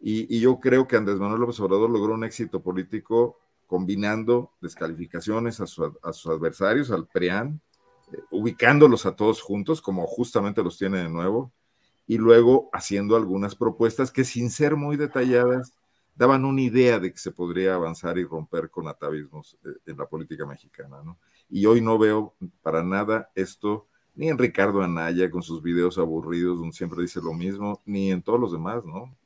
Y, 0.00 0.38
yo 0.38 0.60
creo 0.60 0.86
que 0.86 0.96
Andrés 0.96 1.18
Manuel 1.18 1.40
López 1.40 1.58
Obrador 1.60 1.88
logró 1.88 2.14
un 2.14 2.24
éxito 2.24 2.62
político 2.62 3.38
combinando 3.66 4.52
descalificaciones 4.60 5.60
a 5.60 5.66
sus 5.66 6.26
adversarios, 6.26 6.90
al 6.90 7.06
PRIAN, 7.06 7.60
eh, 8.12 8.18
ubicándolos 8.30 9.06
a 9.06 9.16
todos 9.16 9.40
juntos, 9.40 9.80
como 9.80 10.06
justamente 10.06 10.62
los 10.62 10.76
tiene 10.76 10.98
de 10.98 11.08
nuevo, 11.08 11.52
y 12.06 12.18
luego 12.18 12.68
haciendo 12.74 13.16
algunas 13.16 13.54
propuestas 13.54 14.10
que 14.10 14.24
sin 14.24 14.50
ser 14.50 14.76
muy 14.76 14.98
detalladas 14.98 15.72
daban 16.14 16.44
una 16.44 16.60
idea 16.60 16.98
de 16.98 17.12
que 17.12 17.18
se 17.18 17.32
podría 17.32 17.74
avanzar 17.74 18.18
y 18.18 18.24
romper 18.24 18.70
con 18.70 18.88
atavismos 18.88 19.58
eh, 19.64 19.68
en 19.86 19.96
la 19.96 20.06
política 20.06 20.46
mexicana, 20.46 21.02
¿no? 21.04 21.18
Y 21.48 21.66
hoy 21.66 21.80
no 21.80 21.98
veo 21.98 22.34
para 22.62 22.82
nada 22.82 23.30
esto, 23.34 23.88
ni 24.14 24.28
en 24.28 24.38
Ricardo 24.38 24.82
Anaya 24.82 25.30
con 25.30 25.42
sus 25.42 25.62
videos 25.62 25.98
aburridos 25.98 26.58
donde 26.58 26.76
siempre 26.76 27.02
dice 27.02 27.20
lo 27.20 27.32
mismo, 27.32 27.82
ni 27.84 28.10
en 28.10 28.22
todos 28.22 28.40
los 28.40 28.52
demás, 28.52 28.84
¿no? 28.84 29.16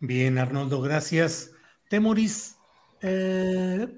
Bien, 0.00 0.36
Arnoldo, 0.38 0.82
gracias. 0.82 1.52
Temoris, 1.88 2.58
eh, 3.00 3.88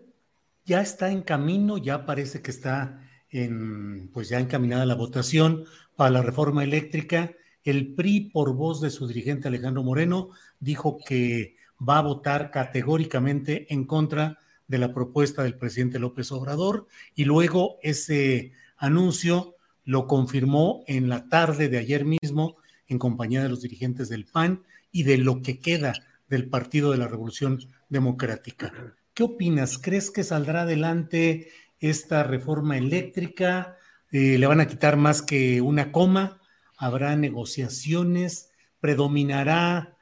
ya 0.65 0.81
está 0.81 1.11
en 1.11 1.23
camino, 1.23 1.79
ya 1.79 2.05
parece 2.05 2.43
que 2.43 2.51
está 2.51 3.03
en, 3.31 4.11
pues 4.13 4.29
ya 4.29 4.39
encaminada 4.39 4.87
la 4.87 4.95
votación 4.95 5.65
para 5.97 6.11
la 6.11 6.23
reforma 6.23 6.63
eléctrica. 6.63 7.33
El 7.69 7.93
PRI, 7.95 8.31
por 8.33 8.55
voz 8.55 8.81
de 8.81 8.89
su 8.89 9.07
dirigente 9.07 9.49
Alejandro 9.49 9.83
Moreno, 9.83 10.31
dijo 10.59 10.97
que 11.07 11.57
va 11.87 11.99
a 11.99 12.03
votar 12.03 12.51
categóricamente 12.51 13.67
en 13.69 13.85
contra 13.85 14.39
de 14.69 14.79
la 14.79 14.95
propuesta 14.95 15.43
del 15.43 15.59
presidente 15.59 15.99
López 15.99 16.33
Obrador 16.33 16.87
y 17.15 17.27
luego 17.27 17.77
ese 17.83 18.53
anuncio 18.79 19.57
lo 19.85 20.07
confirmó 20.07 20.83
en 20.87 21.11
la 21.11 21.29
tarde 21.29 21.69
de 21.69 21.77
ayer 21.77 22.07
mismo 22.07 22.57
en 22.87 22.99
compañía 22.99 23.43
de 23.43 23.51
los 23.51 23.61
dirigentes 23.61 24.09
del 24.09 24.25
PAN 24.25 24.63
y 24.91 25.03
de 25.03 25.19
lo 25.19 25.43
que 25.43 25.61
queda 25.61 25.93
del 26.27 26.49
Partido 26.49 26.91
de 26.91 26.97
la 26.97 27.07
Revolución 27.07 27.59
Democrática. 27.91 28.73
¿Qué 29.13 29.25
opinas? 29.25 29.77
¿Crees 29.77 30.11
que 30.11 30.25
saldrá 30.25 30.63
adelante 30.63 31.51
esta 31.81 32.23
reforma 32.23 32.79
eléctrica? 32.79 33.77
Eh, 34.11 34.39
¿Le 34.39 34.47
van 34.47 34.61
a 34.61 34.69
quitar 34.69 34.97
más 34.97 35.21
que 35.21 35.61
una 35.61 35.93
coma? 35.93 36.41
¿Habrá 36.79 37.17
negociaciones? 37.17 38.53
¿Predominará 38.81 39.97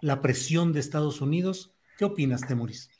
la 0.00 0.20
presión 0.20 0.72
de 0.72 0.80
Estados 0.80 1.20
Unidos? 1.20 1.72
¿Qué 1.96 2.04
opinas, 2.04 2.46
Temuris? 2.46 2.90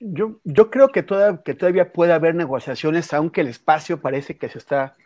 Yo, 0.00 0.40
yo 0.44 0.70
creo 0.70 0.88
que, 0.88 1.02
toda, 1.02 1.42
que 1.42 1.54
todavía 1.54 1.92
puede 1.92 2.12
haber 2.14 2.34
negociaciones, 2.34 3.12
aunque 3.12 3.42
el 3.42 3.48
espacio 3.48 4.00
parece 4.00 4.38
que 4.38 4.48
se 4.48 4.58
está 4.58 4.96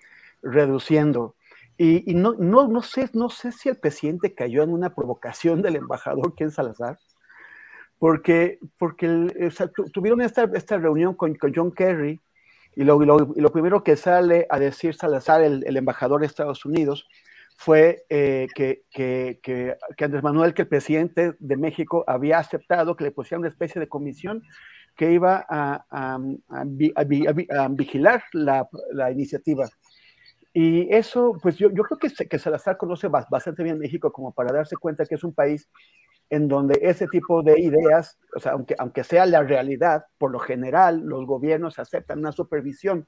reduciendo. 0.41 1.35
Y, 1.77 2.15
no, 2.15 2.35
no, 2.35 2.69
no, 2.69 2.81
sé, 2.81 3.11
no 3.13 3.29
sé 3.29 3.51
si 3.51 3.69
el 3.69 3.77
presidente 3.77 4.35
cayó 4.35 4.63
en 4.63 4.71
una 4.71 4.95
provocación 4.95 5.63
del 5.63 5.77
embajador 5.77 6.35
Ken 6.37 6.53
Salazar, 6.53 6.99
porque, 7.99 8.61
porque 8.79 9.09
o 9.47 9.51
sea, 9.51 9.69
tuvieron 9.93 10.21
esta, 10.21 10.45
esta 10.55 10.77
reunión 10.77 11.15
con, 11.15 11.35
con, 11.35 11.53
John 11.55 11.73
Kerry 11.73 12.21
y 12.77 12.85
lo, 12.85 13.03
y 13.03 13.07
lo, 13.07 13.33
y 13.35 13.41
lo, 13.41 13.51
primero 13.51 13.83
que 13.83 13.97
sale 13.97 14.47
a 14.49 14.59
decir 14.59 14.95
Salazar, 14.95 15.43
el, 15.43 15.65
el 15.67 15.77
embajador 15.77 16.21
de 16.21 16.27
Estados 16.27 16.65
Unidos, 16.65 17.09
fue 17.65 18.05
eh, 18.09 18.49
que, 18.57 18.83
que, 18.91 19.39
que, 19.41 19.77
Andrés 20.05 20.25
Manuel, 20.25 20.53
que 20.53 20.63
el 20.63 20.69
presidente 20.69 21.35
de 21.39 21.57
México 21.57 22.03
había 22.09 22.39
aceptado 22.39 22.97
que 22.97 23.05
le 23.05 23.13
pusiera 23.13 23.39
una 23.39 23.49
especie 23.49 23.81
de 23.81 23.89
comisión 23.89 24.43
que 24.97 25.13
iba 25.13 25.47
a, 25.49 25.87
a, 25.89 26.19
a, 26.51 27.69
vigilar 27.69 28.25
la, 28.33 28.69
la, 28.93 29.13
iniciativa. 29.13 29.69
Y 30.53 30.93
eso, 30.93 31.39
pues 31.41 31.57
yo, 31.57 31.71
yo 31.71 31.85
creo 31.85 31.99
que, 31.99 32.27
que 32.27 32.39
Salazar 32.41 32.77
conoce 32.77 33.07
bastante 33.07 33.63
bien 33.63 33.79
México 33.79 34.11
como 34.11 34.33
para 34.35 34.53
darse 34.53 34.77
cuenta 34.77 35.07
que 35.07 35.15
es 35.15 35.23
un 35.23 35.33
país 35.33 35.69
en 36.31 36.49
donde 36.49 36.81
ese 36.83 37.07
tipo 37.07 37.45
de 37.45 37.61
ideas, 37.61 38.19
o 38.35 38.41
sea, 38.41 38.53
aunque, 38.53 38.75
aunque 38.79 39.05
sea 39.05 39.25
la 39.25 39.45
realidad, 39.45 40.03
por 40.19 40.33
lo 40.33 40.41
general 40.41 41.01
los 41.05 41.27
gobiernos 41.27 41.79
aceptan 41.79 42.19
una 42.19 42.33
supervisión 42.33 43.07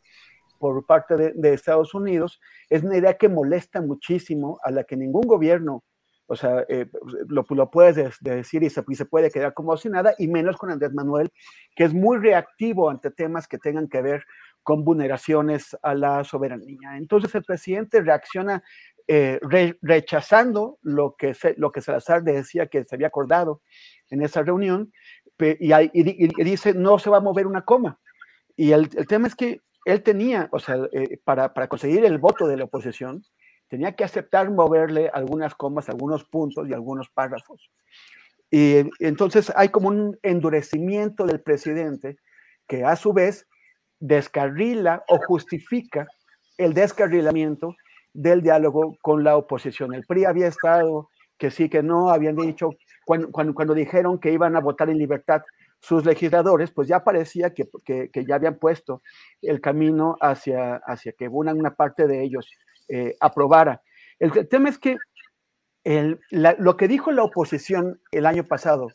por 0.59 0.85
parte 0.87 1.17
de, 1.17 1.55
Estados 1.55 1.95
Unidos, 1.95 2.41
es 2.69 2.83
una 2.83 2.97
idea 2.97 3.15
que 3.15 3.29
molesta 3.29 3.81
muchísimo, 3.81 4.59
a 4.63 4.71
la 4.71 4.85
que 4.85 4.97
ningún 4.97 5.23
gobierno, 5.23 5.85
o 6.27 6.37
sea, 6.37 6.65
eh, 6.69 6.87
lo, 7.29 7.45
lo, 7.49 7.71
puedes 7.71 8.19
decir 8.21 8.63
y 8.63 8.71
se, 8.71 8.83
y 8.89 8.95
se, 8.95 9.05
puede 9.05 9.31
quedar 9.31 9.53
como 9.53 9.77
si 9.77 9.89
nada, 9.91 10.15
y 10.19 10.29
menos 10.29 10.57
con 10.57 10.71
Andrés 10.71 10.93
Manuel, 10.95 11.31
que 11.77 11.85
es 11.85 11.93
muy 11.93 12.19
reactivo 12.19 12.89
ante 12.89 13.11
temas 13.11 13.47
que 13.47 13.59
tengan 13.59 13.89
que 13.89 14.01
ver 14.01 14.25
con 14.63 14.85
vulneraciones 14.85 15.77
a 15.83 15.95
la 15.95 16.25
soberanía. 16.25 16.97
Entonces 16.97 17.35
el 17.35 17.45
presidente 17.45 18.01
reacciona 18.01 18.63
eh, 19.07 19.39
rechazando 19.83 20.79
lo 20.81 21.15
que, 21.17 21.35
se, 21.35 21.55
lo 21.59 21.71
que 21.71 21.83
Salazar 21.83 22.23
decía 22.23 22.69
que 22.69 22.85
se 22.85 22.95
había 22.95 23.09
acordado 23.09 23.61
en 24.09 24.23
esa 24.23 24.43
reunión, 24.43 24.91
y, 25.39 25.75
y, 25.93 26.45
dice, 26.45 26.75
no 26.75 26.99
se 26.99 27.11
va 27.11 27.19
a 27.19 27.21
mover 27.21 27.47
una 27.47 27.65
coma. 27.65 28.01
Y 28.57 28.73
el, 28.73 28.89
el 28.97 29.07
tema 29.07 29.27
es 29.27 29.35
que 29.35 29.61
él 29.85 30.03
tenía, 30.03 30.49
o 30.53 30.59
sea, 30.59 30.77
eh, 30.93 31.19
para, 31.25 31.53
para, 31.53 31.69
conseguir 31.69 32.05
el 32.05 32.19
voto 32.19 32.47
de 32.47 32.57
la 32.57 32.65
oposición, 32.65 33.25
tenía 33.69 33.93
que 33.93 34.05
aceptar 34.05 34.51
moverle 34.51 35.11
algunas 35.13 35.55
comas, 35.55 35.89
algunos 35.89 36.25
puntos 36.25 36.69
y 36.69 36.73
algunos 36.73 37.09
párrafos. 37.11 37.71
Y 38.51 38.89
entonces 39.01 39.53
hay 39.57 39.71
como 39.71 39.89
un 39.89 40.19
endurecimiento 40.23 41.27
del 41.27 41.41
presidente 41.41 42.17
que 42.69 42.85
a 42.85 42.97
su 42.97 43.13
vez 43.13 43.47
descarrila 43.99 45.05
o 45.09 45.19
justifica 45.19 46.07
el 46.57 46.73
descarrilamiento 46.73 47.75
del 48.13 48.43
diálogo 48.43 48.97
con 49.03 49.25
la 49.25 49.37
oposición. 49.37 49.93
El 49.93 50.05
PRI 50.07 50.25
había 50.25 50.47
estado 50.47 51.09
que 51.37 51.51
sí, 51.51 51.69
que 51.69 51.83
no, 51.83 52.11
habían 52.11 52.37
dicho, 52.37 52.71
cuando, 53.05 53.31
cuando, 53.33 53.55
cuando 53.55 53.75
dijeron 53.75 54.21
que 54.21 54.31
iban 54.31 54.55
a 54.57 54.61
votar 54.61 54.89
en 54.89 54.99
libertad, 54.99 55.43
sus 55.85 56.07
legisladores, 56.07 56.71
pues 56.71 56.89
ya 56.89 57.05
parecía 57.05 57.53
que, 57.53 57.69
que, 57.85 58.25
ya 58.27 58.37
habían 58.37 58.59
puesto 58.59 59.03
el 59.43 59.61
camino 59.61 60.17
hacia, 60.19 60.77
hacia 60.77 61.13
que 61.13 61.29
una, 61.29 61.53
una 61.53 61.75
parte 61.75 62.07
de 62.07 62.23
ellos 62.23 62.51
eh, 62.89 63.15
aprobara. 63.21 63.83
El, 64.19 64.49
tema 64.49 64.71
es 64.71 64.79
que 64.79 64.97
el, 65.85 66.21
lo 66.31 66.79
que 66.79 66.89
dijo 66.89 67.13
la 67.13 67.23
oposición 67.23 68.01
el 68.13 68.25
año 68.25 68.45
pasado 68.45 68.89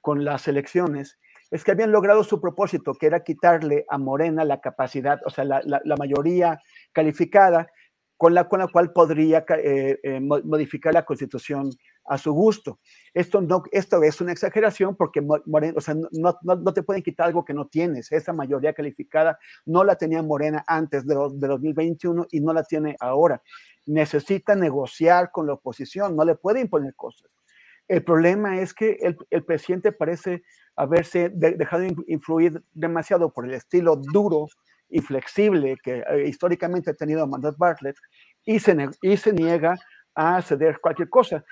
con 0.00 0.24
las 0.24 0.48
elecciones 0.48 1.16
es 1.52 1.62
que 1.62 1.70
habían 1.70 1.92
logrado 1.92 2.24
su 2.24 2.40
propósito, 2.40 2.94
que 2.94 3.06
era 3.06 3.22
quitarle 3.22 3.84
a 3.88 3.98
Morena 3.98 4.44
la 4.44 4.60
capacidad, 4.60 5.20
o 5.24 5.30
sea, 5.30 5.44
la, 5.44 5.62
la, 5.64 5.96
mayoría 5.96 6.58
calificada 6.92 7.68
con 8.16 8.34
la, 8.34 8.48
con 8.48 8.58
la 8.58 8.66
cual 8.66 8.92
podría 8.92 9.44
eh, 9.62 9.96
eh, 10.02 10.20
modificar 10.20 10.92
la 10.92 11.04
constitución 11.04 11.70
a 12.04 12.18
su 12.18 12.32
gusto. 12.32 12.78
Esto, 13.14 13.40
no, 13.40 13.62
esto 13.72 14.02
es 14.02 14.20
una 14.20 14.32
exageración 14.32 14.96
porque 14.96 15.20
Morena, 15.20 15.74
o 15.76 15.80
sea, 15.80 15.94
no, 15.94 16.38
no, 16.42 16.74
te 16.74 16.82
pueden 16.82 17.02
quitar 17.02 17.26
algo 17.26 17.44
que 17.44 17.54
no 17.54 17.66
tienes. 17.66 18.10
Esa 18.12 18.32
mayoría 18.32 18.72
calificada 18.72 19.38
no 19.66 19.84
la 19.84 19.96
tenía 19.96 20.22
Morena 20.22 20.64
antes 20.66 21.06
de, 21.06 21.14
de 21.14 21.48
2021 21.48 22.26
y 22.30 22.40
no 22.40 22.52
la 22.52 22.64
tiene 22.64 22.96
ahora. 23.00 23.42
Necesita 23.86 24.54
negociar 24.54 25.30
con 25.30 25.46
la 25.46 25.54
oposición, 25.54 26.16
no 26.16 26.24
le 26.24 26.34
puede 26.34 26.60
imponer 26.60 26.94
cosas. 26.94 27.30
El 27.88 28.04
problema 28.04 28.60
es 28.60 28.72
que 28.72 28.96
el, 29.00 29.16
el 29.30 29.44
presidente 29.44 29.92
parece 29.92 30.42
haberse 30.76 31.30
dejado 31.30 31.84
influir 32.06 32.62
demasiado 32.72 33.32
por 33.32 33.44
el 33.44 33.54
estilo 33.54 33.96
duro 33.96 34.46
y 34.88 35.00
flexible 35.00 35.76
que 35.82 36.04
eh, 36.08 36.28
históricamente 36.28 36.90
ha 36.90 36.94
tenido 36.94 37.26
Mandat 37.26 37.56
Bartlett 37.56 37.96
y 38.44 38.58
se, 38.58 38.76
y 39.00 39.16
se 39.16 39.32
niega 39.32 39.76
a 40.14 40.42
ceder 40.42 40.78
cualquier 40.80 41.08
cosa. 41.08 41.44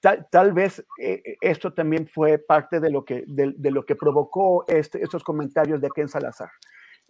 Tal, 0.00 0.52
vez 0.52 0.78
eh, 1.00 1.22
eh, 1.24 1.36
esto 1.40 1.72
también 1.72 2.06
fue 2.06 2.38
parte 2.38 2.78
de 2.78 2.90
lo 2.90 3.04
que, 3.04 3.24
de, 3.26 3.70
lo 3.70 3.84
que 3.84 3.96
provocó 3.96 4.64
este, 4.68 5.02
estos 5.02 5.24
comentarios 5.24 5.80
de 5.80 5.90
Ken 5.90 6.08
Salazar. 6.08 6.50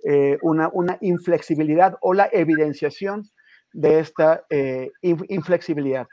Eh, 0.05 0.39
una, 0.43 0.71
una, 0.73 0.97
inflexibilidad 1.03 1.99
o 2.01 2.15
la 2.15 2.31
evidenciación 2.33 3.29
de 3.73 3.99
esta 3.99 4.45
inflexibilidad. 5.03 6.07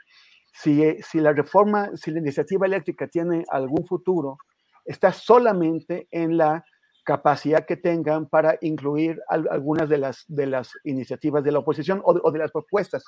Si, 0.52 0.96
si 1.02 1.20
la 1.20 1.32
reforma, 1.32 1.90
si 1.96 2.10
la 2.10 2.18
iniciativa 2.18 2.66
eléctrica 2.66 3.06
tiene 3.06 3.44
algún 3.48 3.86
futuro, 3.86 4.36
está 4.84 5.12
solamente 5.12 6.08
en 6.10 6.36
la 6.36 6.64
capacidad 7.06 7.64
que 7.64 7.76
tengan 7.76 8.28
para 8.28 8.58
incluir 8.60 9.22
algunas 9.28 9.88
de 9.88 9.96
las, 9.96 10.24
de 10.26 10.46
las 10.46 10.72
iniciativas 10.82 11.44
de 11.44 11.52
la 11.52 11.60
oposición 11.60 12.02
o 12.04 12.32
de, 12.32 12.38
las 12.38 12.50
propuestas 12.50 13.04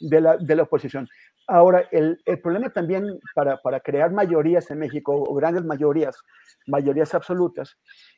de 0.00 0.22
la, 0.22 0.38
de 0.38 0.56
la, 0.56 0.62
oposición. 0.62 1.06
Ahora, 1.46 1.86
el, 1.92 2.18
el 2.24 2.40
problema 2.40 2.70
también 2.70 3.04
para, 3.34 3.58
para, 3.58 3.80
crear 3.80 4.10
mayorías 4.10 4.70
en 4.70 4.78
México 4.78 5.12
o 5.14 5.34
grandes 5.34 5.64
mayorías, 5.64 6.16
mayorías 6.66 7.14
absolutas, 7.14 7.76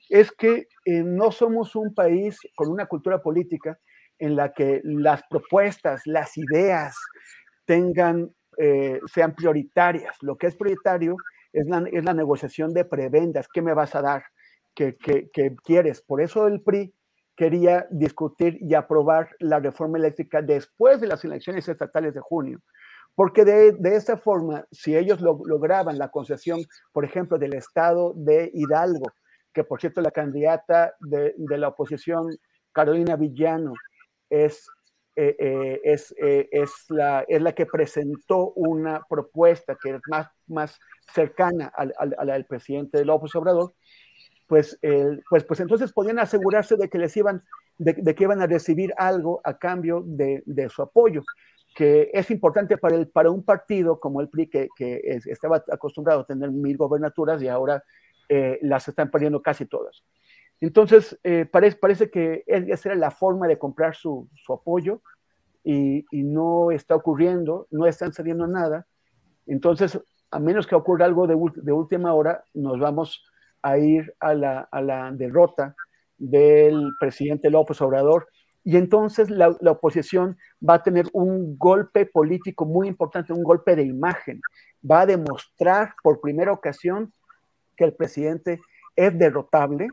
es 0.09 0.30
que 0.30 0.68
eh, 0.85 1.03
no 1.03 1.32
somos 1.32 1.74
un 1.74 1.93
país 1.93 2.39
con 2.55 2.70
una 2.70 2.87
cultura 2.87 3.20
política 3.20 3.76
en 4.20 4.37
la 4.37 4.53
que 4.53 4.82
las 4.85 5.22
propuestas, 5.28 6.03
las 6.07 6.39
ideas 6.39 6.97
tengan, 7.64 8.30
eh, 8.57 9.01
sean 9.12 9.35
prioritarias. 9.35 10.16
Lo 10.20 10.37
que 10.37 10.47
es 10.47 10.55
prioritario 10.55 11.16
es 11.53 11.66
la, 11.66 11.85
es 11.91 12.05
la 12.05 12.14
negociación 12.14 12.72
de 12.72 12.85
prebendas. 12.85 13.49
¿Qué 13.53 13.62
me 13.62 13.74
vas 13.74 13.97
a 13.97 14.03
dar? 14.03 14.22
Que, 14.75 14.97
quieres. 15.62 16.03
Por 16.03 16.20
eso 16.20 16.47
el 16.47 16.61
PRI 16.61 16.95
quería 17.37 17.87
discutir 17.91 18.59
y 18.61 18.75
aprobar 18.75 19.31
la 19.41 19.59
reforma 19.59 19.99
eléctrica 19.99 20.43
después 20.43 21.01
de 21.01 21.09
las 21.09 21.25
elecciones 21.25 21.68
estatales 21.68 22.14
de 22.14 22.20
junio. 22.20 22.61
Porque 23.14 23.45
de, 23.45 23.72
de 23.72 23.97
esta 23.97 24.16
forma, 24.16 24.66
si 24.72 24.97
ellos 24.97 25.20
lograban 25.20 25.99
la 25.99 26.09
concesión, 26.09 26.61
por 26.93 27.05
ejemplo, 27.05 27.39
del 27.39 27.55
estado 27.55 28.12
de 28.16 28.51
Hidalgo, 28.53 29.07
que 29.55 29.64
por 29.64 29.81
cierto 29.81 30.03
la 30.03 30.11
candidata 30.11 30.95
de, 31.01 31.33
la 31.39 31.68
oposición, 31.68 32.27
Carolina 32.72 33.16
Villano, 33.16 33.72
es, 34.29 34.68
eh, 35.16 35.37
eh, 35.39 35.81
es, 35.85 36.12
eh, 36.20 36.49
es, 36.51 36.72
la, 36.89 37.25
es 37.29 37.41
la 37.41 37.53
que 37.53 37.66
presentó 37.66 38.53
una 38.57 39.01
propuesta 39.09 39.77
que 39.81 39.91
es 39.91 40.01
más, 40.11 40.27
más 40.49 40.79
cercana 41.12 41.72
a, 41.75 42.25
la 42.25 42.35
del 42.35 42.47
presidente 42.47 43.05
López 43.05 43.35
Obrador, 43.37 43.72
pues, 44.47 44.79
pues, 45.31 45.45
pues 45.45 45.61
entonces 45.61 45.93
podían 45.93 46.19
asegurarse 46.19 46.77
de 46.77 46.89
que 46.89 46.99
les 46.99 47.17
iban, 47.17 47.43
de, 47.79 48.15
que 48.15 48.25
iban 48.25 48.43
a 48.43 48.47
recibir 48.47 48.93
algo 48.97 49.41
a 49.45 49.59
cambio 49.59 50.03
de, 50.05 50.43
de, 50.47 50.69
su 50.69 50.83
apoyo, 50.83 51.23
que 51.75 52.11
es 52.13 52.31
importante 52.31 52.77
para, 52.77 52.97
el, 52.97 53.09
para 53.09 53.31
un 53.31 53.45
partido 53.45 53.99
como 53.99 54.21
el 54.21 54.29
PRI, 54.29 54.49
que, 54.49 54.69
que 54.77 55.01
estaba 55.27 55.65
acostumbrado 55.73 56.21
a 56.21 56.27
tener 56.27 56.51
mil 56.51 56.77
gobernaturas 56.77 57.43
y 57.43 57.49
ahora 57.49 57.83
eh, 58.29 58.59
las 58.63 58.89
están 58.89 59.11
perdiendo 59.11 59.43
casi 59.43 59.67
todas. 59.67 60.03
Entonces, 60.61 61.19
eh, 61.25 61.47
parece, 61.51 61.77
parece 61.77 62.11
que 62.11 62.45
esa 62.47 62.89
era 62.89 62.97
la 62.97 63.11
forma 63.11 63.47
de 63.49 63.59
comprar 63.59 63.95
su, 63.97 64.29
su 64.35 64.53
apoyo 64.53 65.03
y, 65.63 66.07
y, 66.11 66.23
no 66.23 66.71
está 66.71 66.95
ocurriendo, 66.95 67.67
no 67.71 67.87
están 67.87 68.13
saliendo 68.13 68.47
nada. 68.47 68.87
Entonces, 69.47 70.01
a 70.31 70.39
menos 70.39 70.67
que 70.67 70.75
ocurra 70.75 71.05
algo 71.05 71.27
de, 71.27 71.37
de 71.57 71.73
última 71.73 72.15
hora, 72.15 72.45
nos 72.55 72.79
vamos 72.79 73.25
a 73.65 73.79
ir 73.79 74.15
a 74.21 74.35
la, 74.35 74.69
a 74.71 74.81
la 74.83 75.11
derrota 75.12 75.75
del 76.19 76.93
presidente 77.01 77.51
López 77.51 77.81
Obrador 77.81 78.29
y 78.62 78.77
entonces 78.77 79.31
la, 79.31 79.57
la, 79.61 79.73
oposición 79.73 80.37
va 80.67 80.75
a 80.75 80.83
tener 80.83 81.07
un 81.12 81.59
golpe 81.59 82.07
político 82.07 82.65
muy 82.65 82.89
importante, 82.89 83.33
un 83.33 83.43
golpe 83.43 83.77
de 83.77 83.83
imagen. 83.83 84.41
Va 84.91 85.03
a 85.03 85.07
demostrar 85.07 85.95
por 86.03 86.21
primera 86.21 86.53
ocasión 86.53 87.12
que 87.77 87.85
el 87.85 87.95
presidente 87.95 88.61
es 88.97 89.19
derrotable 89.19 89.89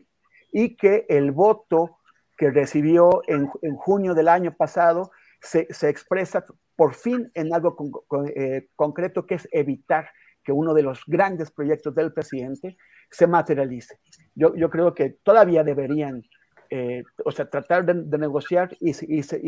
y 0.52 0.76
que 0.76 1.04
el 1.08 1.32
voto 1.32 1.98
que 2.36 2.50
recibió 2.50 3.22
en, 3.26 3.50
en 3.62 3.76
junio 3.76 4.14
del 4.14 4.28
año 4.28 4.54
pasado 4.56 5.10
se, 5.40 5.66
se, 5.70 5.88
expresa 5.88 6.44
por 6.76 6.94
fin 6.94 7.30
en 7.34 7.52
algo 7.52 7.76
con, 7.76 7.90
con, 8.06 8.28
eh, 8.28 8.68
concreto 8.76 9.26
que 9.26 9.34
es 9.34 9.48
evitar 9.52 10.08
que 10.42 10.52
uno 10.52 10.74
de 10.74 10.82
los 10.82 11.02
grandes 11.06 11.50
proyectos 11.50 11.94
del 11.94 12.12
presidente 12.12 12.76
se 13.10 13.26
materialice. 13.26 13.98
Yo, 14.34 14.54
yo 14.56 14.70
creo 14.70 14.94
que 14.94 15.10
todavía 15.22 15.62
deberían, 15.62 16.22
eh, 16.70 17.02
o 17.24 17.30
sea, 17.30 17.48
tratar 17.48 17.84
de, 17.84 18.18
negociar 18.18 18.76
y, 18.80 18.92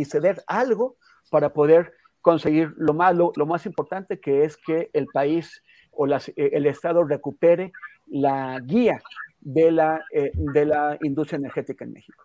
ceder 0.04 0.42
algo 0.46 0.96
para 1.30 1.52
poder 1.52 1.92
conseguir 2.20 2.72
lo 2.76 2.94
más, 2.94 3.14
lo, 3.14 3.46
más 3.46 3.66
importante 3.66 4.20
que 4.20 4.44
es 4.44 4.56
que 4.56 4.90
el 4.92 5.06
país 5.06 5.62
o 5.90 6.06
eh, 6.06 6.20
el 6.36 6.66
Estado 6.66 7.04
recupere 7.04 7.72
la 8.06 8.60
guía 8.60 9.02
de 9.40 9.70
la, 9.72 10.04
eh, 10.12 10.30
de 10.34 10.66
la 10.66 10.98
industria 11.02 11.38
energética 11.38 11.84
en 11.84 11.92
México. 11.92 12.24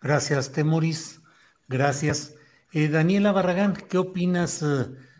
Gracias, 0.00 0.52
Temoris. 0.52 1.20
Gracias. 1.66 2.34
Daniela 2.72 3.32
Barragán, 3.32 3.74
¿qué 3.74 3.96
opinas 3.98 4.62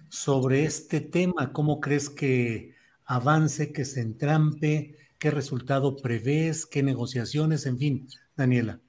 sobre 0.08 0.64
este 0.64 1.00
tema? 1.00 1.52
¿Cómo 1.52 1.80
crees 1.80 2.10
que 2.10 2.74
avance, 3.04 3.72
que 3.72 3.84
se 3.84 4.00
entrampe? 4.00 4.96
¿Qué 5.18 5.30
resultado 5.30 5.96
prevés? 5.96 6.66
¿Qué 6.66 6.82
negociaciones? 6.82 7.66
En 7.66 7.78
fin, 7.78 8.08
Daniela. 8.36 8.80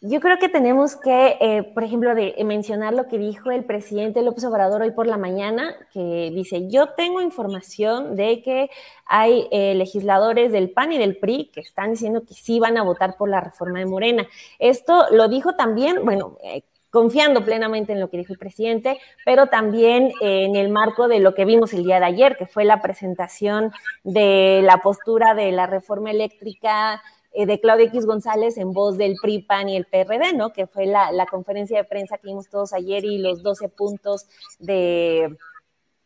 Yo 0.00 0.20
creo 0.20 0.38
que 0.38 0.48
tenemos 0.48 0.94
que, 0.94 1.38
eh, 1.40 1.64
por 1.74 1.82
ejemplo, 1.82 2.14
de, 2.14 2.32
mencionar 2.44 2.94
lo 2.94 3.08
que 3.08 3.18
dijo 3.18 3.50
el 3.50 3.64
presidente 3.64 4.22
López 4.22 4.44
Obrador 4.44 4.82
hoy 4.82 4.92
por 4.92 5.08
la 5.08 5.16
mañana, 5.16 5.74
que 5.92 6.30
dice, 6.32 6.68
yo 6.68 6.90
tengo 6.90 7.20
información 7.20 8.14
de 8.14 8.40
que 8.40 8.70
hay 9.06 9.48
eh, 9.50 9.74
legisladores 9.74 10.52
del 10.52 10.70
PAN 10.70 10.92
y 10.92 10.98
del 10.98 11.16
PRI 11.16 11.50
que 11.52 11.60
están 11.60 11.90
diciendo 11.90 12.22
que 12.24 12.34
sí 12.34 12.60
van 12.60 12.78
a 12.78 12.84
votar 12.84 13.16
por 13.16 13.28
la 13.28 13.40
reforma 13.40 13.80
de 13.80 13.86
Morena. 13.86 14.28
Esto 14.60 15.06
lo 15.10 15.26
dijo 15.26 15.56
también, 15.56 16.04
bueno, 16.04 16.38
eh, 16.44 16.62
confiando 16.98 17.44
plenamente 17.44 17.92
en 17.92 18.00
lo 18.00 18.10
que 18.10 18.16
dijo 18.16 18.32
el 18.32 18.40
presidente, 18.40 18.98
pero 19.24 19.46
también 19.46 20.10
en 20.20 20.56
el 20.56 20.68
marco 20.68 21.06
de 21.06 21.20
lo 21.20 21.32
que 21.32 21.44
vimos 21.44 21.72
el 21.72 21.84
día 21.84 22.00
de 22.00 22.06
ayer, 22.06 22.36
que 22.36 22.46
fue 22.46 22.64
la 22.64 22.82
presentación 22.82 23.70
de 24.02 24.62
la 24.64 24.78
postura 24.78 25.36
de 25.36 25.52
la 25.52 25.68
reforma 25.68 26.10
eléctrica 26.10 27.00
eh, 27.30 27.46
de 27.46 27.60
Claudia 27.60 27.86
X 27.86 28.04
González 28.04 28.58
en 28.58 28.72
voz 28.72 28.98
del 28.98 29.14
PRI, 29.22 29.42
PAN 29.42 29.68
y 29.68 29.76
el 29.76 29.84
PRD, 29.84 30.32
¿no? 30.34 30.52
Que 30.52 30.66
fue 30.66 30.86
la, 30.86 31.24
conferencia 31.30 31.78
de 31.78 31.84
prensa 31.84 32.18
que 32.18 32.26
vimos 32.26 32.48
todos 32.48 32.72
ayer 32.72 33.04
y 33.04 33.18
los 33.18 33.44
12 33.44 33.68
puntos 33.68 34.26
de, 34.58 35.36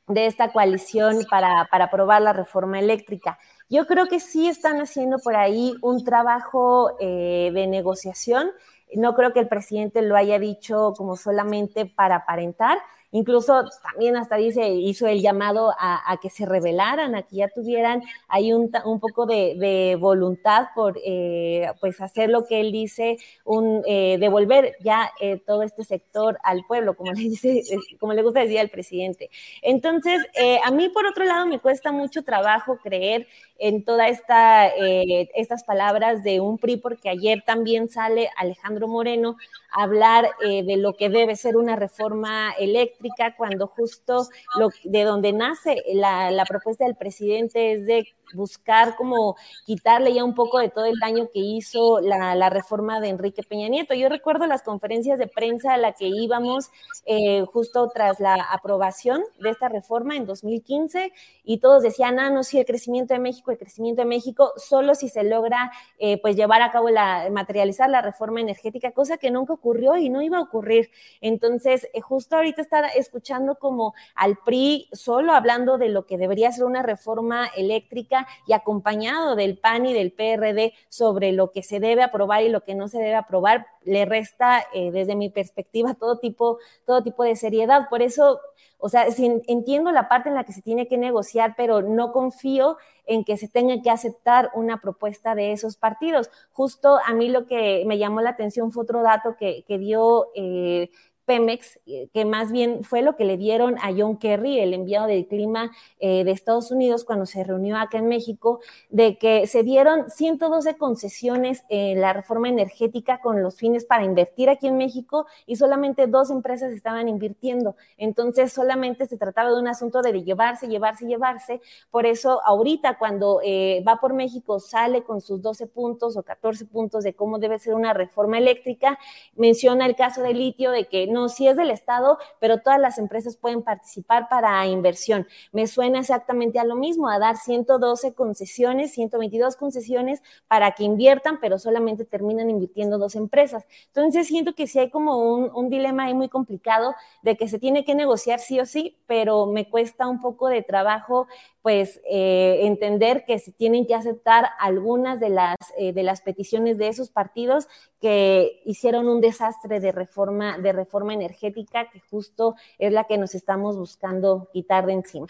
de 0.09 0.26
esta 0.26 0.53
coalición 0.53 1.24
para, 1.30 1.68
para 1.70 1.86
aprobar 1.86 2.20
la 2.20 2.34
reforma 2.34 2.80
eléctrica. 2.80 3.38
Yo 3.70 3.86
creo 3.86 4.09
que 4.09 4.20
sí 4.20 4.47
están 4.47 4.82
haciendo 4.82 5.18
por 5.20 5.36
ahí 5.36 5.74
un 5.80 6.05
trabajo 6.05 6.99
eh, 7.01 7.51
de 7.55 7.66
negociación. 7.66 8.51
No 8.95 9.14
creo 9.14 9.32
que 9.32 9.40
el 9.40 9.49
presidente 9.49 10.03
lo 10.03 10.16
haya 10.16 10.38
dicho 10.38 10.95
como 10.97 11.16
solamente 11.16 11.86
para 11.86 12.16
aparentar, 12.16 12.78
Incluso 13.14 13.64
también 13.82 14.16
hasta 14.16 14.36
dice, 14.36 14.66
hizo 14.70 15.07
el 15.07 15.20
llamado 15.20 15.74
a, 15.78 16.18
que 16.22 16.30
se 16.30 16.47
rebelaran, 16.47 17.14
a 17.14 17.22
que 17.22 17.36
ya 17.36 17.49
tuvieran 17.49 18.03
ahí 18.26 18.55
un, 18.55 18.72
un 18.86 19.01
poco 19.01 19.26
de, 19.26 19.99
voluntad 20.01 20.68
por 20.74 20.99
eh, 21.05 21.70
pues 21.78 22.01
hacer 22.01 22.30
lo 22.30 22.47
que 22.47 22.61
él 22.61 22.72
dice, 22.72 23.18
un, 23.45 23.82
eh, 23.86 24.16
devolver 24.18 24.76
ya 24.80 25.12
eh, 25.20 25.38
todo 25.47 25.62
este 25.62 25.84
sector 25.84 26.38
al 26.43 26.64
pueblo, 26.66 26.95
como 26.95 27.12
le, 27.12 27.20
dice, 27.20 27.62
como 28.01 28.14
le 28.14 28.22
gusta 28.22 28.40
decir 28.40 28.59
al 28.59 28.70
presidente. 28.70 29.28
Entonces, 29.61 30.22
a 30.64 30.70
mí 30.70 30.88
por 30.88 31.05
otro 31.05 31.26
lado 31.26 31.45
me 31.47 31.59
cuesta 31.59 31.93
mucho 31.93 32.24
trabajo 32.24 32.78
creer 32.82 33.26
en 33.65 33.85
todas 33.85 34.11
esta, 34.11 34.67
estas 34.67 35.63
palabras 35.63 36.25
de 36.25 36.41
un 36.41 36.59
PRI, 36.59 36.79
porque 36.79 37.09
ayer 37.09 37.45
también 37.47 37.89
sale 37.89 38.29
Alejandro 38.37 38.89
Moreno 38.89 39.37
a 39.71 39.85
hablar 39.85 40.29
de 40.41 40.77
lo 40.77 40.95
que 40.95 41.09
debe 41.09 41.37
ser 41.37 41.57
una 41.57 41.77
reforma 41.77 42.53
eléctrica 42.59 43.37
cuando 43.37 43.69
justo 43.69 44.27
lo, 44.59 44.71
de 44.83 45.05
donde 45.05 45.33
nace 45.33 45.81
la, 45.95 46.33
la 46.33 46.45
propuesta 46.45 46.85
del 46.85 46.97
presidente 46.97 47.73
es 47.73 47.87
de 47.87 48.09
buscar 48.35 48.97
como 48.97 49.37
quitarle 49.64 50.14
ya 50.14 50.24
un 50.24 50.35
poco 50.35 50.59
de 50.59 50.68
todo 50.68 50.87
el 50.87 50.99
daño 50.99 51.28
que 51.33 51.41
hizo 51.41 52.01
la, 52.01 52.51
reforma 52.51 53.01
de 53.01 53.09
Enrique 53.09 53.43
Peña 53.43 53.68
Nieto. 53.68 53.95
Yo 53.95 54.09
recuerdo 54.09 54.47
las 54.47 54.62
conferencias 54.62 55.18
de 55.18 55.26
prensa 55.26 55.74
a 55.74 55.76
la 55.78 55.93
que 55.93 56.07
íbamos 56.07 56.70
eh, 57.07 57.45
justo 57.53 57.89
tras 57.95 58.20
la 58.20 58.35
aprobación 58.35 59.22
de 59.41 59.51
esta 59.51 59.68
reforma 59.68 60.16
en 60.16 60.26
2015 60.26 61.12
y 61.45 61.59
todos 61.59 61.83
decían, 61.83 62.18
ah, 62.18 62.30
no, 62.30 62.43
sí, 62.43 62.59
el 62.59 62.66
crecimiento 62.66 63.14
de 63.14 63.20
México, 63.20 63.51
el 63.51 63.59
crecimiento 63.59 64.03
de 64.03 64.09
México, 64.09 64.53
solo 64.57 64.95
si 64.95 65.09
se 65.09 65.24
logra 65.24 65.72
eh, 65.99 66.20
pues 66.20 66.37
llevar 66.37 66.62
a 66.62 66.70
cabo 66.70 66.91
la, 66.91 67.28
materializar 67.30 67.89
la 67.89 68.03
reforma 68.03 68.41
energética, 68.41 68.93
cosa 68.93 69.16
que 69.16 69.30
nunca 69.30 69.53
ocurrió 69.53 69.97
y 69.97 70.09
no 70.09 70.22
iba 70.22 70.39
a 70.39 70.43
ocurrir. 70.43 70.91
Entonces, 71.20 71.89
eh, 71.93 72.01
justo 72.01 72.37
ahorita 72.37 72.62
estar 72.62 72.85
escuchando 72.97 73.57
como 73.57 73.95
al 74.14 74.37
PRI 74.45 74.89
solo 74.93 75.33
hablando 75.33 75.78
de 75.78 75.89
lo 75.89 76.07
que 76.07 76.18
debería 76.18 76.53
ser 76.53 76.64
una 76.64 76.83
reforma 76.83 77.47
eléctrica 77.57 78.22
y 78.47 78.53
acompañado 78.53 79.37
del 79.37 79.59
PAN 79.59 79.87
y 79.87 79.93
del 79.93 80.12
PRD 80.12 80.75
sobre 80.89 81.33
lo 81.33 81.51
que 81.51 81.62
se 81.62 81.81
debe 81.81 82.03
aprobar 82.03 82.43
y 82.43 82.49
lo 82.49 82.62
que 82.62 82.75
no 82.75 82.89
se 82.89 82.99
debe 82.99 83.14
aprobar, 83.14 83.66
le 83.85 84.05
resta, 84.05 84.64
eh, 84.73 84.91
desde 84.91 85.16
mi 85.16 85.29
perspectiva, 85.29 85.95
todo 85.95 86.18
tipo, 86.18 86.59
todo 86.87 87.03
tipo 87.03 87.25
de 87.25 87.37
seriedad. 87.37 87.89
Por 87.89 88.03
eso, 88.03 88.41
o 88.79 88.89
sea, 88.89 89.07
entiendo 89.47 89.91
la 89.93 90.09
parte 90.09 90.29
en 90.29 90.35
la 90.35 90.45
que 90.45 90.53
se 90.53 90.62
tiene 90.62 90.89
que 90.89 90.99
negociar, 90.99 91.55
pero 91.57 91.83
no 91.83 92.12
confío 92.12 92.77
en 93.07 93.25
que 93.25 93.37
se 93.37 93.49
tenga 93.49 93.81
que 93.83 93.91
aceptar 93.91 94.51
una 94.55 94.81
propuesta 94.81 95.35
de 95.35 95.53
esos 95.53 95.77
partidos. 95.77 96.31
Justo 96.53 96.99
a 97.05 97.12
mí 97.12 97.29
lo 97.29 97.47
que 97.47 97.85
me 97.87 97.99
llamó 97.99 98.20
la 98.20 98.31
atención 98.31 98.73
fue 98.73 98.85
otro 98.85 99.03
dato 99.03 99.37
que, 99.37 99.64
dio 99.68 100.29
eh, 100.35 100.91
Pemex, 101.25 101.79
eh, 101.87 102.09
que 102.12 102.25
más 102.25 102.53
bien 102.53 102.85
fue 102.85 103.03
lo 103.03 103.16
que 103.16 103.25
le 103.25 103.37
dieron 103.37 103.77
a 103.79 103.93
John 103.97 104.16
Kerry, 104.16 104.59
el 104.59 104.75
enviado 104.75 105.07
del 105.07 105.27
clima 105.27 105.70
eh, 106.01 106.25
de 106.25 106.31
Estados 106.31 106.70
Unidos, 106.70 107.05
cuando 107.05 107.27
se 107.27 107.45
reunió 107.45 107.77
acá 107.77 107.99
en 107.99 108.09
México, 108.09 108.61
de 108.91 109.18
que 109.18 109.47
se 109.47 109.62
dieron 109.62 110.11
112 110.11 110.77
concesiones 110.77 111.64
en 111.68 112.01
la 112.01 112.12
reforma 112.12 112.49
energética 112.49 113.20
con 113.20 113.43
los 113.43 113.57
fines 113.57 113.85
para 113.85 114.05
invertir 114.05 114.51
aquí 114.51 114.66
en 114.66 114.77
México 114.77 115.27
y 115.47 115.57
solamente 115.57 116.07
dos 116.07 116.31
empresas 116.31 116.73
estaban 116.73 117.09
invirtiendo. 117.09 117.77
Entonces, 117.97 118.53
solamente 118.53 119.07
se 119.07 119.16
trataba 119.16 119.51
de 119.51 119.61
un 119.61 119.68
asunto 119.68 120.03
de 120.03 120.23
llevarse, 120.23 120.68
llevarse, 120.68 121.07
llevarse. 121.07 121.61
Por 121.91 122.07
eso, 122.07 122.41
ahorita, 122.45 122.99
cuando 122.99 123.41
eh, 123.45 123.83
va 123.87 123.97
por 124.01 124.14
México, 124.14 124.61
sale 124.61 125.03
con 125.03 125.20
sus 125.20 125.43
12 125.43 125.66
puntos 125.68 126.16
o 126.16 126.23
14 126.23 126.66
puntos 126.66 127.05
de 127.05 127.14
cómo 127.14 127.39
debe 127.39 127.59
ser 127.59 127.75
una 127.75 127.93
reforma 127.93 128.39
eléctrica, 128.39 128.99
menciona 129.37 129.87
el 129.87 129.97
caso 129.97 130.23
de 130.23 130.35
litio 130.35 130.70
de 130.70 130.87
que 130.87 131.07
no, 131.13 131.29
sí 131.29 131.47
es 131.47 131.57
del 131.57 131.71
Estado, 131.71 132.19
pero 132.41 132.59
todas 132.59 132.81
las 132.81 132.99
empresas 132.99 133.37
pueden 133.37 133.63
participar 133.63 134.29
para 134.29 134.67
inversión. 134.67 135.27
Me 135.53 135.67
suena 135.67 136.01
exactamente 136.01 136.59
a 136.59 136.65
lo 136.65 136.75
mismo, 136.75 137.09
a 137.09 137.19
dar 137.19 137.37
112 137.37 138.15
concesiones, 138.15 138.93
122 138.93 139.57
concesiones 139.57 140.23
para 140.49 140.73
que 140.73 140.85
inviertan, 140.85 141.39
pero 141.41 141.59
solamente 141.59 142.05
terminan 142.05 142.51
invirtiendo 142.51 142.99
dos 142.99 143.15
empresas. 143.15 143.65
Entonces 143.89 144.27
siento 144.27 144.55
que 144.55 144.67
sí 144.67 144.79
hay 144.79 144.91
como 144.91 145.19
un, 145.19 145.71
dilema 145.71 146.05
ahí 146.05 146.15
muy 146.15 146.29
complicado 146.29 146.95
de 147.23 147.37
que 147.37 147.49
se 147.49 147.59
tiene 147.59 147.85
que 147.85 147.95
negociar 147.95 148.41
sí 148.41 148.61
o 148.61 148.67
sí, 148.67 148.99
pero 149.07 149.47
me 149.47 149.71
cuesta 149.71 150.09
un 150.09 150.21
poco 150.21 150.49
de 150.49 150.63
trabajo 150.63 151.27
pues 151.63 152.01
eh, 152.11 152.61
entender 152.63 153.25
que 153.25 153.39
se 153.39 153.53
tienen 153.53 153.87
que 153.87 153.95
aceptar 153.95 154.49
algunas 154.59 155.21
de 155.21 155.29
las, 155.29 155.57
eh, 155.79 155.93
de 155.93 156.03
las 156.03 156.21
peticiones 156.21 156.77
de 156.77 156.89
esos 156.89 157.11
partidos 157.11 157.69
que 158.01 158.61
hicieron 158.65 159.09
un 159.09 159.21
desastre 159.21 159.79
de 159.79 159.93
reforma, 159.93 160.59
de 160.59 160.73
reforma 160.73 161.01
energética 161.11 161.90
que 161.90 162.00
justo 162.00 162.55
es 162.78 162.92
la 162.92 163.05
que 163.05 163.18
nos 163.18 163.34
estamos 163.34 163.76
buscando 163.76 164.48
quitar 164.53 164.86
de 164.86 164.92
encima. 164.92 165.28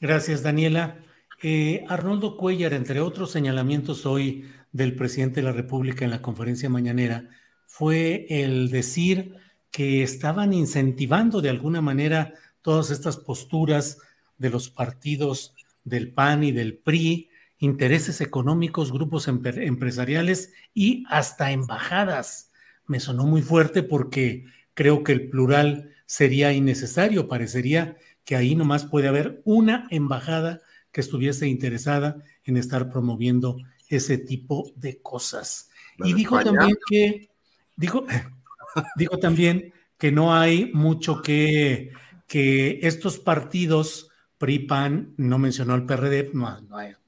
Gracias, 0.00 0.42
Daniela. 0.42 0.98
Eh, 1.42 1.84
Arnoldo 1.88 2.36
Cuellar, 2.36 2.72
entre 2.72 3.00
otros 3.00 3.30
señalamientos 3.30 4.06
hoy 4.06 4.46
del 4.72 4.94
presidente 4.94 5.36
de 5.36 5.46
la 5.46 5.52
República 5.52 6.04
en 6.04 6.10
la 6.10 6.22
conferencia 6.22 6.68
mañanera, 6.68 7.28
fue 7.66 8.26
el 8.28 8.70
decir 8.70 9.36
que 9.70 10.02
estaban 10.02 10.52
incentivando 10.52 11.40
de 11.40 11.50
alguna 11.50 11.80
manera 11.80 12.34
todas 12.62 12.90
estas 12.90 13.16
posturas 13.16 13.98
de 14.38 14.50
los 14.50 14.70
partidos 14.70 15.54
del 15.84 16.12
PAN 16.12 16.44
y 16.44 16.52
del 16.52 16.78
PRI, 16.78 17.30
intereses 17.58 18.20
económicos, 18.20 18.92
grupos 18.92 19.28
empresariales 19.28 20.52
y 20.74 21.04
hasta 21.08 21.52
embajadas. 21.52 22.52
Me 22.86 23.00
sonó 23.00 23.24
muy 23.24 23.42
fuerte 23.42 23.82
porque 23.82 24.44
creo 24.74 25.02
que 25.02 25.12
el 25.12 25.28
plural 25.28 25.90
sería 26.06 26.52
innecesario. 26.52 27.28
Parecería 27.28 27.96
que 28.24 28.36
ahí 28.36 28.54
nomás 28.54 28.84
puede 28.84 29.08
haber 29.08 29.42
una 29.44 29.86
embajada 29.90 30.60
que 30.92 31.00
estuviese 31.00 31.46
interesada 31.46 32.16
en 32.44 32.56
estar 32.56 32.90
promoviendo 32.90 33.58
ese 33.88 34.18
tipo 34.18 34.72
de 34.76 35.00
cosas. 35.00 35.70
y 35.98 36.12
dijo 36.12 36.40
también 36.40 36.76
que, 36.88 37.30
dijo, 37.76 38.04
dijo 38.96 39.18
también 39.18 39.72
que 39.98 40.12
no 40.12 40.34
hay 40.34 40.70
mucho 40.72 41.22
que, 41.22 41.92
que 42.26 42.80
estos 42.82 43.18
partidos 43.18 44.10
PRI, 44.38 44.60
PAN, 44.60 45.14
no 45.16 45.38
mencionó 45.38 45.74
al 45.74 45.86
PRD, 45.86 46.30
no, 46.34 46.48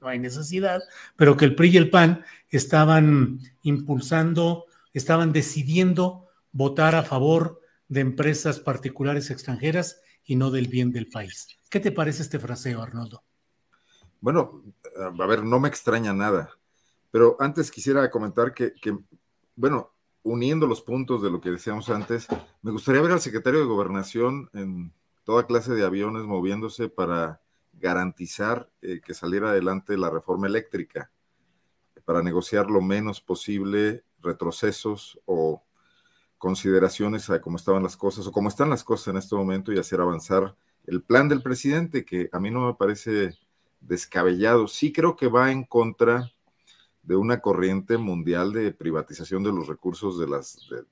hay, 0.01 0.19
necesidad, 0.19 0.81
pero 1.15 1.37
que 1.37 1.45
el 1.45 1.55
PRI 1.55 1.69
y 1.69 1.77
el 1.77 1.89
PAN 1.89 2.23
estaban 2.49 3.39
impulsando, 3.61 4.65
estaban 4.93 5.31
decidiendo 5.31 6.27
votar 6.51 6.95
a 6.95 7.03
favor 7.03 7.59
de 7.87 8.01
empresas 8.01 8.59
particulares 8.59 9.29
extranjeras 9.31 10.01
y 10.23 10.35
no 10.35 10.51
del 10.51 10.67
bien 10.67 10.91
del 10.91 11.07
país. 11.07 11.47
¿Qué 11.69 11.79
te 11.79 11.91
parece 11.91 12.21
este 12.21 12.39
fraseo, 12.39 12.81
Arnoldo? 12.81 13.23
Bueno, 14.21 14.63
a 14.97 15.25
ver, 15.25 15.43
no 15.43 15.59
me 15.59 15.69
extraña 15.69 16.13
nada, 16.13 16.49
pero 17.11 17.37
antes 17.39 17.71
quisiera 17.71 18.09
comentar 18.11 18.53
que, 18.53 18.73
que 18.73 18.97
bueno, 19.55 19.93
uniendo 20.23 20.67
los 20.67 20.81
puntos 20.81 21.21
de 21.21 21.31
lo 21.31 21.39
que 21.39 21.51
decíamos 21.51 21.89
antes, 21.89 22.27
me 22.61 22.71
gustaría 22.71 23.01
ver 23.01 23.13
al 23.13 23.21
secretario 23.21 23.59
de 23.59 23.65
Gobernación 23.65 24.49
en 24.53 24.93
toda 25.23 25.45
clase 25.45 25.73
de 25.73 25.85
aviones 25.85 26.23
moviéndose 26.23 26.89
para 26.89 27.41
garantizar 27.73 28.69
eh, 28.81 29.01
que 29.03 29.13
saliera 29.13 29.49
adelante 29.49 29.97
la 29.97 30.09
reforma 30.09 30.47
eléctrica, 30.47 31.11
para 32.03 32.21
negociar 32.21 32.69
lo 32.69 32.81
menos 32.81 33.21
posible 33.21 34.03
retrocesos 34.21 35.19
o 35.25 35.63
consideraciones 36.37 37.29
a 37.29 37.41
cómo 37.41 37.57
estaban 37.57 37.83
las 37.83 37.97
cosas 37.97 38.25
o 38.25 38.31
cómo 38.31 38.49
están 38.49 38.69
las 38.69 38.83
cosas 38.83 39.09
en 39.09 39.17
este 39.17 39.35
momento 39.35 39.71
y 39.71 39.77
hacer 39.77 40.01
avanzar 40.01 40.55
el 40.87 41.03
plan 41.03 41.29
del 41.29 41.43
presidente, 41.43 42.05
que 42.05 42.29
a 42.31 42.39
mí 42.39 42.49
no 42.49 42.67
me 42.67 42.73
parece 42.73 43.37
descabellado. 43.81 44.67
Sí 44.67 44.91
creo 44.91 45.15
que 45.15 45.27
va 45.27 45.51
en 45.51 45.63
contra 45.63 46.31
de 47.03 47.15
una 47.15 47.41
corriente 47.41 47.97
mundial 47.97 48.53
de 48.53 48.71
privatización 48.71 49.43
de 49.43 49.51
los 49.51 49.67
recursos 49.67 50.19
de 50.19 50.27
las, 50.27 50.59
de, 50.69 50.83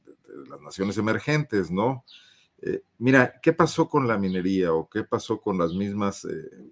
las 0.50 0.62
naciones 0.62 0.98
emergentes, 0.98 1.72
¿no? 1.72 2.04
Eh, 2.62 2.82
mira, 2.98 3.40
¿qué 3.42 3.54
pasó 3.54 3.88
con 3.88 4.08
la 4.08 4.18
minería 4.18 4.74
o 4.74 4.90
qué 4.90 5.04
pasó 5.04 5.40
con 5.40 5.58
las 5.58 5.74
mismas, 5.74 6.26
eh, 6.26 6.72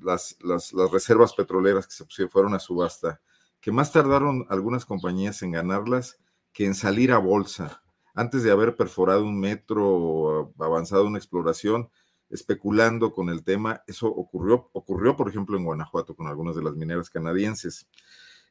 las, 0.00 0.36
las, 0.42 0.72
las, 0.72 0.90
reservas 0.90 1.32
petroleras 1.32 1.86
que 1.86 2.04
se 2.08 2.28
fueron 2.28 2.54
a 2.54 2.58
subasta? 2.58 3.20
Que 3.62 3.72
más 3.72 3.92
tardaron 3.92 4.44
algunas 4.50 4.84
compañías 4.84 5.40
en 5.42 5.52
ganarlas 5.52 6.18
que 6.52 6.66
en 6.66 6.74
salir 6.74 7.12
a 7.12 7.18
bolsa. 7.18 7.82
Antes 8.14 8.42
de 8.42 8.50
haber 8.50 8.76
perforado 8.76 9.24
un 9.24 9.40
metro 9.40 9.88
o 9.88 10.52
avanzado 10.58 11.06
una 11.06 11.16
exploración, 11.16 11.88
especulando 12.28 13.12
con 13.14 13.30
el 13.30 13.42
tema, 13.42 13.82
eso 13.86 14.08
ocurrió, 14.08 14.68
ocurrió 14.72 15.16
por 15.16 15.30
ejemplo, 15.30 15.56
en 15.56 15.64
Guanajuato 15.64 16.14
con 16.14 16.26
algunas 16.26 16.56
de 16.56 16.62
las 16.62 16.74
mineras 16.74 17.08
canadienses. 17.08 17.86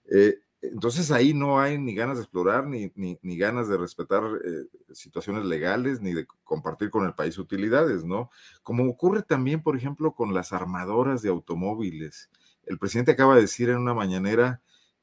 Eh, 0.09 0.39
entonces 0.61 1.09
ahí 1.11 1.33
no 1.33 1.59
hay 1.59 1.79
ni 1.79 1.95
ganas 1.95 2.17
de 2.17 2.23
explorar, 2.23 2.67
ni, 2.67 2.91
ni, 2.95 3.37
ganas 3.37 3.67
de 3.67 3.77
respetar 3.77 4.23
eh, 4.45 4.93
situaciones 4.93 5.43
legales, 5.45 6.01
ni 6.01 6.13
de 6.13 6.27
compartir 6.43 6.91
con 6.91 7.03
el 7.05 7.15
país 7.15 7.39
utilidades, 7.39 8.03
¿no? 8.03 8.29
Como 8.61 8.87
ocurre 8.87 9.23
también, 9.23 9.63
por 9.63 9.75
ejemplo, 9.75 10.13
con 10.13 10.35
las 10.35 10.53
armadoras 10.53 11.23
de 11.23 11.29
automóviles. 11.29 12.29
El 12.67 12.77
presidente 12.77 13.11
acaba 13.11 13.35
de 13.35 13.41
decir 13.41 13.69
en 13.69 13.77
una 13.77 13.95
mañanera 13.95 14.61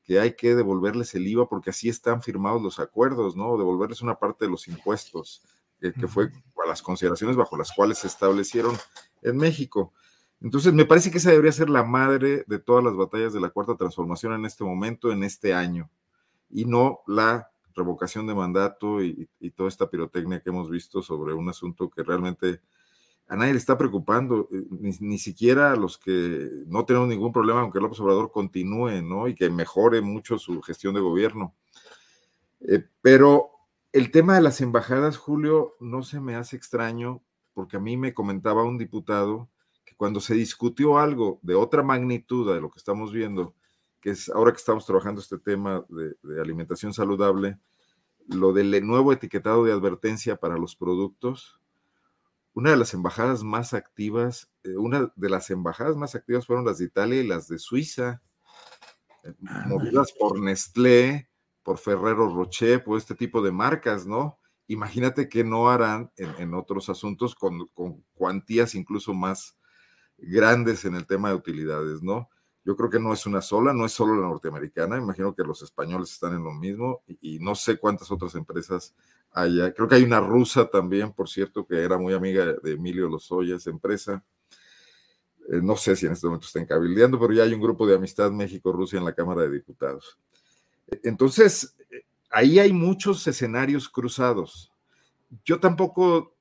que 0.09 0.19
hay 0.19 0.33
que 0.33 0.55
devolverles 0.55 1.15
el 1.15 1.27
IVA 1.27 1.51
porque 1.51 1.69
así 1.69 1.91
están 1.91 2.23
firmados 2.23 2.63
los 2.63 2.79
acuerdos, 2.79 3.37
¿no? 3.37 3.59
Devolverles 3.59 4.01
una 4.01 4.19
parte 4.19 4.47
de 4.47 4.51
los 4.51 4.67
impuestos, 4.67 5.43
eh, 5.83 5.93
que 5.93 6.09
fue 6.09 6.31
a 6.65 6.67
las 6.67 6.81
consideraciones 6.81 7.37
bajo 7.37 7.59
las 7.59 7.73
cuales 7.73 7.99
se 7.99 8.07
establecieron 8.07 8.75
en 9.21 9.37
México. 9.37 9.93
Entonces, 10.41 10.73
me 10.73 10.87
parece 10.87 11.11
que 11.11 11.19
esa 11.19 11.29
debería 11.29 11.53
ser 11.53 11.69
la 11.69 11.85
madre 11.85 12.43
de 12.47 12.59
todas 12.59 12.83
las 12.83 12.97
batallas 12.97 13.35
de 13.35 13.41
la 13.41 13.51
cuarta 13.51 13.77
transformación 13.77 14.33
en 14.33 14.47
este 14.47 14.65
momento, 14.65 15.13
en 15.13 15.25
este 15.25 15.53
año, 15.53 15.91
y 16.49 16.65
no 16.65 17.01
la 17.07 17.51
revocación 17.75 18.27
de 18.27 18.35
mandato 18.35 19.03
y, 19.03 19.29
y 19.41 19.51
toda 19.51 19.69
esta 19.69 19.91
pirotecnia 19.91 20.41
que 20.41 20.49
hemos 20.49 20.71
visto 20.71 21.03
sobre 21.03 21.35
un 21.35 21.51
asunto 21.51 21.91
que 21.91 22.03
realmente 22.03 22.63
a 23.29 23.37
nadie 23.37 23.53
le 23.53 23.59
está 23.59 23.77
preocupando, 23.77 24.49
eh, 24.51 24.65
ni, 25.01 25.19
siquiera 25.19 25.73
a 25.73 25.77
los 25.77 25.99
que 25.99 26.65
no 26.67 26.87
tenemos 26.87 27.09
ningún 27.09 27.33
problema, 27.33 27.61
aunque 27.61 27.79
López 27.79 28.01
Obrador 28.01 28.33
continúe, 28.33 29.03
¿no? 29.03 29.29
Y 29.29 29.35
que 29.35 29.51
mejore 29.51 30.01
mucho 30.01 30.39
su 30.39 30.63
gestión 30.63 30.95
de 30.95 31.01
gobierno. 31.01 31.55
Eh, 32.61 32.85
pero 33.03 33.51
el 33.93 34.11
tema 34.11 34.35
de 34.35 34.41
las 34.41 34.63
embajadas, 34.63 35.19
Julio, 35.19 35.75
no 35.79 36.03
se 36.03 36.21
me 36.21 36.37
hace 36.37 36.57
extraño, 36.57 37.23
porque 37.53 37.77
a 37.77 37.81
mí 37.81 37.99
me 37.99 38.15
comentaba 38.15 38.65
un 38.65 38.79
diputado 38.79 39.51
que 39.85 39.95
cuando 39.95 40.21
se 40.21 40.35
discutió 40.35 40.99
algo 40.99 41.39
de 41.43 41.55
otra 41.55 41.83
magnitud 41.83 42.51
de 42.53 42.61
lo 42.63 42.71
que 42.71 42.79
estamos 42.79 43.13
viendo, 43.13 43.55
que 44.01 44.11
es 44.11 44.31
ahora 44.31 44.53
que 44.53 44.59
estamos 44.59 44.87
trabajando 44.87 45.21
este 45.21 45.39
tema 45.39 45.85
de, 45.91 46.15
de 46.23 46.41
alimentación 46.41 46.95
saludable, 46.95 47.59
lo 48.27 48.55
del 48.55 48.87
nuevo 48.87 49.13
etiquetado 49.13 49.65
de 49.65 49.73
advertencia 49.73 50.37
para 50.37 50.57
los 50.57 50.77
productos, 50.77 51.61
una 52.59 52.71
de 52.71 52.77
las 52.77 52.93
embajadas 52.93 53.45
más 53.45 53.73
activas, 53.73 54.51
eh, 54.65 54.77
una 54.77 55.13
de 55.15 55.31
las 55.31 55.49
embajadas 55.49 55.95
más 55.95 56.17
activas 56.17 56.45
fueron 56.45 56.65
las 56.65 56.79
de 56.79 56.87
Italia 56.87 57.23
y 57.23 57.27
las 57.27 57.47
de 57.47 57.57
Suiza, 57.57 58.21
eh, 59.23 59.33
movidas 59.69 60.11
por 60.19 60.41
Nestlé, 60.41 61.31
por 61.63 61.79
Ferrero 61.79 62.35
Rocher, 62.35 62.83
por 62.83 62.99
este 62.99 63.15
tipo 63.15 63.43
de 63.43 63.53
marcas, 63.53 64.09
¿no? 64.09 64.41
Imagínate 64.67 65.29
que 65.29 65.45
no 65.45 65.71
harán 65.71 66.11
en, 66.17 66.53
otros 66.53 66.89
asuntos 66.89 67.37
con, 67.37 67.69
con, 67.75 68.03
cuantías 68.15 68.75
incluso 68.75 69.15
más 69.15 69.57
grandes 70.17 70.85
en 70.85 70.97
el 70.97 71.07
tema 71.07 71.29
de 71.29 71.37
utilidades, 71.37 72.03
¿no? 72.03 72.29
Yo 72.65 72.77
creo 72.77 72.91
que 72.91 72.99
no 72.99 73.13
es 73.13 73.25
una 73.25 73.41
sola, 73.41 73.73
no 73.73 73.87
es 73.87 73.93
solo 73.93 74.21
la 74.21 74.27
norteamericana, 74.27 74.97
imagino 74.97 75.33
que 75.33 75.45
los 75.45 75.63
españoles 75.63 76.11
están 76.11 76.35
en 76.35 76.43
lo 76.43 76.55
mismo 76.55 77.03
y, 77.07 77.37
y 77.37 77.39
no 77.39 77.55
sé 77.55 77.79
cuántas 77.79 78.11
otras 78.11 78.35
empresas 78.35 78.97
Creo 79.33 79.89
que 79.89 79.95
hay 79.95 80.03
una 80.03 80.21
rusa 80.21 80.69
también, 80.69 81.13
por 81.13 81.29
cierto, 81.29 81.67
que 81.67 81.77
era 81.77 81.99
muy 81.99 82.15
amiga 82.15 82.45
de 82.63 82.73
Emilio 82.73 83.09
Lozoya, 83.09 83.57
esa 83.57 83.71
empresa. 83.71 84.25
Eh, 85.51 85.61
no 85.63 85.77
sé 85.77 85.97
si 85.97 86.07
en 86.07 86.13
este 86.13 86.27
momento 86.27 86.47
están 86.47 86.67
cabildeando, 86.67 87.19
pero 87.19 87.33
ya 87.33 87.45
hay 87.45 87.55
un 87.55 87.61
grupo 87.61 87.87
de 87.87 87.95
amistad 87.95 88.31
México-Rusia 88.31 88.99
en 88.99 89.05
la 89.05 89.15
Cámara 89.15 89.43
de 89.43 89.51
Diputados. 89.51 90.19
Entonces, 91.05 91.77
ahí 92.31 92.59
hay 92.59 92.73
muchos 92.73 93.27
escenarios 93.27 93.89
cruzados. 93.89 94.73
Yo 95.45 95.61
tampoco 95.61 96.35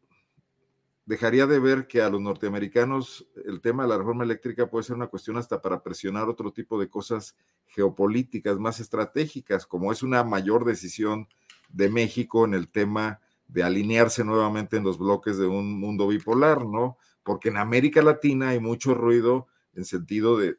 dejaría 1.05 1.47
de 1.47 1.59
ver 1.59 1.87
que 1.87 2.01
a 2.01 2.09
los 2.09 2.21
norteamericanos 2.21 3.25
el 3.45 3.61
tema 3.61 3.83
de 3.83 3.89
la 3.89 3.97
reforma 3.97 4.25
eléctrica 4.25 4.69
puede 4.69 4.83
ser 4.83 4.95
una 4.95 5.07
cuestión 5.07 5.37
hasta 5.37 5.61
para 5.61 5.81
presionar 5.81 6.27
otro 6.27 6.51
tipo 6.51 6.77
de 6.79 6.89
cosas 6.89 7.35
geopolíticas 7.67 8.59
más 8.59 8.79
estratégicas, 8.81 9.65
como 9.65 9.91
es 9.91 10.03
una 10.03 10.23
mayor 10.25 10.65
decisión 10.65 11.27
de 11.69 11.89
México 11.89 12.45
en 12.45 12.53
el 12.53 12.69
tema 12.69 13.19
de 13.47 13.63
alinearse 13.63 14.23
nuevamente 14.23 14.77
en 14.77 14.83
los 14.83 14.97
bloques 14.97 15.37
de 15.37 15.47
un 15.47 15.79
mundo 15.79 16.07
bipolar, 16.07 16.65
¿no? 16.65 16.97
Porque 17.23 17.49
en 17.49 17.57
América 17.57 18.01
Latina 18.01 18.49
hay 18.49 18.59
mucho 18.59 18.93
ruido 18.93 19.47
en 19.73 19.85
sentido 19.85 20.37
de, 20.37 20.57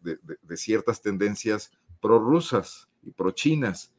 ciertas 0.56 1.02
tendencias 1.02 1.72
prorrusas 2.00 2.88
y 3.02 3.10
pro-chinas. 3.10 3.92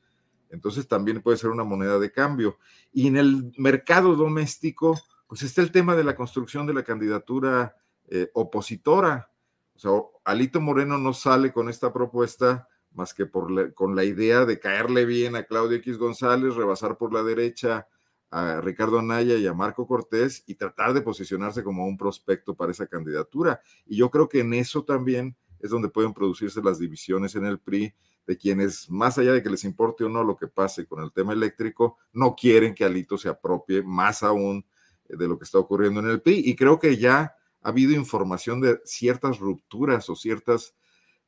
Entonces 0.50 0.88
también 0.88 1.22
puede 1.22 1.38
ser 1.38 1.50
una 1.50 1.64
moneda 1.64 2.00
de 2.00 2.12
cambio. 2.12 2.58
Y 2.92 3.08
en 3.08 3.18
el 3.18 3.52
mercado 3.58 4.16
doméstico, 4.16 5.00
pues 5.28 5.44
está 5.44 5.62
el 5.62 5.72
tema 5.72 5.96
de 5.96 6.04
la 6.04 6.16
construcción 6.16 6.66
de 6.66 6.74
la 6.74 6.84
candidatura 6.84 7.76
eh, 8.08 8.32
opositora. 8.34 9.30
O 9.76 9.80
sea, 9.80 9.92
Alito 10.24 10.62
Moreno 10.62 10.98
no 10.98 11.14
sale 11.14 11.52
con 11.52 11.70
esta 11.70 11.94
propuesta 11.94 12.68
más 12.94 13.14
que 13.14 13.26
por 13.26 13.74
con 13.74 13.96
la 13.96 14.04
idea 14.04 14.46
de 14.46 14.60
caerle 14.60 15.06
bien 15.06 15.36
a 15.36 15.44
Claudio 15.44 15.78
X 15.78 15.98
González, 15.98 16.56
rebasar 16.56 16.98
por 16.98 17.14
la 17.14 17.24
derecha 17.24 17.88
a 18.32 18.62
Ricardo 18.62 19.00
Anaya 19.00 19.36
y 19.36 19.48
a 19.48 19.54
Marco 19.54 19.88
Cortés 19.88 20.44
y 20.46 20.56
tratar 20.56 20.94
de 20.94 21.02
posicionarse 21.02 21.64
como 21.64 21.86
un 21.86 21.98
prospecto 21.98 22.56
para 22.56 22.72
esa 22.72 22.88
candidatura. 22.88 23.62
Y 23.86 23.98
yo 23.98 24.10
creo 24.10 24.30
que 24.30 24.42
en 24.42 24.54
eso 24.54 24.84
también 24.84 25.36
es 25.60 25.72
donde 25.72 25.90
pueden 25.90 26.14
producirse 26.14 26.62
las 26.62 26.80
divisiones 26.80 27.36
en 27.36 27.46
el 27.46 27.60
PRI 27.60 27.94
de 28.28 28.38
quienes, 28.38 28.90
más 28.90 29.18
allá 29.18 29.34
de 29.34 29.42
que 29.42 29.50
les 29.50 29.64
importe 29.64 30.04
o 30.04 30.10
no 30.10 30.24
lo 30.24 30.38
que 30.38 30.48
pase 30.48 30.86
con 30.86 31.04
el 31.04 31.12
tema 31.12 31.34
eléctrico, 31.34 31.98
no 32.14 32.36
quieren 32.36 32.76
que 32.76 32.86
Alito 32.86 33.18
se 33.18 33.30
apropie 33.30 33.82
más 33.82 34.22
aún 34.22 34.66
de 35.08 35.28
lo 35.28 35.38
que 35.40 35.46
está 35.46 35.58
ocurriendo 35.58 36.00
en 36.00 36.10
el 36.10 36.22
PRI. 36.22 36.44
Y 36.46 36.56
creo 36.56 36.80
que 36.80 36.98
ya 36.98 37.36
ha 37.62 37.70
habido 37.70 37.94
información 37.94 38.62
de 38.62 38.80
ciertas 38.86 39.40
rupturas 39.40 40.10
o 40.10 40.16
ciertas 40.16 40.76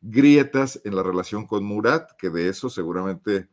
grietas 0.02 0.82
en 0.84 0.95
la 0.95 1.04
relación 1.04 1.45
con 1.45 1.64
Murat, 1.64 2.12
que 2.18 2.30
de 2.30 2.49
eso 2.49 2.70
seguramente 2.70 3.47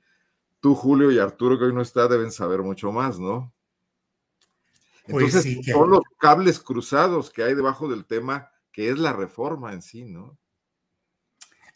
tú, 0.60 0.74
Julio 0.74 1.12
y 1.12 1.18
Arturo, 1.18 1.58
que 1.58 1.66
hoy 1.66 1.74
no 1.74 1.82
está, 1.82 2.08
deben 2.08 2.32
saber 2.32 2.62
mucho 2.62 2.90
más, 2.90 3.20
¿no? 3.20 3.54
Pues 5.06 5.34
Entonces, 5.34 5.66
son 5.72 5.90
los 5.90 6.02
cables 6.18 6.58
cruzados 6.58 7.30
que 7.30 7.42
hay 7.42 7.54
debajo 7.54 7.88
del 7.88 8.04
tema, 8.04 8.50
que 8.72 8.90
es 8.90 8.98
la 8.98 9.12
reforma 9.12 9.72
en 9.72 9.82
sí, 9.82 10.04
¿no? 10.04 10.38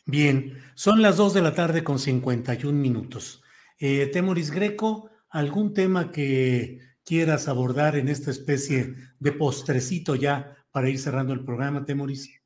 Bien, 0.05 0.59
son 0.75 1.01
las 1.01 1.16
dos 1.16 1.33
de 1.33 1.43
la 1.43 1.55
tarde 1.55 1.85
con 1.85 1.99
51 1.99 2.77
minutos. 2.77 3.43
Eh, 3.79 4.07
Temoris 4.12 4.51
Greco, 4.51 5.11
¿algún 5.31 5.75
tema 5.75 6.11
que 6.11 6.81
quieras 7.05 7.49
abordar 7.49 7.97
en 7.97 8.09
esta 8.09 8.31
especie 8.31 8.95
de 9.18 9.33
postrecito 9.33 10.14
ya 10.14 10.57
para 10.73 10.91
ir 10.91 10.99
cerrando 10.99 11.33
el 11.33 11.45
programa, 11.45 11.85
Temoris? 11.85 12.41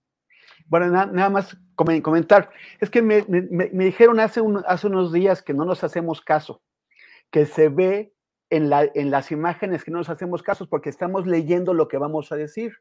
Bueno, 0.68 0.88
nada 0.88 1.30
más 1.30 1.56
comentar. 1.76 2.50
Es 2.80 2.90
que 2.90 3.02
me, 3.02 3.24
dijeron 3.72 4.20
hace, 4.20 4.40
hace 4.66 4.86
unos 4.86 5.12
días 5.12 5.42
que 5.42 5.54
no 5.54 5.64
nos 5.64 5.84
hacemos 5.84 6.20
caso, 6.20 6.62
que 7.30 7.46
se 7.46 7.68
ve 7.68 8.12
en, 8.50 8.70
la, 8.70 8.88
en 8.94 9.10
las 9.10 9.32
imágenes 9.32 9.84
que 9.84 9.90
no 9.90 9.98
nos 9.98 10.08
hacemos 10.08 10.42
caso 10.42 10.68
porque 10.68 10.90
estamos 10.90 11.26
leyendo 11.26 11.74
lo 11.74 11.88
que 11.88 11.98
vamos 11.98 12.32
a 12.32 12.36
decir. 12.36 12.72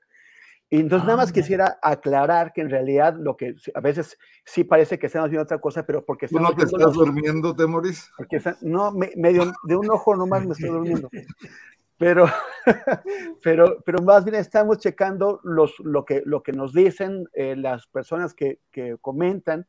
Y 0.70 0.80
entonces 0.80 1.06
nada 1.06 1.18
más 1.18 1.30
ah. 1.30 1.34
quisiera 1.34 1.78
aclarar 1.82 2.52
que 2.52 2.62
en 2.62 2.72
realidad 2.72 3.16
lo 3.20 3.38
que 3.38 3.56
a 3.76 3.82
veces 3.82 4.18
sí 4.44 4.64
parece 4.64 4.98
que 4.98 5.08
estamos 5.08 5.30
viendo 5.30 5.44
otra 5.44 5.60
cosa, 5.60 5.86
pero 5.86 6.04
porque 6.04 6.28
¿Tú 6.28 6.40
no 6.40 6.56
te 6.56 6.64
estás 6.64 6.94
durmiendo, 6.94 7.56
Temoris? 7.56 8.12
Porque 8.18 8.42
no, 8.62 8.92
medio 8.92 9.54
de 9.64 9.76
un 9.76 9.90
ojo 9.92 10.16
nomás 10.16 10.46
me 10.46 10.54
estoy 10.54 10.70
durmiendo. 10.70 11.10
pero, 11.98 12.26
pero, 13.43 13.82
pero 13.86 14.04
más 14.04 14.26
bien 14.26 14.36
estamos 14.36 14.80
checando 14.80 15.39
los, 15.43 15.74
lo, 15.80 16.06
que, 16.06 16.22
lo 16.26 16.43
que 16.43 16.52
nos 16.52 16.74
dicen 16.74 17.28
eh, 17.34 17.56
las 17.56 17.88
personas 17.88 18.34
que, 18.34 18.60
que, 18.72 18.98
comentan 19.00 19.66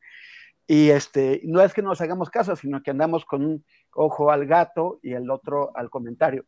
y 0.67 0.89
este, 0.89 1.41
no 1.45 1.61
es 1.61 1.73
que 1.73 1.81
nos 1.81 2.01
hagamos 2.01 2.29
caso, 2.29 2.55
sino 2.55 2.83
que 2.83 2.91
andamos 2.91 3.23
con 3.25 3.45
un 3.45 3.65
ojo 3.93 4.31
al 4.31 4.45
gato 4.45 4.99
y 5.01 5.13
el 5.13 5.29
otro 5.29 5.71
al 5.75 5.89
comentario. 5.89 6.45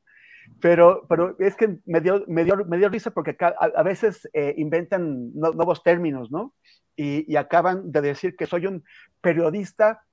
Pero, 0.59 1.05
pero 1.07 1.37
es 1.39 1.55
que 1.55 1.77
me 1.85 2.01
dio, 2.01 2.25
me 2.27 2.43
dio, 2.43 2.57
me 2.65 2.77
dio 2.77 2.89
risa 2.89 3.11
porque 3.11 3.37
a, 3.39 3.83
veces 3.83 4.27
eh, 4.33 4.55
inventan 4.57 5.33
nuevos 5.33 5.83
términos, 5.83 6.31
¿no? 6.31 6.53
Y, 6.95 7.31
y, 7.31 7.37
acaban 7.37 7.91
de 7.91 8.01
decir 8.01 8.35
que 8.35 8.45
soy 8.45 8.65
un 8.65 8.83
periodista 9.21 10.03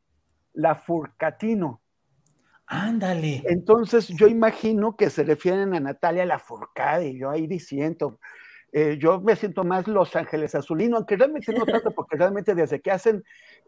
lafurcatino. 0.52 1.80
Ándale. 2.66 3.42
Entonces 3.46 4.08
yo 4.08 4.26
imagino 4.26 4.96
que 4.96 5.10
se 5.10 5.22
refieren 5.22 5.74
a 5.74 5.80
Natalia 5.80 6.26
Lafourcade, 6.26 7.08
y 7.08 7.18
yo 7.18 7.30
ahí 7.30 7.46
diciendo, 7.46 8.18
eh, 8.72 8.98
yo 9.00 9.20
me 9.20 9.36
siento 9.36 9.64
más 9.64 9.86
Los 9.86 10.16
Ángeles 10.16 10.54
Azulino, 10.54 10.96
aunque 10.96 11.16
realmente 11.16 11.52
no 11.52 11.64
tanto, 11.64 11.92
porque 11.92 12.16
realmente 12.16 12.54
desde 12.54 12.80
que 12.80 12.90
hacen 12.90 13.24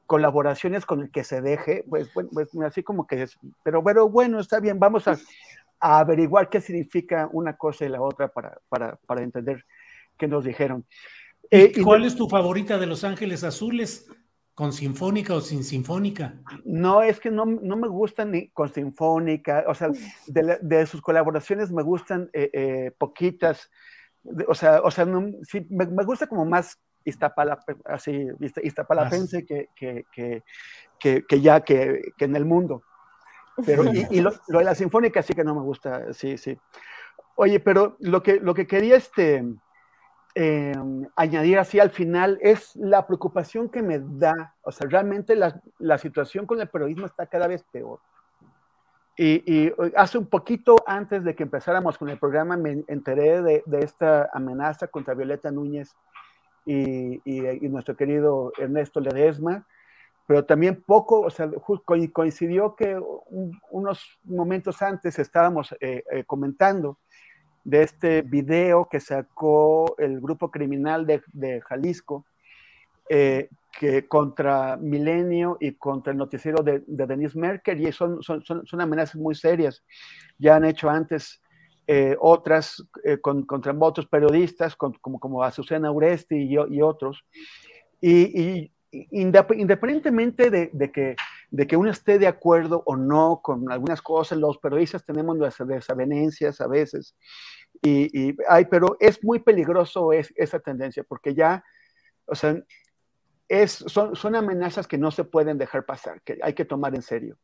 colaboraciones 0.07 0.85
con 0.85 1.01
el 1.01 1.11
que 1.11 1.23
se 1.23 1.41
deje, 1.41 1.85
pues, 1.89 2.13
bueno, 2.13 2.31
pues 2.33 2.49
así 2.65 2.83
como 2.83 3.07
que 3.07 3.23
es, 3.23 3.39
pero, 3.63 3.83
pero 3.85 4.09
bueno, 4.09 4.41
está 4.41 4.59
bien, 4.59 4.79
vamos 4.79 5.07
a, 5.07 5.19
averiguar 5.81 6.49
qué 6.49 6.61
significa 6.61 7.29
una 7.33 7.57
cosa 7.57 7.85
y 7.85 7.89
la 7.89 8.03
otra 8.03 8.27
para, 8.27 8.59
para, 8.69 8.97
para 9.07 9.23
entender 9.23 9.65
qué 10.17 10.27
nos 10.27 10.45
dijeron. 10.45 10.85
Eh, 11.51 11.73
¿Cuál 11.85 12.05
es 12.05 12.17
tu 12.17 12.29
favorita 12.29 12.79
de 12.79 12.87
Los 12.87 13.05
Ángeles 13.05 13.45
Azules? 13.45 14.09
¿Con 14.59 14.73
sinfónica 14.73 15.35
o 15.35 15.41
sin 15.41 15.63
sinfónica? 15.63 16.35
No, 16.65 17.01
es 17.01 17.21
que 17.21 17.31
no, 17.31 17.47
no 17.47 17.77
me 17.77 17.87
gustan 17.87 18.33
ni 18.33 18.49
con 18.49 18.69
sinfónica, 18.75 19.63
o 19.69 19.73
sea, 19.73 19.89
de, 20.27 20.59
de 20.61 20.85
sus 20.87 21.01
colaboraciones 21.01 21.71
me 21.71 21.85
gustan 21.85 22.29
eh, 22.33 22.51
eh, 22.53 22.91
poquitas, 22.99 23.71
o 24.49 24.55
sea, 24.57 24.81
o 24.83 24.91
sea 24.91 25.07
sí, 25.45 25.65
me, 25.71 25.87
me, 25.87 26.05
gusta 26.05 26.27
como 26.27 26.45
más 26.45 26.77
así, 27.85 28.27
Iztapalapense 28.65 29.47
que, 29.47 29.69
que, 29.77 30.07
que, 30.11 30.43
que, 31.25 31.41
ya 31.41 31.61
que, 31.61 32.11
en 32.19 32.35
el 32.35 32.45
mundo. 32.45 32.83
Pero, 33.65 33.85
y, 33.85 34.21
lo, 34.21 34.33
de 34.49 34.65
la 34.65 34.75
sinfónica 34.75 35.23
sí 35.23 35.35
que 35.35 35.45
no 35.45 35.55
me 35.55 35.63
gusta, 35.63 36.13
sí, 36.13 36.37
sí. 36.37 36.59
Oye, 37.37 37.61
pero 37.61 37.97
lo 38.01 38.25
que, 38.25 38.41
lo 38.41 38.55
que 38.55 38.67
quería 38.67 38.97
este, 38.97 39.45
eh, 40.41 40.73
añadir 41.17 41.59
así 41.59 41.81
al 41.81 41.91
final 41.91 42.39
es 42.41 42.77
la 42.77 43.09
preocupación 43.09 43.69
que 43.69 43.83
me 43.83 43.99
da, 43.99 44.55
o 44.63 44.71
sea, 44.71 44.89
realmente 44.89 45.35
la, 45.35 45.61
la 45.81 45.99
situación 45.99 46.47
con 46.47 46.61
el 46.61 46.69
periodismo 46.69 47.07
está 47.07 47.27
cada 47.27 47.49
vez 47.49 47.65
peor. 47.65 47.99
Y, 49.17 49.43
y, 49.53 49.73
hace 49.97 50.17
un 50.17 50.27
poquito 50.27 50.77
antes 50.87 51.25
de 51.25 51.35
que 51.35 51.43
empezáramos 51.43 51.99
con 51.99 52.09
el 52.09 52.21
programa 52.21 52.57
me 52.57 52.85
enteré 52.87 53.43
de, 53.43 53.65
de 53.67 53.81
esta 53.81 54.31
amenaza 54.33 54.87
contra 54.87 55.15
Violeta 55.15 55.51
Núñez 55.51 55.97
y, 56.65 57.21
y, 57.25 57.69
nuestro 57.69 57.97
querido 57.97 58.53
Ernesto 58.59 59.01
Ledesma, 59.01 59.67
pero 60.25 60.45
también 60.45 60.85
poco, 60.87 61.23
o 61.23 61.31
sea, 61.31 61.51
coincidió 62.13 62.77
que 62.77 62.97
unos 63.71 64.21
momentos 64.23 64.83
antes 64.83 65.19
estábamos 65.19 65.75
eh, 65.81 66.05
eh, 66.13 66.23
comentando 66.23 66.99
de 67.69 67.83
este 67.83 68.23
video 68.23 68.89
que 68.91 68.99
sacó 68.99 69.95
el 69.99 70.23
grupo 70.23 70.51
criminal 70.51 71.07
de, 71.07 71.21
de 71.35 71.61
Jalisco, 71.61 72.25
eh, 73.11 73.51
que 73.79 74.09
contra 74.09 74.79
Milenio 74.79 75.59
y 75.61 75.73
contra 75.73 76.13
el 76.13 76.19
noticiero 76.19 76.63
de, 76.63 76.83
de 76.87 77.07
Denise 77.07 77.39
Merkel, 77.39 77.87
y 77.87 77.93
son, 77.93 78.23
son, 78.23 78.43
son, 78.43 78.81
amenazas 78.81 79.17
muy 79.17 79.35
serias. 79.35 79.85
Ya 80.39 80.57
han 80.57 80.65
hecho 80.65 80.89
antes 80.89 81.43
eh, 81.87 82.17
otras 82.19 82.83
eh, 83.05 83.19
con, 83.19 83.45
contra 83.45 83.77
otros 83.79 84.07
periodistas, 84.07 84.75
con, 84.75 84.95
como, 84.95 85.21
como 85.21 85.43
Azucena 85.43 85.93
Uresti 85.93 86.37
y, 86.37 86.55
y 86.55 86.81
otros. 86.81 87.23
Y, 88.01 88.41
y 88.41 88.73
independientemente 89.11 90.49
de, 90.49 90.71
de, 90.73 90.91
que, 90.91 91.17
de 91.51 91.67
que 91.67 91.77
uno 91.77 91.91
esté 91.91 92.19
de 92.19 92.27
acuerdo 92.27 92.83
o 92.87 92.97
no 92.97 93.41
con 93.43 93.71
algunas 93.71 94.03
cosas, 94.03 94.39
los 94.39 94.59
periodistas 94.59 95.05
tenemos 95.05 95.37
nuestras 95.37 95.69
desavenencias 95.69 96.61
a 96.61 96.67
veces, 96.67 97.15
y, 97.83 98.29
y 98.29 98.37
ay, 98.49 98.67
pero 98.67 98.97
es 99.01 99.23
muy 99.25 99.39
peligroso 99.39 100.13
es, 100.13 100.33
esa 100.37 100.59
tendencia, 100.59 101.05
porque 101.05 101.35
ya, 101.35 101.65
o 102.27 102.35
sea, 102.35 102.61
es, 103.49 103.73
son, 103.73 104.15
son 104.15 104.37
amenazas 104.37 104.87
que 104.87 104.99
no 104.99 105.11
se 105.11 105.25
pueden 105.25 105.59
dejar 105.59 105.87
pasar, 105.87 106.21
que 106.23 106.39
hay 106.43 106.55
que 106.55 106.65
tomar 106.65 106.95
en 106.95 107.03
serio. 107.03 107.39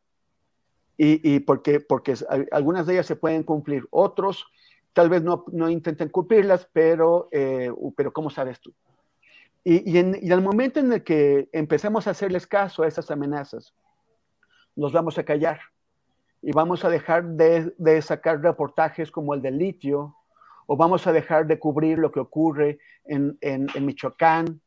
Y, 0.96 1.34
y 1.34 1.40
porque, 1.40 1.80
porque 1.80 2.14
algunas 2.52 2.86
de 2.86 2.94
ellas 2.94 3.06
se 3.06 3.16
pueden 3.16 3.42
cumplir, 3.42 3.86
otros 3.90 4.46
tal 4.92 5.10
vez 5.10 5.22
no, 5.22 5.44
no 5.52 5.68
intenten 5.68 6.08
cumplirlas, 6.08 6.68
pero, 6.72 7.28
eh, 7.32 7.70
pero 7.96 8.12
¿cómo 8.12 8.30
sabes 8.30 8.60
tú? 8.60 8.72
Y, 9.66 9.98
en, 9.98 10.18
y 10.20 10.30
el 10.30 10.42
momento 10.42 10.78
en 10.78 10.92
el 10.92 11.02
que 11.02 11.48
empecemos 11.52 12.06
a 12.06 12.10
hacerles 12.10 12.46
caso 12.46 12.82
a 12.82 12.86
esas 12.86 13.10
amenazas, 13.10 13.74
nos 14.76 14.92
vamos 14.92 15.18
a 15.18 15.24
callar 15.24 15.60
y 16.42 16.52
vamos 16.52 16.84
a 16.84 16.90
dejar 16.90 17.24
de, 17.24 17.74
de, 17.78 18.02
sacar 18.02 18.40
reportajes 18.40 19.10
como 19.10 19.34
el 19.34 19.40
del 19.40 19.56
litio, 19.56 20.14
o 20.66 20.76
vamos 20.76 21.06
a 21.06 21.12
dejar 21.12 21.46
de 21.46 21.58
cubrir 21.58 21.98
lo 21.98 22.12
que 22.12 22.20
ocurre 22.20 22.78
en, 23.04 23.38
Michoacán, 23.80 24.60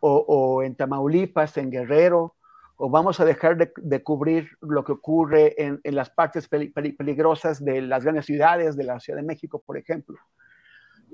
o, 0.00 0.62
en 0.62 0.74
Tamaulipas, 0.74 1.56
en 1.56 1.70
Guerrero, 1.70 2.34
o 2.76 2.90
vamos 2.90 3.20
a 3.20 3.24
dejar 3.24 3.56
de, 3.56 3.72
de 3.76 4.02
cubrir 4.02 4.50
lo 4.60 4.84
que 4.84 4.92
ocurre 4.92 5.54
en, 5.56 5.80
las 5.84 6.10
partes 6.10 6.46
peligrosas 6.48 7.64
de 7.64 7.80
las 7.80 8.04
grandes 8.04 8.26
ciudades, 8.26 8.76
de 8.76 8.84
la 8.84 9.00
Ciudad 9.00 9.18
de 9.18 9.26
México, 9.26 9.62
por 9.64 9.78
ejemplo. 9.78 10.18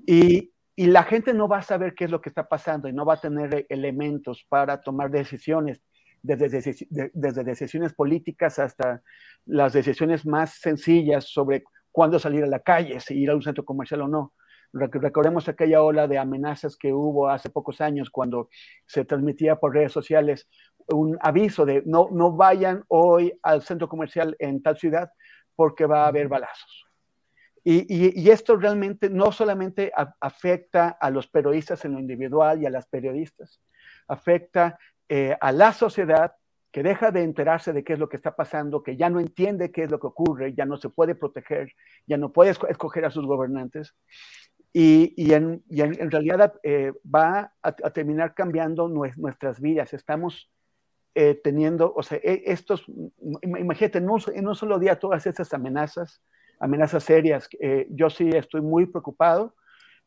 Y 0.07 0.51
la 0.77 1.05
gente 1.05 1.35
no 1.35 1.47
va 1.47 1.59
a 1.59 1.63
saber 1.63 1.95
qué 1.95 2.07
es 2.07 2.11
lo 2.11 2.21
que 2.21 2.31
está 2.31 2.49
pasando 2.49 2.89
y 2.89 2.93
no 2.93 3.05
va 3.05 3.15
a 3.15 3.21
tener 3.21 3.67
elementos 3.69 4.45
para 4.49 4.81
tomar 4.81 5.11
decisiones, 5.11 5.83
desde, 6.23 6.75
desde, 7.13 7.45
decisiones 7.45 7.93
políticas 7.95 8.59
hasta 8.59 9.03
las 9.47 9.73
decisiones 9.73 10.27
más 10.27 10.55
sencillas 10.61 11.25
sobre 11.25 11.65
cuándo 11.93 12.19
salir 12.19 12.45
a 12.45 12.49
la 12.49 12.61
calle, 12.61 13.01
si 13.01 13.15
ir 13.15 13.31
a 13.31 13.35
un 13.35 13.43
centro 13.43 13.65
comercial 13.65 14.03
o 14.03 14.09
no. 14.09 14.33
Recordemos 14.73 15.49
aquella 15.49 15.83
ola 15.83 16.07
de 16.07 16.19
amenazas 16.19 16.77
que 16.77 16.93
hubo 16.93 17.29
hace 17.29 17.51
pocos 17.51 17.81
años 17.81 18.09
cuando 18.09 18.49
se 18.87 19.05
transmitía 19.05 19.57
por 19.57 19.75
redes 19.75 19.93
sociales 19.93 20.49
un 20.89 21.19
aviso 21.21 21.65
de 21.65 21.83
no, 21.87 22.09
no 22.13 22.33
vayan 22.33 22.85
hoy 22.89 23.39
al 23.43 23.63
centro 23.63 23.89
comercial 23.89 24.37
en 24.39 24.63
tal 24.63 24.77
ciudad 24.77 25.11
porque 25.57 25.87
va 25.87 26.05
a 26.05 26.09
haber 26.09 26.29
balazos. 26.29 26.87
Y, 27.63 27.81
y, 27.95 28.23
y, 28.23 28.31
esto 28.31 28.57
realmente 28.57 29.11
no 29.11 29.33
solamente 29.33 29.93
a, 29.95 30.15
afecta 30.21 30.89
a 30.89 31.11
los 31.11 31.27
periodistas 31.27 31.85
en 31.85 31.93
lo 31.93 31.99
individual 31.99 32.63
y 32.63 32.67
a 32.67 32.71
las 32.71 32.87
periodistas, 32.87 33.61
afecta 34.09 34.79
eh, 35.13 35.37
a 35.41 35.51
la 35.51 35.73
sociedad 35.73 36.37
que 36.71 36.85
deja 36.85 37.11
de 37.11 37.25
enterarse 37.25 37.73
de 37.73 37.83
qué 37.83 37.95
es 37.95 37.99
lo 37.99 38.09
que 38.09 38.15
está 38.15 38.37
pasando, 38.37 38.85
que 38.85 38.97
ya 38.97 39.11
no 39.11 39.19
entiende 39.19 39.73
qué 39.73 39.83
es 39.83 39.91
lo 39.91 39.99
que 39.99 40.07
ocurre, 40.07 40.55
ya 40.55 40.65
no 40.67 40.77
se 40.77 40.89
puede 40.89 41.17
proteger, 41.17 41.73
ya 42.07 42.17
no 42.17 42.33
puede 42.33 42.53
escoger 42.53 43.05
a 43.05 43.11
sus 43.11 43.27
gobernantes. 43.27 43.93
Y, 44.73 45.13
y, 45.17 45.33
en, 45.35 45.65
en, 45.69 46.11
realidad 46.13 46.55
eh, 46.63 46.93
va 47.13 47.53
a, 47.61 47.73
terminar 47.91 48.35
cambiando 48.35 48.87
nuestras 48.87 49.61
vidas. 49.61 49.93
Estamos 49.95 50.49
eh, 51.17 51.41
teniendo, 51.43 51.93
o 51.93 52.05
sea, 52.05 52.19
e, 52.23 52.45
estos, 52.47 52.85
imagínate, 53.43 53.99
un, 53.99 54.23
en 54.33 54.47
un 54.47 54.55
solo 54.55 54.79
día 54.79 54.97
todas 54.97 55.27
estas 55.27 55.53
amenazas, 55.53 56.23
amenazas 56.61 57.03
serias. 57.03 57.49
Yo 57.89 58.11
sí 58.11 58.29
estoy 58.29 58.61
muy 58.61 58.87
preocupado. 58.87 59.57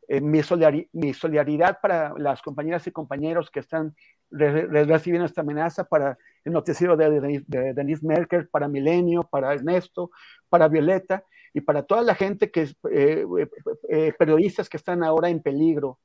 Eh, 0.08 0.22
mi, 0.22 0.44
solidar 0.44 0.74
mi, 0.92 1.14
solidaridad 1.14 1.80
para 1.82 2.14
las 2.18 2.42
compañeras 2.42 2.86
y 2.88 2.92
compañeros 2.92 3.50
que 3.50 3.60
están 3.60 3.96
re 4.30 4.84
recibiendo 4.86 5.26
esta 5.26 5.42
amenaza, 5.42 5.86
para 5.86 6.18
el 6.44 6.54
noticiero 6.54 6.98
de, 6.98 7.22
de, 7.22 7.44
de, 7.48 7.74
Denise 7.74 8.06
Merkel, 8.06 8.48
para 8.50 8.68
Milenio, 8.68 9.24
para 9.24 9.54
Ernesto, 9.54 10.12
para 10.50 10.68
Violeta 10.68 11.24
y 11.54 11.62
para 11.62 11.84
toda 11.84 12.02
la 12.02 12.16
gente 12.16 12.52
que 12.52 12.70
eh, 12.92 13.26
eh, 13.90 14.14
periodistas 14.18 14.70
que 14.70 14.78
están 14.78 15.04
ahora 15.04 15.30
en 15.30 15.42
peligro. 15.42 16.00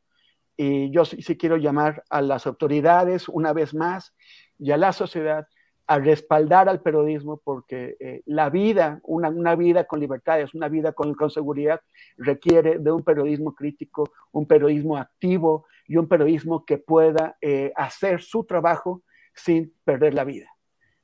Y 0.57 0.90
yo 0.90 1.05
sí, 1.05 1.22
sí 1.22 1.36
quiero 1.36 1.57
llamar 1.57 2.05
a 2.11 2.20
las 2.20 2.46
autoridades 2.46 3.28
una 3.28 3.53
vez 3.53 3.74
más 3.74 4.14
y 4.59 4.72
a 4.72 4.76
la 4.76 4.92
sociedad 4.92 5.46
a 5.89 5.99
respaldar 5.99 6.68
al 6.68 6.82
periodismo 6.82 7.41
porque 7.43 7.97
eh, 7.99 8.22
la 8.26 8.51
vida, 8.51 9.01
una, 9.05 9.30
una, 9.30 9.57
vida 9.57 9.84
con 9.84 10.01
libertades, 10.01 10.53
una 10.53 10.68
vida 10.68 10.93
con, 10.93 11.14
con, 11.14 11.30
seguridad, 11.30 11.80
requiere 12.18 12.78
de 12.78 12.93
un 12.93 13.03
periodismo 13.03 13.55
crítico, 13.55 14.12
un 14.32 14.47
periodismo 14.47 14.99
activo 14.99 15.66
y 15.86 15.97
un 15.97 16.07
periodismo 16.07 16.66
que 16.66 16.76
pueda 16.76 17.39
eh, 17.41 17.72
hacer 17.74 18.20
su 18.20 18.45
trabajo 18.45 19.03
sin 19.34 19.72
perder 19.82 20.12
la 20.12 20.24
vida. 20.24 20.49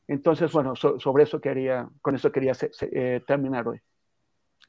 Entonces, 0.07 0.53
bueno, 0.53 0.77
so, 0.77 1.01
sobre 1.01 1.23
eso 1.25 1.41
quería, 1.41 1.89
con 2.03 2.15
eso 2.15 2.31
quería 2.31 2.53
eh, 2.83 3.23
terminar 3.27 3.67
hoy. 3.67 3.81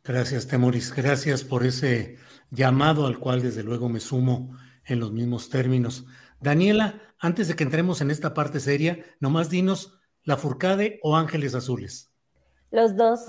Gracias, 0.02 0.48
Temoris. 0.48 0.96
Gracias 0.96 1.44
por 1.44 1.66
ese 1.66 2.18
llamado 2.52 3.06
al 3.06 3.20
cual 3.20 3.42
desde 3.42 3.64
luego 3.64 3.90
me 3.90 4.00
sumo 4.00 4.56
en 4.86 5.02
los 5.02 5.12
mismos 5.12 5.50
términos. 5.50 6.06
Daniela, 6.40 7.02
antes 7.20 7.50
de 7.50 7.56
que 7.56 7.66
entremos 7.66 8.00
en 8.00 8.12
esta 8.12 8.34
parte 8.34 8.62
seria, 8.62 9.04
nomás 9.20 9.50
dinos 9.50 10.00
¿La 10.26 10.38
Furcade 10.38 11.00
o 11.04 11.16
Ángeles 11.16 11.54
Azules? 11.54 12.12
Los 12.72 12.96
dos. 12.96 13.22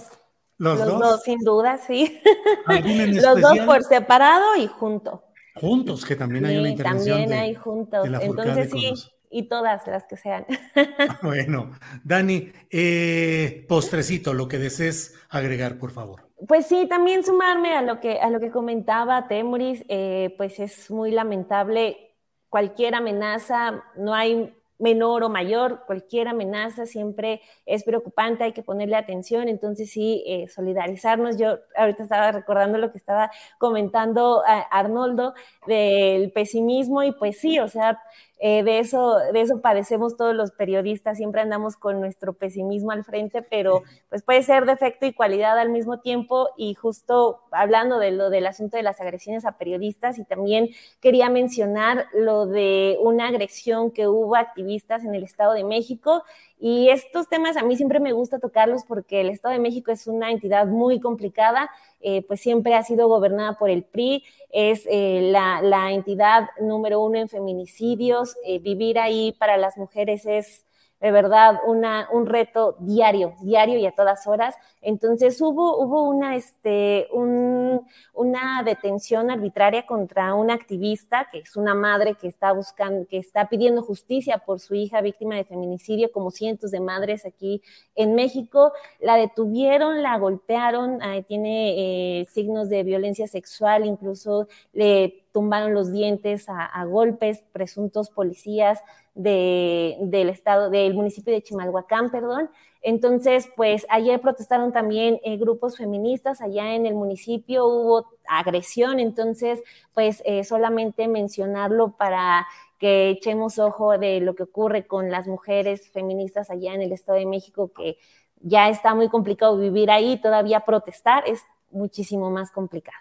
Los, 0.57 0.79
Los 0.79 0.89
dos? 0.89 1.01
dos, 1.01 1.23
sin 1.23 1.39
duda, 1.41 1.77
sí. 1.77 2.21
Los 3.13 3.41
dos 3.43 3.59
por 3.61 3.85
separado 3.85 4.57
y 4.57 4.67
junto. 4.67 5.23
Juntos, 5.55 6.07
que 6.07 6.17
también 6.17 6.45
sí, 6.45 6.51
hay 6.51 6.57
una 6.59 6.71
intervención. 6.71 7.19
También 7.19 7.39
de, 7.39 7.45
hay 7.45 7.55
juntos. 7.55 8.09
Entonces 8.21 8.71
sí, 8.71 8.89
los... 8.89 9.15
y 9.31 9.43
todas 9.43 9.87
las 9.87 10.07
que 10.07 10.17
sean. 10.17 10.47
bueno, 11.23 11.73
Dani, 12.03 12.51
eh, 12.71 13.67
postrecito, 13.69 14.33
lo 14.33 14.49
que 14.49 14.59
desees 14.59 15.15
agregar, 15.29 15.79
por 15.79 15.91
favor. 15.91 16.31
Pues 16.49 16.67
sí, 16.67 16.87
también 16.89 17.25
sumarme 17.25 17.75
a 17.75 17.83
lo 17.83 18.01
que, 18.01 18.21
a 18.21 18.31
lo 18.31 18.41
que 18.41 18.51
comentaba 18.51 19.29
Temuris, 19.29 19.85
eh, 19.89 20.35
pues 20.39 20.59
es 20.61 20.91
muy 20.91 21.11
lamentable 21.11 22.15
cualquier 22.49 22.95
amenaza, 22.95 23.85
no 23.97 24.15
hay 24.15 24.55
menor 24.79 25.25
o 25.25 25.29
mayor, 25.29 25.85
cualquier 25.87 26.29
amenaza 26.29 26.87
siempre 26.87 27.41
es 27.65 27.85
preocupante, 27.85 28.45
hay 28.45 28.53
que 28.53 28.63
ponerle 28.63 28.97
atención, 28.97 29.49
entonces 29.49 29.91
sí, 29.91 30.23
eh, 30.27 30.49
solidarizarnos. 30.49 31.39
Yo 31.39 31.59
ahorita 31.77 32.03
estaba 32.03 32.33
recordando 32.33 32.79
lo 32.79 32.93
que 32.93 32.99
estaba 32.99 33.31
comentando 33.59 34.43
Arnoldo 34.71 35.35
del 35.67 36.33
pesimismo 36.33 37.03
y 37.03 37.13
pues 37.13 37.39
sí, 37.39 37.59
o 37.59 37.69
sea, 37.69 38.01
eh, 38.39 38.63
de, 38.63 38.81
eso, 38.81 39.17
de 39.33 39.41
eso 39.41 39.63
padecemos 39.63 40.17
todos 40.17 40.35
los 40.35 40.53
periodistas, 40.53 41.17
siempre 41.17 41.41
andamos 41.41 41.77
con 41.77 42.01
nuestro 42.01 42.35
pesimismo 42.35 42.91
al 42.91 43.03
frente, 43.03 43.41
pero 43.43 43.83
pues 44.11 44.23
puede 44.23 44.43
ser 44.43 44.67
defecto 44.67 45.07
y 45.07 45.15
cualidad 45.15 45.59
al 45.59 45.71
mismo 45.71 46.01
tiempo. 46.01 46.51
Y 46.57 46.75
justo 46.75 47.41
hablando 47.51 47.99
de 47.99 48.11
lo 48.11 48.29
del 48.29 48.47
asunto 48.47 48.77
de 48.77 48.83
las 48.83 49.01
agresiones 49.01 49.47
a 49.47 49.57
periodistas, 49.57 50.19
y 50.19 50.25
también 50.25 50.69
quería 51.01 51.31
mencionar 51.31 52.07
lo 52.13 52.47
de 52.47 52.99
una 53.01 53.29
agresión 53.29 53.91
que 53.91 54.07
hubo 54.07 54.37
a 54.37 54.41
activistas 54.41 55.05
en 55.05 55.15
el 55.15 55.25
Estado 55.25 55.55
de 55.55 55.65
México 55.65 56.23
y 56.59 56.89
estos 56.89 57.29
temas 57.29 57.57
a 57.57 57.63
mí 57.63 57.77
siempre 57.77 58.01
me 58.01 58.13
gusta 58.13 58.39
tocarlos 58.39 58.85
porque 58.85 59.21
el 59.21 59.29
Estado 59.29 59.55
de 59.55 59.61
México 59.61 59.93
es 59.93 60.07
una 60.07 60.31
entidad 60.31 60.67
muy 60.67 61.01
complicada, 61.01 61.71
eh, 62.01 62.23
pues 62.27 62.41
siempre 62.41 62.75
ha 62.75 62.83
sido 62.83 63.09
gobernada 63.09 63.59
por 63.59 63.71
el 63.71 63.83
PRI, 63.85 64.25
es 64.51 64.85
eh, 64.91 65.31
la, 65.33 65.93
entidad 65.93 66.49
número 66.61 67.01
uno 67.01 67.19
en 67.19 67.29
feminicidios, 67.29 68.37
eh, 68.45 68.59
vivir 68.59 68.99
ahí 68.99 69.33
para 69.39 69.57
las 69.57 69.77
mujeres 69.77 70.27
es 70.27 70.66
de 71.01 71.13
verdad 71.13 71.61
una, 71.67 72.09
un 72.13 72.27
reto 72.27 72.77
diario, 72.81 73.35
diario 73.43 73.79
y 73.79 73.87
a 73.87 73.93
todas 73.93 74.27
horas. 74.27 74.55
Entonces 74.81 75.41
hubo, 75.41 75.79
hubo 75.79 76.09
una, 76.09 76.37
este, 76.37 77.09
una 77.13 78.63
detención 78.65 79.31
arbitraria 79.31 79.85
contra 79.85 80.35
una 80.35 80.55
activista, 80.55 81.29
que 81.31 81.41
es 81.41 81.57
una 81.57 81.75
madre 81.75 82.15
que 82.15 82.29
está 82.29 82.53
buscando, 82.53 83.07
que 83.07 83.19
está 83.19 83.49
pidiendo 83.49 83.83
justicia 83.83 84.39
por 84.39 84.61
su 84.61 84.75
hija 84.75 85.01
víctima 85.01 85.37
de 85.37 85.45
feminicidio, 85.45 86.11
como 86.13 86.31
cientos 86.31 86.71
de 86.71 86.81
madres 86.81 87.27
aquí 87.27 87.63
en 87.95 88.15
México. 88.15 88.73
La 89.01 89.17
detuvieron, 89.17 90.03
la 90.03 90.19
golpearon, 90.19 91.01
tiene 91.29 92.21
eh, 92.21 92.25
signos 92.27 92.69
de 92.69 92.83
violencia 92.85 93.27
sexual, 93.27 93.85
incluso 93.85 94.49
le 94.73 95.27
tumbaron 95.33 95.75
los 95.75 95.93
dientes 95.93 96.47
a, 96.49 96.83
golpes, 96.87 97.45
presuntos 97.53 98.09
policías 98.09 98.81
del 99.17 100.29
estado, 100.29 100.71
del 100.71 100.95
municipio 100.95 101.33
de 101.33 101.43
Chimalhuacán, 101.43 102.11
perdón. 102.11 102.51
Entonces, 102.83 103.49
pues 103.57 103.85
ayer 103.89 104.21
protestaron 104.21 104.73
también 104.73 105.19
eh, 105.25 105.39
grupos 105.39 105.77
feministas, 105.77 106.41
allá 106.41 106.75
en 106.75 106.87
el 106.87 106.95
municipio 106.95 107.67
hubo 107.67 108.13
agresión, 108.29 109.01
entonces, 109.01 109.61
pues 109.95 110.23
eh, 110.25 110.45
solamente 110.45 111.09
mencionarlo 111.09 111.97
para 111.97 112.47
que 112.79 113.11
echemos 113.11 113.59
ojo 113.59 113.99
de 113.99 114.21
lo 114.21 114.35
que 114.35 114.45
ocurre 114.45 114.87
con 114.87 115.11
las 115.11 115.27
mujeres 115.27 115.91
feministas 115.91 116.51
allá 116.51 116.75
en 116.75 116.83
el 116.83 116.93
Estado 116.93 117.19
de 117.19 117.27
México, 117.27 117.73
que 117.75 117.97
ya 118.41 118.69
está 118.69 118.95
muy 118.95 119.09
complicado 119.09 119.59
vivir 119.59 119.91
ahí, 119.91 120.21
todavía 120.21 120.61
protestar 120.61 121.25
es 121.27 121.43
muchísimo 121.71 122.31
más 122.31 122.51
complicado. 122.51 122.99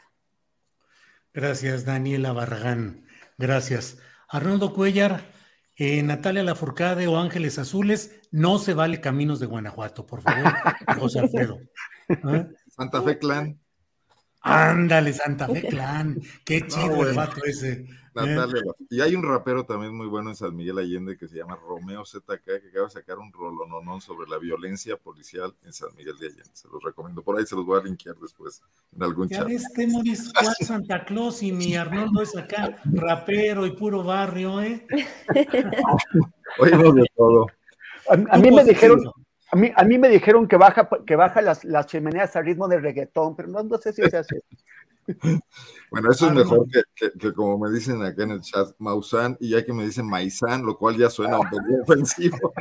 Gracias, 1.33 1.85
Daniela 1.85 2.31
Barragán. 2.31 3.05
Gracias. 3.37 3.99
Arnoldo 4.29 4.73
Cuellar, 4.73 5.21
eh, 5.75 6.01
Natalia 6.03 6.43
Lafourcade 6.43 7.07
o 7.07 7.17
Ángeles 7.17 7.59
Azules, 7.59 8.19
no 8.31 8.59
se 8.59 8.73
vale 8.73 9.01
Caminos 9.01 9.39
de 9.39 9.45
Guanajuato, 9.45 10.05
por 10.05 10.21
favor, 10.21 10.53
José 10.99 11.19
Alfredo. 11.19 11.59
¿Eh? 12.09 12.47
Santa 12.69 13.01
Fe 13.01 13.17
Clan. 13.17 13.59
Ándale, 14.45 15.11
Santa 15.11 15.47
Fe 15.47 15.67
Clan. 15.67 16.21
Qué 16.43 16.61
chido 16.67 17.07
el 17.07 17.15
vato 17.15 17.43
ese. 17.43 17.85
Natalia. 18.13 18.61
Y 18.89 19.01
hay 19.01 19.15
un 19.15 19.23
rapero 19.23 19.65
también 19.65 19.93
muy 19.93 20.07
bueno 20.07 20.29
en 20.29 20.35
San 20.35 20.55
Miguel 20.55 20.77
Allende 20.77 21.17
que 21.17 21.27
se 21.27 21.37
llama 21.37 21.55
Romeo 21.55 22.05
ZK, 22.05 22.43
que 22.43 22.69
acaba 22.69 22.85
de 22.85 22.91
sacar 22.91 23.17
un 23.17 23.33
rolononón 23.33 23.99
sobre 23.99 24.29
la 24.29 24.37
violencia 24.37 24.95
policial 24.97 25.53
en 25.65 25.73
San 25.73 25.89
Miguel 25.97 26.17
de 26.19 26.27
Allende. 26.27 26.51
Se 26.53 26.69
los 26.69 26.81
recomiendo. 26.81 27.23
Por 27.23 27.37
ahí 27.37 27.45
se 27.45 27.55
los 27.55 27.65
voy 27.65 27.79
a 27.79 27.83
linkear 27.83 28.15
después 28.17 28.61
en 28.95 29.03
algún 29.03 29.27
ya 29.27 29.39
chat. 29.39 29.47
ves, 29.47 29.65
Temoris, 29.73 30.31
Juan 30.33 30.53
Santa 30.61 31.03
Claus 31.03 31.43
y 31.43 31.51
mi 31.51 31.75
Arnoldo 31.75 32.21
es 32.21 32.37
acá, 32.37 32.77
rapero 32.85 33.65
y 33.65 33.71
puro 33.71 34.03
barrio, 34.03 34.61
¿eh? 34.61 34.85
Oímos 36.59 36.95
de 36.95 37.05
todo. 37.17 37.47
A, 38.07 38.37
mí 38.37 38.51
me 38.51 38.63
dijeron, 38.63 39.11
a 39.55 39.57
mí, 39.57 39.71
a 39.73 39.83
mí 39.85 39.97
me 39.97 40.09
dijeron 40.09 40.47
que 40.47 40.57
baja, 40.57 40.89
que 41.05 41.15
baja 41.15 41.41
las, 41.41 41.63
las 41.63 41.85
chimeneas 41.85 42.35
al 42.35 42.45
ritmo 42.45 42.67
del 42.67 42.81
reggaetón, 42.81 43.37
pero 43.37 43.47
no, 43.47 43.63
no 43.63 43.77
sé 43.77 43.93
si 43.93 44.01
se 44.09 44.17
hace. 44.17 44.41
Bueno, 45.91 46.11
eso 46.11 46.27
es 46.27 46.33
mejor 46.33 46.67
que, 46.95 47.33
como 47.33 47.57
me 47.57 47.71
dicen 47.71 48.01
acá 48.03 48.23
en 48.23 48.31
el 48.31 48.41
chat, 48.41 48.75
Maussan, 48.79 49.37
y 49.39 49.51
ya 49.51 49.63
que 49.63 49.71
me 49.71 49.85
dicen 49.85 50.09
Maizán, 50.09 50.65
lo 50.65 50.77
cual 50.77 50.97
ya 50.97 51.09
suena 51.09 51.39
un 51.39 51.49
poco 51.49 51.63
ofensivo. 51.83 52.51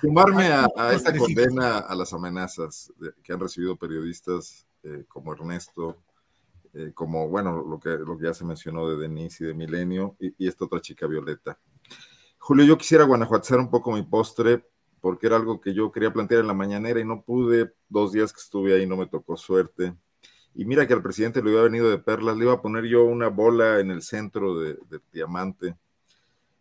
sumarme 0.00 0.46
a, 0.46 0.66
esta 0.94 1.16
condena 1.16 1.78
a 1.78 1.94
las 1.94 2.12
amenazas 2.12 2.92
que 3.22 3.32
han 3.32 3.40
recibido 3.40 3.76
periodistas 3.76 4.66
eh, 4.82 5.04
como 5.06 5.32
Ernesto, 5.32 5.98
eh, 6.72 6.92
como, 6.94 7.28
bueno, 7.28 7.62
lo 7.62 7.78
que, 7.78 7.90
lo 7.90 8.16
que 8.16 8.24
ya 8.24 8.34
se 8.34 8.44
mencionó 8.44 8.88
de 8.88 8.96
Denise 8.96 9.44
y 9.44 9.46
de 9.48 9.54
Milenio, 9.54 10.16
y, 10.18 10.48
esta 10.48 10.64
otra 10.64 10.80
chica 10.80 11.06
Violeta. 11.06 11.58
Julio, 12.42 12.64
yo 12.64 12.78
quisiera 12.78 13.04
guanajuatizar 13.04 13.60
un 13.60 13.70
poco 13.70 13.92
mi 13.92 14.02
postre 14.02 14.64
porque 15.00 15.26
era 15.26 15.36
algo 15.36 15.60
que 15.60 15.74
yo 15.74 15.92
quería 15.92 16.12
plantear 16.12 16.40
en 16.40 16.46
la 16.46 16.54
mañanera 16.54 16.98
y 16.98 17.04
no 17.04 17.22
pude, 17.22 17.74
dos 17.88 18.12
días 18.12 18.32
que 18.32 18.40
estuve 18.40 18.74
ahí 18.74 18.86
no 18.86 18.96
me 18.96 19.06
tocó 19.06 19.36
suerte. 19.36 19.94
Y 20.54 20.64
mira 20.64 20.86
que 20.86 20.94
al 20.94 21.02
presidente 21.02 21.42
le 21.42 21.52
iba 21.52 21.62
venido 21.62 21.90
de 21.90 21.98
perlas, 21.98 22.36
le 22.38 22.44
iba 22.44 22.54
a 22.54 22.62
poner 22.62 22.86
yo 22.86 23.04
una 23.04 23.28
bola 23.28 23.78
en 23.78 23.90
el 23.90 24.00
centro 24.00 24.58
de, 24.58 24.78
diamante. 25.12 25.76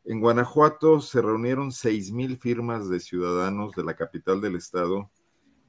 En 0.03 0.19
Guanajuato 0.19 0.99
se 0.99 1.21
reunieron 1.21 1.71
seis 1.71 2.11
mil 2.11 2.37
firmas 2.37 2.89
de 2.89 2.99
ciudadanos 2.99 3.71
de 3.73 3.83
la 3.85 3.95
capital 3.95 4.41
del 4.41 4.57
estado 4.57 5.09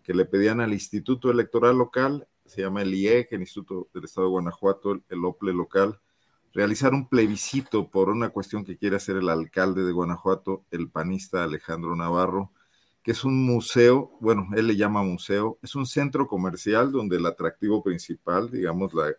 que 0.02 0.12
le 0.12 0.24
pedían 0.24 0.60
al 0.60 0.72
Instituto 0.72 1.30
Electoral 1.30 1.78
Local, 1.78 2.26
se 2.44 2.62
llama 2.62 2.82
el 2.82 2.92
IEG, 2.92 3.28
el 3.30 3.42
Instituto 3.42 3.88
del 3.94 4.04
Estado 4.04 4.26
de 4.26 4.32
Guanajuato, 4.32 5.00
el 5.08 5.24
OPLE 5.24 5.52
local, 5.52 6.00
realizar 6.52 6.92
un 6.94 7.08
plebiscito 7.08 7.88
por 7.88 8.08
una 8.08 8.30
cuestión 8.30 8.64
que 8.64 8.76
quiere 8.76 8.96
hacer 8.96 9.16
el 9.16 9.28
alcalde 9.28 9.84
de 9.84 9.92
Guanajuato, 9.92 10.64
el 10.70 10.90
panista 10.90 11.44
Alejandro 11.44 11.94
Navarro, 11.94 12.52
que 13.02 13.12
es 13.12 13.24
un 13.24 13.44
museo, 13.44 14.16
bueno, 14.20 14.48
él 14.54 14.66
le 14.66 14.76
llama 14.76 15.02
museo, 15.02 15.58
es 15.62 15.74
un 15.74 15.86
centro 15.86 16.26
comercial 16.26 16.92
donde 16.92 17.16
el 17.16 17.26
atractivo 17.26 17.82
principal, 17.82 18.50
digamos, 18.50 18.92
la, 18.92 19.12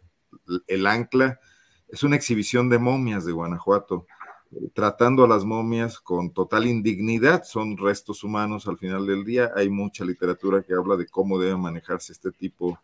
el 0.67 0.87
ancla, 0.87 1.39
es 1.87 2.03
una 2.03 2.15
exhibición 2.15 2.69
de 2.69 2.79
momias 2.79 3.25
de 3.25 3.31
Guanajuato, 3.31 4.05
tratando 4.73 5.23
a 5.23 5.27
las 5.27 5.45
momias 5.45 5.99
con 5.99 6.31
total 6.31 6.67
indignidad, 6.67 7.43
son 7.43 7.77
restos 7.77 8.23
humanos 8.23 8.67
al 8.67 8.77
final 8.77 9.05
del 9.07 9.23
día, 9.23 9.51
hay 9.55 9.69
mucha 9.69 10.03
literatura 10.03 10.61
que 10.61 10.73
habla 10.73 10.97
de 10.97 11.07
cómo 11.07 11.39
debe 11.39 11.57
manejarse 11.57 12.11
este 12.11 12.31
tipo 12.31 12.77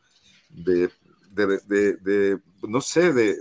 de, 0.50 0.90
de, 1.30 2.40
no 2.68 2.82
sé, 2.82 3.14
de, 3.14 3.36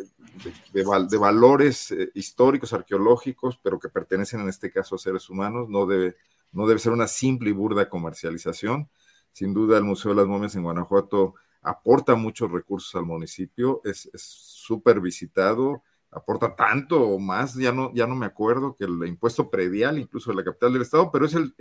de, 0.73 1.19
valores 1.19 1.91
eh, 1.91 2.11
históricos, 2.15 2.73
arqueológicos, 2.73 3.59
pero 3.63 3.79
que 3.79 3.89
pertenecen 3.89 4.41
en 4.41 4.49
este 4.49 4.71
caso 4.71 4.95
a 4.95 4.99
seres 4.99 5.29
humanos, 5.31 5.69
no 5.69 5.87
debe 5.87 6.17
no 6.53 6.67
debe 6.67 6.81
ser 6.81 6.93
una 6.93 7.07
simple 7.07 7.51
y 7.51 7.53
burda 7.53 7.89
comercialización. 7.89 8.89
Sin 9.33 9.53
duda, 9.53 9.77
el 9.77 9.85
Museo 9.85 10.13
de 10.13 10.17
las 10.17 10.27
Momias 10.27 10.57
en 10.57 10.63
Guanajuato 10.63 11.35
aporta 11.61 12.15
muchos 12.15 12.51
recursos 12.51 12.95
al 12.95 13.05
municipio, 13.05 13.83
es 13.85 14.09
súper 14.15 15.01
visitado, 15.01 15.83
aporta 16.11 16.57
tanto 16.57 17.03
o 17.03 17.19
más, 17.19 17.55
ya 17.55 17.73
no, 17.73 17.93
ya 17.93 18.07
no 18.07 18.15
me 18.15 18.25
acuerdo, 18.25 18.75
que 18.75 18.85
el 18.85 19.07
impuesto 19.07 19.51
predial 19.51 19.99
incluso 19.99 20.31
de 20.31 20.37
la 20.37 20.45
capital 20.45 20.73
del 20.73 20.83
estado, 20.83 21.11
pero 21.11 21.27
es 21.27 21.35
el, 21.35 21.55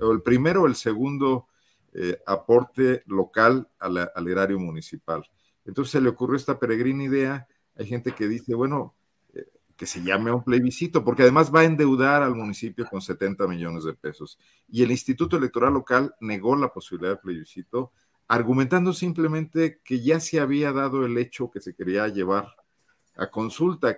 el 0.00 0.22
primero 0.22 0.62
o 0.62 0.66
el 0.66 0.74
segundo 0.74 1.46
eh, 1.94 2.20
aporte 2.26 3.02
local 3.06 3.68
al 3.78 4.28
erario 4.28 4.58
municipal. 4.58 5.24
Entonces 5.64 5.92
se 5.92 6.00
le 6.00 6.08
ocurrió 6.10 6.36
esta 6.36 6.58
peregrina 6.58 7.04
idea, 7.04 7.46
hay 7.76 7.86
gente 7.86 8.12
que 8.12 8.28
dice, 8.28 8.54
bueno, 8.54 8.94
que 9.76 9.86
se 9.86 10.02
llame 10.02 10.30
un 10.30 10.44
plebiscito, 10.44 11.04
porque 11.04 11.22
además 11.22 11.52
va 11.52 11.60
a 11.60 11.64
endeudar 11.64 12.22
al 12.22 12.36
municipio 12.36 12.86
con 12.88 13.00
70 13.00 13.46
millones 13.48 13.82
de 13.82 13.94
pesos. 13.94 14.38
Y 14.68 14.82
el 14.82 14.90
Instituto 14.90 15.36
Electoral 15.36 15.72
Local 15.72 16.14
negó 16.20 16.54
la 16.54 16.68
posibilidad 16.68 17.14
de 17.14 17.20
plebiscito, 17.20 17.90
argumentando 18.28 18.92
simplemente 18.92 19.80
que 19.82 20.00
ya 20.00 20.20
se 20.20 20.38
había 20.38 20.72
dado 20.72 21.04
el 21.04 21.18
hecho 21.18 21.50
que 21.50 21.60
se 21.60 21.74
quería 21.74 22.06
llevar 22.06 22.54
a 23.16 23.28
consulta, 23.28 23.96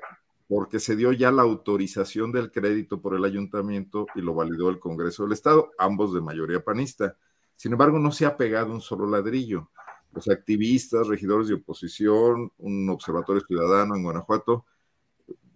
porque 0.48 0.80
se 0.80 0.96
dio 0.96 1.12
ya 1.12 1.30
la 1.30 1.42
autorización 1.42 2.32
del 2.32 2.50
crédito 2.50 3.00
por 3.00 3.14
el 3.14 3.24
ayuntamiento 3.24 4.06
y 4.14 4.20
lo 4.20 4.34
validó 4.34 4.70
el 4.70 4.78
Congreso 4.78 5.24
del 5.24 5.32
Estado, 5.32 5.70
ambos 5.78 6.14
de 6.14 6.20
mayoría 6.20 6.64
panista. 6.64 7.16
Sin 7.56 7.72
embargo, 7.72 7.98
no 7.98 8.10
se 8.10 8.26
ha 8.26 8.36
pegado 8.36 8.72
un 8.72 8.80
solo 8.80 9.06
ladrillo. 9.06 9.70
Los 10.14 10.28
activistas, 10.28 11.08
regidores 11.08 11.48
de 11.48 11.54
oposición, 11.54 12.52
un 12.58 12.88
observatorio 12.88 13.42
ciudadano 13.46 13.96
en 13.96 14.02
Guanajuato, 14.02 14.64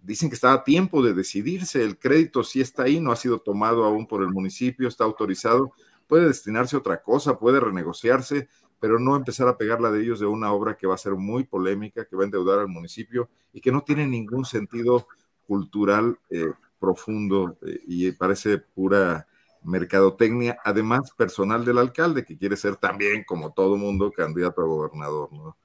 dicen 0.01 0.29
que 0.29 0.35
está 0.35 0.53
a 0.53 0.63
tiempo 0.63 1.03
de 1.03 1.13
decidirse, 1.13 1.83
el 1.83 1.97
crédito 1.97 2.43
sí 2.43 2.61
está 2.61 2.83
ahí, 2.83 2.99
no 2.99 3.11
ha 3.11 3.15
sido 3.15 3.39
tomado 3.39 3.85
aún 3.85 4.07
por 4.07 4.23
el 4.23 4.29
municipio, 4.29 4.87
está 4.87 5.03
autorizado, 5.03 5.71
puede 6.07 6.27
destinarse 6.27 6.75
a 6.75 6.79
otra 6.79 7.01
cosa, 7.01 7.37
puede 7.37 7.59
renegociarse, 7.59 8.49
pero 8.79 8.99
no 8.99 9.15
empezar 9.15 9.47
a 9.47 9.57
pegarla 9.57 9.91
de 9.91 10.01
ellos 10.01 10.19
de 10.19 10.25
una 10.25 10.51
obra 10.51 10.75
que 10.77 10.87
va 10.87 10.95
a 10.95 10.97
ser 10.97 11.13
muy 11.13 11.43
polémica, 11.43 12.05
que 12.05 12.15
va 12.15 12.23
a 12.23 12.25
endeudar 12.25 12.59
al 12.59 12.67
municipio 12.67 13.29
y 13.53 13.61
que 13.61 13.71
no 13.71 13.83
tiene 13.83 14.07
ningún 14.07 14.45
sentido 14.45 15.07
cultural 15.45 16.17
eh, 16.29 16.51
profundo 16.79 17.57
eh, 17.65 17.79
y 17.87 18.11
parece 18.11 18.57
pura 18.57 19.27
mercadotecnia, 19.63 20.57
además 20.63 21.11
personal 21.17 21.65
del 21.65 21.77
alcalde, 21.77 22.25
que 22.25 22.37
quiere 22.37 22.55
ser 22.55 22.75
también, 22.75 23.23
como 23.25 23.53
todo 23.53 23.77
mundo, 23.77 24.11
candidato 24.11 24.61
a 24.61 24.65
gobernador. 24.65 25.31
¿no? 25.33 25.57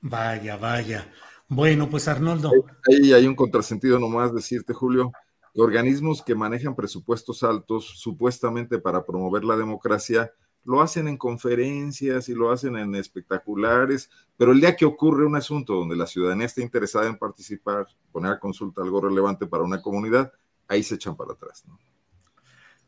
Vaya, 0.00 0.56
vaya. 0.56 1.06
Bueno, 1.48 1.88
pues 1.88 2.08
Arnoldo. 2.08 2.50
Ahí 2.90 3.12
hay 3.12 3.26
un 3.26 3.34
contrasentido 3.34 3.98
nomás 3.98 4.34
decirte, 4.34 4.72
Julio, 4.72 5.12
organismos 5.54 6.22
que 6.22 6.34
manejan 6.34 6.74
presupuestos 6.74 7.42
altos 7.42 7.84
supuestamente 7.84 8.78
para 8.78 9.04
promover 9.04 9.44
la 9.44 9.56
democracia, 9.56 10.32
lo 10.64 10.80
hacen 10.80 11.08
en 11.08 11.16
conferencias 11.16 12.28
y 12.28 12.34
lo 12.34 12.50
hacen 12.50 12.76
en 12.76 12.94
espectaculares, 12.94 14.08
pero 14.36 14.52
el 14.52 14.60
día 14.60 14.76
que 14.76 14.84
ocurre 14.84 15.26
un 15.26 15.36
asunto 15.36 15.74
donde 15.74 15.96
la 15.96 16.06
ciudadanía 16.06 16.46
está 16.46 16.62
interesada 16.62 17.06
en 17.06 17.18
participar, 17.18 17.86
poner 18.12 18.32
a 18.32 18.38
consulta 18.38 18.82
algo 18.82 19.00
relevante 19.00 19.46
para 19.46 19.64
una 19.64 19.82
comunidad, 19.82 20.32
ahí 20.68 20.82
se 20.82 20.94
echan 20.94 21.16
para 21.16 21.32
atrás. 21.32 21.64
¿no? 21.66 21.78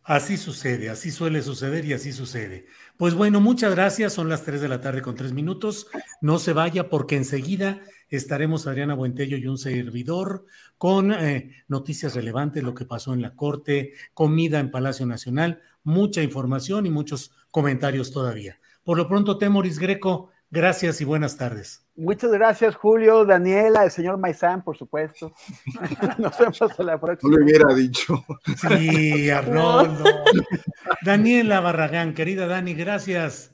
Así 0.05 0.37
sucede, 0.37 0.91
así 0.91 1.11
suele 1.11 1.41
suceder 1.41 1.87
y 1.87 1.95
así 1.95 2.13
sucede. 2.13 2.67
Pues 2.99 3.15
bueno, 3.15 3.41
muchas 3.41 3.75
gracias. 3.75 4.13
Son 4.13 4.29
las 4.29 4.45
3 4.45 4.61
de 4.61 4.69
la 4.69 4.83
tarde 4.83 5.01
con 5.01 5.15
3 5.15 5.33
minutos. 5.33 5.87
No 6.21 6.39
se 6.39 6.53
vaya 6.53 6.91
porque 6.91 7.17
enseguida 7.17 7.81
estaremos 8.11 8.67
Adriana 8.67 8.95
Buentello 8.95 9.39
y 9.39 9.47
un 9.47 9.57
servidor 9.57 10.45
con 10.77 11.11
eh, 11.11 11.65
noticias 11.69 12.15
relevantes, 12.15 12.63
lo 12.63 12.75
que 12.75 12.85
pasó 12.85 13.15
en 13.15 13.23
la 13.23 13.35
Corte, 13.35 13.95
comida 14.13 14.61
en 14.61 14.71
Palacio 14.71 15.07
Nacional, 15.07 15.63
mucha 15.85 16.23
información 16.23 16.85
y 16.85 16.91
muchos 16.91 17.33
comentarios 17.51 18.11
todavía. 18.11 18.61
Por 18.85 18.99
lo 18.99 19.09
pronto, 19.09 19.39
Temoris 19.39 19.79
Greco, 19.79 20.33
gracias 20.55 21.01
y 21.01 21.05
buenas 21.05 21.37
tardes. 21.37 21.85
Muchas 21.97 22.31
gracias, 22.31 22.77
Julio, 22.77 23.25
Daniela, 23.25 23.85
el 23.85 23.91
señor 23.91 24.17
Maizán, 24.19 24.63
por 24.63 24.77
supuesto. 24.77 25.35
Nos 26.19 26.39
vemos 26.39 26.63
hasta 26.63 26.83
la 26.83 26.99
próxima. 26.99 27.31
No 27.31 27.39
le 27.39 27.45
hubiera 27.45 27.75
dicho. 27.75 28.25
Sí, 28.57 29.29
Arnoldo. 29.31 30.05
Daniela 31.03 31.61
Barragán, 31.61 32.15
querida 32.15 32.47
Dani, 32.47 32.75
gracias. 32.75 33.51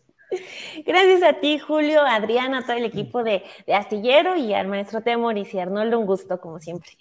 Gracias 0.87 1.23
a 1.25 1.41
ti, 1.41 1.59
Julio, 1.59 2.03
Adriana, 2.03 2.59
a 2.59 2.63
todo 2.63 2.77
el 2.77 2.85
equipo 2.85 3.25
de, 3.25 3.43
de 3.67 3.75
Astillero 3.75 4.37
y 4.37 4.55
al 4.55 4.69
maestro 4.69 5.03
Temoris 5.03 5.53
y 5.55 5.59
Arnoldo, 5.59 5.99
un 5.99 6.07
gusto, 6.07 6.41
como 6.41 6.59
siempre. 6.61 6.93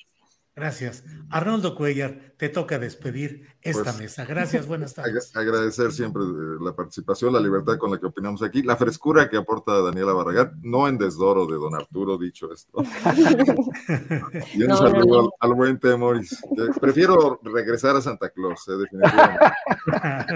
Gracias. 0.60 1.04
Arnoldo 1.30 1.74
Cuellar, 1.76 2.34
te 2.38 2.50
toca 2.50 2.80
despedir 2.80 3.48
esta 3.62 3.84
Pues, 3.84 3.98
mesa. 4.00 4.26
Gracias, 4.26 4.68
buenas 4.68 4.94
tardes. 4.96 5.34
Ag- 5.34 5.40
Agradecer 5.40 5.92
siempre 5.94 6.22
eh, 6.24 6.58
la 6.62 6.76
participación, 6.76 7.32
la 7.32 7.40
libertad 7.40 7.78
con 7.78 7.92
la 7.92 7.98
que 8.00 8.08
opinamos 8.08 8.44
aquí, 8.44 8.62
la 8.62 8.76
frescura 8.76 9.30
que 9.30 9.38
aporta 9.38 9.80
Daniela 9.82 10.12
Barragán, 10.12 10.60
no 10.64 10.88
en 10.90 10.98
desdoro 10.98 11.46
de 11.46 11.54
don 11.56 11.74
Arturo, 11.76 12.18
dicho 12.18 12.52
esto. 12.52 12.84
y 14.54 14.62
un 14.64 14.68
No, 14.68 14.78
saludo 14.78 15.06
no, 15.06 15.22
no. 15.24 15.30
Al, 15.40 15.50
al 15.52 15.54
buen 15.56 15.80
Temoris. 15.80 16.42
Prefiero 16.82 17.40
regresar 17.44 17.96
a 17.96 18.02
Santa 18.02 18.30
Claus, 18.30 18.68
eh, 18.68 18.74
definitivamente. 18.74 19.46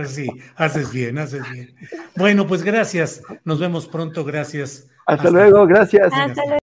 Sí, 0.08 0.28
haces 0.56 0.92
bien, 0.92 1.18
haces 1.18 1.44
bien. 1.52 1.76
Bueno, 2.16 2.48
pues 2.48 2.64
gracias. 2.64 3.22
Nos 3.44 3.60
vemos 3.60 3.88
pronto. 3.88 4.24
Gracias. 4.24 4.88
Hasta 5.06 5.30
luego, 5.30 5.66
gracias. 5.68 6.12
Hasta 6.14 6.42
luego. 6.46 6.63